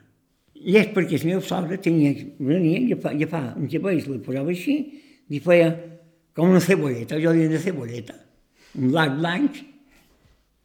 I 0.64 0.78
és 0.80 0.90
perquè 0.96 1.20
el 1.20 1.28
meu 1.30 1.42
sogre 1.46 1.78
tenia, 1.84 2.14
venia, 2.40 2.82
ja 2.90 3.00
fa, 3.06 3.14
ja 3.20 3.30
fa 3.32 3.42
un 3.60 3.70
cabells, 3.72 4.08
li 4.10 4.20
posava 4.24 4.54
així, 4.54 4.78
i 5.30 5.40
feia 5.44 5.72
com 6.36 6.50
una 6.50 6.62
cebolleta, 6.64 7.20
jo 7.22 7.34
diria 7.36 7.52
una 7.52 7.62
cebolleta, 7.62 8.16
un 8.80 8.92
blanc 8.94 9.20
blanc, 9.20 9.60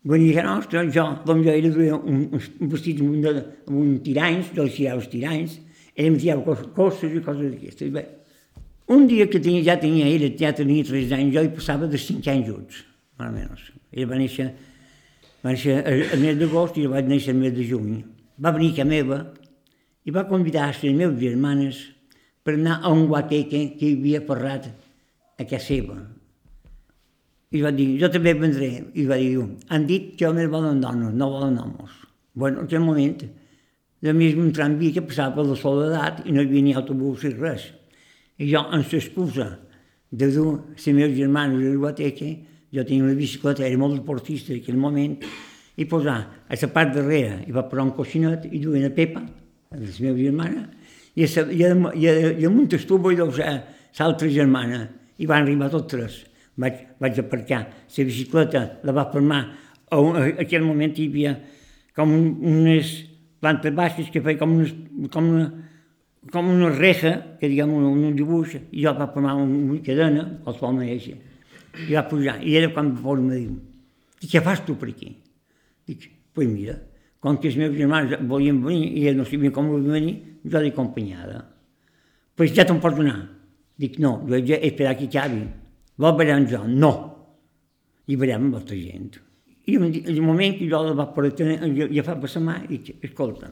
venia 0.08 0.44
nostra, 0.46 0.84
jo, 0.88 1.04
com 1.26 1.42
jo 1.44 1.52
era, 1.52 1.96
un, 1.98 2.28
un 2.32 2.70
vestit 2.72 3.00
amb 3.04 3.12
un, 3.12 3.40
amb 3.68 3.74
un 3.76 3.96
tiranys, 4.04 4.52
jo 4.56 4.64
els 4.64 4.76
tirava 4.76 5.02
els 5.02 5.10
tiranys, 5.12 5.58
ell 5.94 6.12
em 6.12 6.16
tirava 6.20 6.56
coses 6.76 7.12
i 7.12 7.20
coses 7.24 7.52
d'aquestes. 7.52 8.14
Un 8.88 9.04
dia 9.10 9.26
que 9.28 9.40
tenia, 9.44 9.64
ja 9.66 9.76
tenia, 9.80 10.08
ell 10.08 10.30
ja 10.40 10.54
tenia 10.56 10.86
3 10.88 11.12
anys, 11.18 11.34
jo 11.34 11.44
hi 11.44 11.52
passava 11.52 11.90
de 11.90 12.00
5 12.00 12.32
anys 12.32 12.48
junts, 12.48 12.80
més 13.20 13.28
o 13.28 13.34
menys. 13.34 13.66
Ell 13.92 14.08
va 14.08 14.20
néixer, 14.20 14.48
va 15.44 15.52
néixer 15.52 15.82
el 15.84 16.22
mes 16.22 16.38
d'agost 16.40 16.80
i 16.80 16.86
vaig 16.88 17.10
néixer 17.10 17.34
el 17.34 17.42
mes 17.42 17.52
de 17.56 17.68
juny. 17.68 17.98
Va 18.40 18.54
venir 18.56 18.72
a 18.80 18.88
meva 18.88 19.22
i 20.08 20.14
va 20.14 20.24
convidar 20.30 20.70
les 20.70 20.84
meves 20.96 21.20
germanes 21.20 21.82
per 22.40 22.56
anar 22.56 22.78
a 22.80 22.94
un 22.94 23.04
guateque 23.10 23.66
que 23.76 23.90
hi 23.90 23.98
havia 23.98 24.24
parlat 24.24 24.70
a 25.36 25.44
casa 25.44 25.66
seva. 25.66 25.98
I 27.50 27.62
va 27.64 27.72
dir, 27.72 27.94
jo 28.00 28.10
també 28.12 28.34
vendré. 28.36 28.70
I 28.94 29.06
va 29.08 29.16
dir, 29.16 29.44
han 29.72 29.86
dit 29.88 30.12
que 30.18 30.28
només 30.28 30.50
volen 30.52 30.82
dones, 30.84 31.14
no 31.16 31.30
volen 31.32 31.56
homes. 31.62 31.94
Bueno, 32.34 32.60
en 32.60 32.68
aquell 32.68 32.84
moment, 32.84 33.22
de 34.04 34.14
més 34.14 34.36
un 34.38 34.52
tramvia 34.54 34.98
que 34.98 35.06
passava 35.06 35.38
per 35.38 35.46
la 35.48 35.56
soledat 35.58 36.20
i 36.26 36.34
no 36.34 36.42
hi 36.42 36.46
havia 36.50 36.66
ni 36.66 36.74
autobús 36.76 37.24
ni 37.24 37.32
res. 37.34 37.70
I 38.38 38.50
jo, 38.52 38.62
amb 38.62 38.92
l'excusa 38.92 39.48
de 40.10 40.28
dur 40.32 40.52
les 40.74 40.86
meves 40.92 41.16
germanes 41.16 41.64
a 41.64 41.72
la 41.88 41.92
jo 42.70 42.84
tenia 42.84 43.04
una 43.04 43.14
bicicleta, 43.16 43.64
era 43.64 43.78
molt 43.80 43.96
deportista 43.96 44.52
en 44.52 44.60
aquell 44.60 44.76
moment, 44.76 45.16
i 45.78 45.86
posar 45.88 46.18
a 46.48 46.56
la 46.60 46.68
part 46.72 46.94
darrere, 46.94 47.44
i 47.48 47.52
va 47.52 47.64
posar 47.68 47.86
un 47.86 47.94
coixinet 47.96 48.44
i 48.50 48.60
duia 48.60 48.84
una 48.84 48.94
pepa, 48.94 49.22
a 49.72 49.76
les 49.80 50.00
meves 50.04 50.20
germanes, 50.20 50.66
i, 51.14 51.24
a, 51.24 51.44
i, 51.48 51.62
a, 51.64 51.74
i, 51.94 52.08
a, 52.08 52.32
i 52.42 52.46
amunt 52.46 52.74
estuvo 52.76 53.08
vull 53.08 53.16
doncs, 53.16 53.40
l'altra 53.98 54.28
germana, 54.28 54.82
i 55.18 55.26
van 55.26 55.42
arribar 55.42 55.70
tots 55.72 55.88
tres. 55.94 56.18
Vaig, 56.58 56.80
vaig 56.98 57.20
aparcar 57.22 57.60
la 57.68 58.04
bicicleta, 58.08 58.64
la 58.82 58.92
va 58.92 59.06
formar, 59.12 59.44
a, 59.90 59.98
aquell 60.42 60.66
moment 60.66 60.96
hi 60.98 61.06
havia 61.06 61.36
com 61.94 62.10
unes 62.10 62.92
plantes 63.40 63.74
baixes 63.74 64.10
que 64.10 64.22
feia 64.22 64.38
com, 64.40 64.56
unes, 64.58 64.74
com 65.14 65.28
una, 65.30 65.46
com 66.32 66.50
una 66.50 66.72
reja, 66.74 67.14
que 67.38 67.50
diguem 67.50 67.72
un, 67.74 67.86
un 67.94 68.16
dibuix, 68.16 68.56
i 68.58 68.82
jo 68.84 68.94
va 68.98 69.08
formar 69.14 69.36
una 69.38 69.78
cadena, 69.86 70.26
qualsevol 70.44 70.80
manera, 70.80 71.16
i 71.86 71.94
va 71.94 72.04
pujar. 72.10 72.38
I 72.42 72.58
era 72.58 72.72
quan 72.74 72.90
va 72.98 73.14
me 73.20 73.38
diu, 73.38 73.54
què 74.26 74.42
fas 74.42 74.64
tu 74.66 74.74
per 74.78 74.90
aquí? 74.90 75.12
Dic, 75.86 76.08
pues 76.34 76.50
mira, 76.50 76.74
com 77.22 77.38
que 77.38 77.48
els 77.50 77.58
meus 77.58 77.76
germans 77.76 78.18
volien 78.30 78.58
venir 78.62 78.90
i 78.98 79.06
ells 79.08 79.18
no 79.18 79.26
sabien 79.26 79.54
com 79.54 79.70
volien 79.70 79.94
venir, 79.94 80.16
jo 80.44 80.60
l'he 80.62 80.74
acompanyada. 80.74 81.44
Pues 82.38 82.52
ja 82.54 82.66
te'n 82.66 82.82
pots 82.82 82.98
anar. 83.02 83.20
Dic, 83.78 83.98
no, 84.02 84.20
jo 84.26 84.38
he 84.38 84.58
d'esperar 84.58 84.96
que 84.98 85.06
acabi. 85.06 85.42
Vol 85.98 86.18
veure 86.18 86.38
jo? 86.50 86.64
No. 86.68 86.92
I 88.08 88.16
veurem 88.16 88.48
amb 88.48 88.60
altra 88.60 88.76
gent. 88.78 89.18
I 89.68 89.76
en 89.76 89.90
el 89.92 90.20
moment 90.24 90.54
que 90.56 90.68
jo 90.70 90.80
la 90.86 90.94
va 90.96 91.10
jo, 91.12 91.88
jo 91.92 92.04
fa 92.06 92.14
la 92.16 92.40
mà 92.40 92.54
i 92.64 92.68
dic, 92.78 92.94
escolta, 93.04 93.50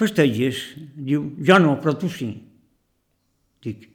festeges? 0.00 0.62
Diu, 0.96 1.32
jo 1.44 1.58
no, 1.60 1.76
però 1.82 1.92
tu 1.98 2.08
sí. 2.08 2.30
Dic, 3.62 3.88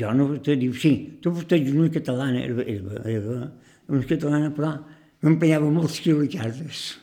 jo 0.00 0.10
no, 0.14 0.30
te 0.42 0.56
diu, 0.56 0.72
sí, 0.74 1.20
tu 1.22 1.32
festeges 1.36 1.74
una 1.74 1.90
catalana, 1.90 2.42
era, 2.42 2.64
era, 2.66 3.02
era 3.04 3.48
una 3.88 4.02
catalana, 4.08 4.50
però 4.54 4.72
m'empenyava 5.22 5.70
molt 5.70 5.92
escriure 5.92 6.26
cartes. 6.32 6.98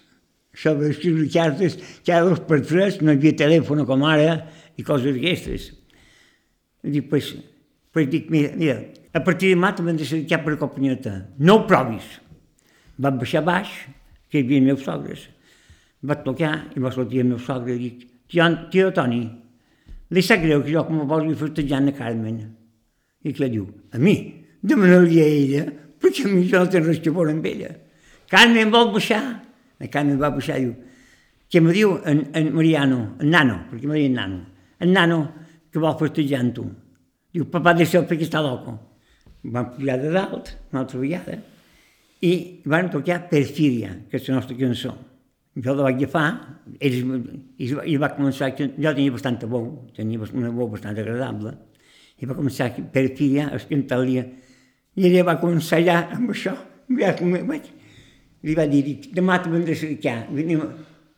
Això 0.55 0.75
d'escriure 0.79 1.29
cartes, 1.31 1.79
cada 2.07 2.29
dos 2.29 2.43
per 2.47 2.61
tres, 2.67 2.99
no 3.01 3.13
hi 3.13 3.19
havia 3.19 3.39
telèfon 3.45 3.85
com 3.87 4.03
ara, 4.07 4.37
i 4.75 4.83
coses 4.83 5.15
d'aquestes. 5.15 5.71
Dic, 6.83 7.07
pues, 7.09 7.31
pues 7.95 8.11
dic, 8.11 8.27
mira, 8.31 8.51
mira, 8.59 8.79
a 9.15 9.21
partir 9.23 9.53
de 9.53 9.55
demà 9.55 9.71
t'hem 9.71 9.93
de 9.93 10.03
dedicar 10.03 10.41
per 10.43 10.57
companyeta. 10.59 11.13
No 11.39 11.55
ho 11.55 11.67
provis. 11.67 12.03
Vam 12.99 13.15
baixar 13.21 13.45
baix, 13.47 13.69
que 14.27 14.41
hi 14.41 14.43
havia 14.43 14.63
meus 14.65 14.81
sogres. 14.83 15.21
Va 16.03 16.17
tocar 16.19 16.51
i 16.75 16.81
va 16.83 16.91
sortir 16.91 17.21
el 17.23 17.29
meu 17.29 17.39
sogre 17.39 17.77
i 17.77 17.79
dic, 17.79 18.01
tio, 18.27 18.47
tio 18.73 18.89
Toni, 18.91 19.21
li 20.11 20.21
sap 20.21 20.41
greu 20.43 20.65
que 20.65 20.73
jo 20.73 20.83
com 20.83 20.99
a 20.99 21.07
vols 21.07 21.37
festejar 21.39 21.79
a 21.79 21.93
Carmen. 21.95 22.41
I 23.23 23.33
què 23.33 23.47
diu? 23.49 23.69
A 23.95 24.01
mi? 24.03 24.15
Demanaria 24.61 25.23
a 25.23 25.31
ella, 25.37 25.63
perquè 26.01 26.25
a 26.25 26.33
mi 26.33 26.43
jo 26.49 26.59
no 26.59 26.69
tinc 26.73 26.85
res 26.85 26.99
que 26.99 27.13
veure 27.15 27.31
amb 27.31 27.47
ella. 27.47 27.71
Carmen 28.27 28.73
vol 28.73 28.91
baixar? 28.97 29.21
La 29.79 29.87
Carmen 29.93 30.19
va 30.19 30.33
baixar 30.35 30.59
i 30.59 30.65
diu, 30.65 30.73
que 31.47 31.61
me 31.61 31.71
diu 31.71 31.93
en, 32.03 32.25
en 32.35 32.51
Mariano, 32.51 32.99
en 33.21 33.31
Nano, 33.31 33.61
perquè 33.69 33.87
me 33.87 33.95
diu 34.01 34.11
Nano, 34.11 34.41
en 34.83 34.91
Nano 34.91 35.21
que 35.71 35.79
vol 35.79 35.95
festejar 36.03 36.43
amb 36.43 36.53
tu. 36.59 36.67
Diu, 37.31 37.47
papà, 37.47 37.71
deixa'l 37.79 38.03
perquè 38.09 38.27
està 38.27 38.43
loco. 38.43 38.75
Vam 39.53 39.71
pujar 39.75 39.99
de 40.01 40.11
dalt, 40.13 40.55
una 40.71 40.81
altra 40.83 40.99
vegada, 41.01 41.37
i 42.25 42.31
van 42.65 42.89
tocar 42.89 43.25
Perfidia, 43.29 43.91
que 44.09 44.17
és 44.17 44.29
la 44.29 44.39
nostra 44.39 44.57
cançó. 44.57 44.95
Jo 45.55 45.75
la 45.75 45.85
vaig 45.85 46.01
agafar, 46.01 46.25
ells, 46.83 47.03
i, 47.61 47.69
i 47.93 47.95
va 48.01 48.11
començar, 48.15 48.51
jo 48.57 48.91
tenia 48.91 49.13
bastanta 49.13 49.47
veu, 49.47 49.69
tenia 49.95 50.19
una 50.33 50.51
veu 50.51 50.67
bastant 50.71 50.97
agradable, 50.99 51.53
i 52.19 52.27
va 52.27 52.35
començar 52.35 52.71
per 52.91 53.05
filia 53.15 53.47
a 53.53 53.61
cantar-li, 53.69 54.17
i 54.95 55.07
ella 55.07 55.23
va 55.29 55.37
començar 55.39 55.79
ja 55.85 56.01
amb 56.15 56.33
això, 56.33 56.55
ja, 56.99 57.13
vaig, 57.21 57.71
li 58.45 58.57
va 58.57 58.67
dir, 58.71 58.83
demà 59.15 59.39
te 59.43 59.53
vendré 59.53 59.77
a 59.77 59.83
cercar, 59.85 60.17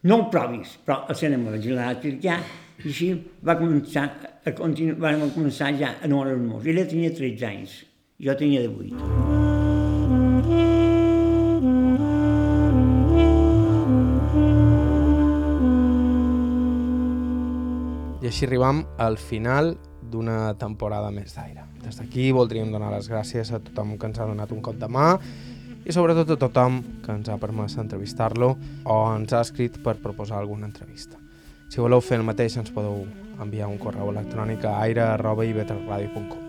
no 0.08 0.16
ho 0.22 0.30
provis, 0.32 0.78
però 0.86 1.04
el 1.10 1.18
cinema 1.18 1.56
vaig 1.56 1.72
anar 1.74 1.92
a 1.92 2.00
cercar, 2.02 2.40
i 2.78 2.92
així 2.92 3.10
va 3.42 3.58
començar 3.58 4.06
a 4.46 4.54
vam 4.54 5.30
començar 5.34 5.74
ja 5.80 5.96
a 5.98 6.08
no 6.08 6.22
enamorar-nos. 6.22 6.66
Ella 6.70 6.86
tenia 6.88 7.10
13 7.12 7.46
anys, 7.48 7.78
jo 8.20 8.36
tenia 8.36 8.62
de 8.62 8.68
8. 8.68 8.98
I 18.22 18.26
així 18.28 18.48
arribam 18.48 18.82
al 18.98 19.18
final 19.22 19.78
d'una 20.02 20.56
temporada 20.58 21.12
més 21.14 21.36
d'aire. 21.36 21.68
Des 21.84 22.00
d'aquí 22.00 22.32
voldríem 22.34 22.72
donar 22.74 22.90
les 22.96 23.10
gràcies 23.12 23.52
a 23.54 23.62
tothom 23.62 23.98
que 23.98 24.10
ens 24.10 24.20
ha 24.20 24.26
donat 24.26 24.52
un 24.52 24.64
cop 24.66 24.80
de 24.82 24.90
mà 24.90 25.14
i 25.86 25.94
sobretot 25.94 26.34
a 26.34 26.40
tothom 26.42 26.82
que 27.06 27.14
ens 27.14 27.30
ha 27.30 27.38
permès 27.40 27.78
entrevistar-lo 27.78 28.56
o 28.84 28.98
ens 29.14 29.32
ha 29.34 29.44
escrit 29.46 29.78
per 29.84 30.00
proposar 30.02 30.42
alguna 30.42 30.66
entrevista. 30.68 31.22
Si 31.70 31.80
voleu 31.84 32.02
fer 32.02 32.18
el 32.18 32.26
mateix 32.28 32.58
ens 32.58 32.74
podeu 32.74 33.06
enviar 33.40 33.70
un 33.70 33.78
correu 33.78 34.10
electrònic 34.16 34.66
a 34.66 34.80
aire.ivetresradio.com 34.88 36.47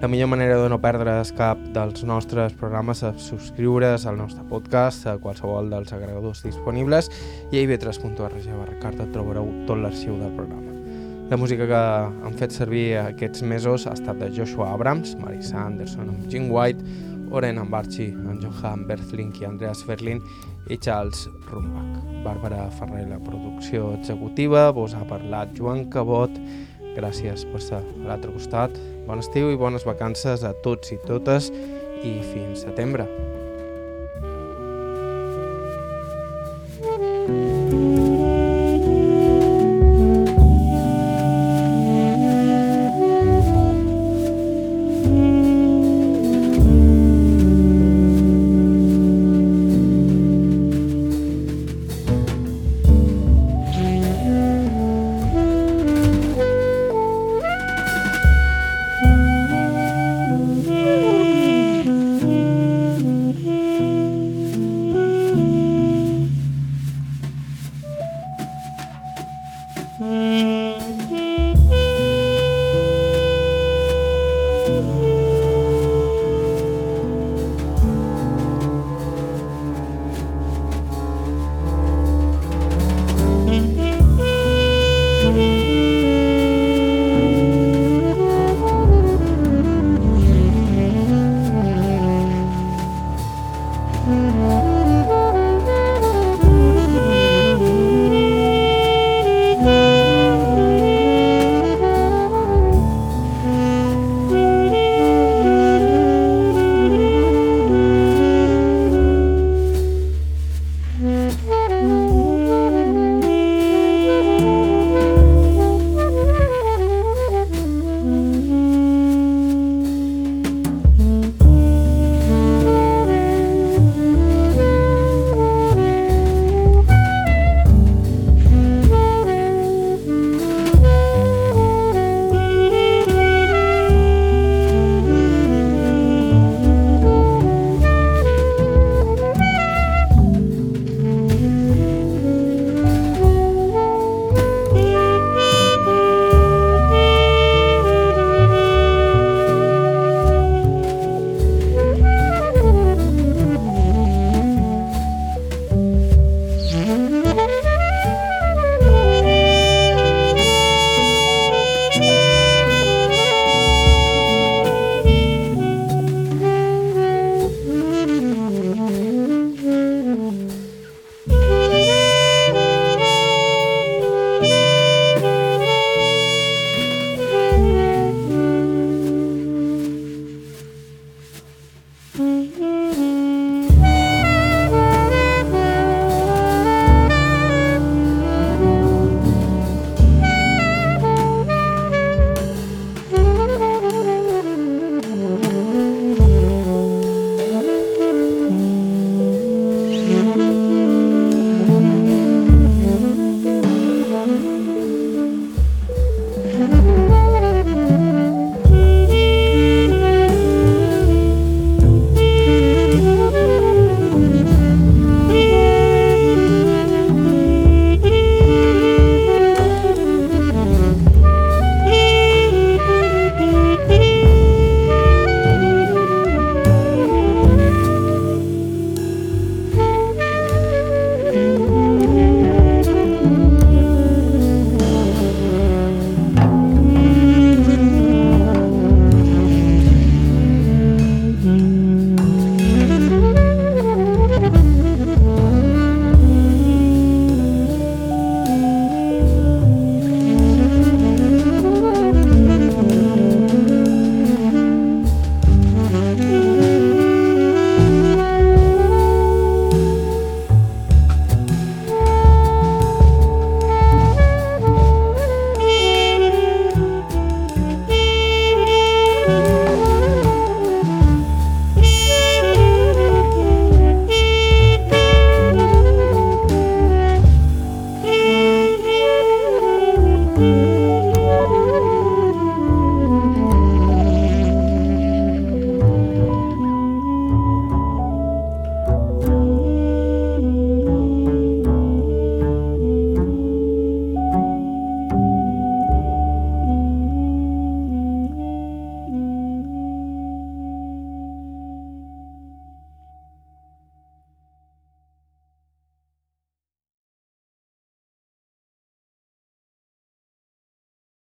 La 0.00 0.06
millor 0.06 0.28
manera 0.30 0.60
de 0.62 0.68
no 0.70 0.78
perdre's 0.78 1.32
cap 1.34 1.58
dels 1.74 2.04
nostres 2.06 2.52
programes 2.54 3.02
és 3.02 3.28
subscriure's 3.32 4.06
al 4.06 4.20
nostre 4.20 4.44
podcast 4.46 5.08
a 5.10 5.16
qualsevol 5.18 5.72
dels 5.72 5.90
agregadors 5.96 6.44
disponibles 6.46 7.10
i 7.50 7.58
a 7.58 7.64
ivetres.org 7.66 8.46
barra 8.46 8.78
carta 8.78 9.08
trobareu 9.10 9.50
tot 9.66 9.82
l'arxiu 9.82 10.14
del 10.20 10.34
programa. 10.36 10.68
La 11.28 11.36
música 11.36 11.66
que 11.68 11.78
han 12.24 12.36
fet 12.40 12.54
servir 12.56 12.94
aquests 13.02 13.42
mesos 13.44 13.88
ha 13.88 13.92
estat 13.98 14.16
de 14.22 14.30
Joshua 14.32 14.70
Abrams, 14.72 15.16
Marisa 15.20 15.58
Anderson 15.66 16.08
amb 16.08 16.30
Jim 16.32 16.46
White, 16.48 16.80
Oren 17.30 17.58
Ambarchi, 17.58 18.06
en 18.14 18.38
Johan 18.40 18.86
Berthlink 18.88 19.42
i 19.42 19.44
Andreas 19.44 19.82
Ferlin 19.84 20.22
i 20.70 20.78
Charles 20.78 21.26
Rumbach. 21.50 21.98
Bàrbara 22.24 22.70
Ferrer, 22.78 23.04
la 23.10 23.18
producció 23.20 23.92
executiva, 23.98 24.70
vos 24.72 24.94
ha 24.96 25.04
parlat 25.10 25.52
Joan 25.58 25.90
Cabot, 25.92 26.32
gràcies 26.96 27.44
per 27.52 27.60
ser 27.60 27.82
a 27.82 28.06
l'altre 28.06 28.32
costat. 28.32 28.80
Bon 29.08 29.22
estiu 29.22 29.48
i 29.48 29.56
bones 29.56 29.86
vacances 29.88 30.42
a 30.44 30.50
tots 30.52 30.92
i 30.92 30.98
totes 31.00 31.48
i 32.04 32.18
fins 32.28 32.66
setembre. 32.66 33.06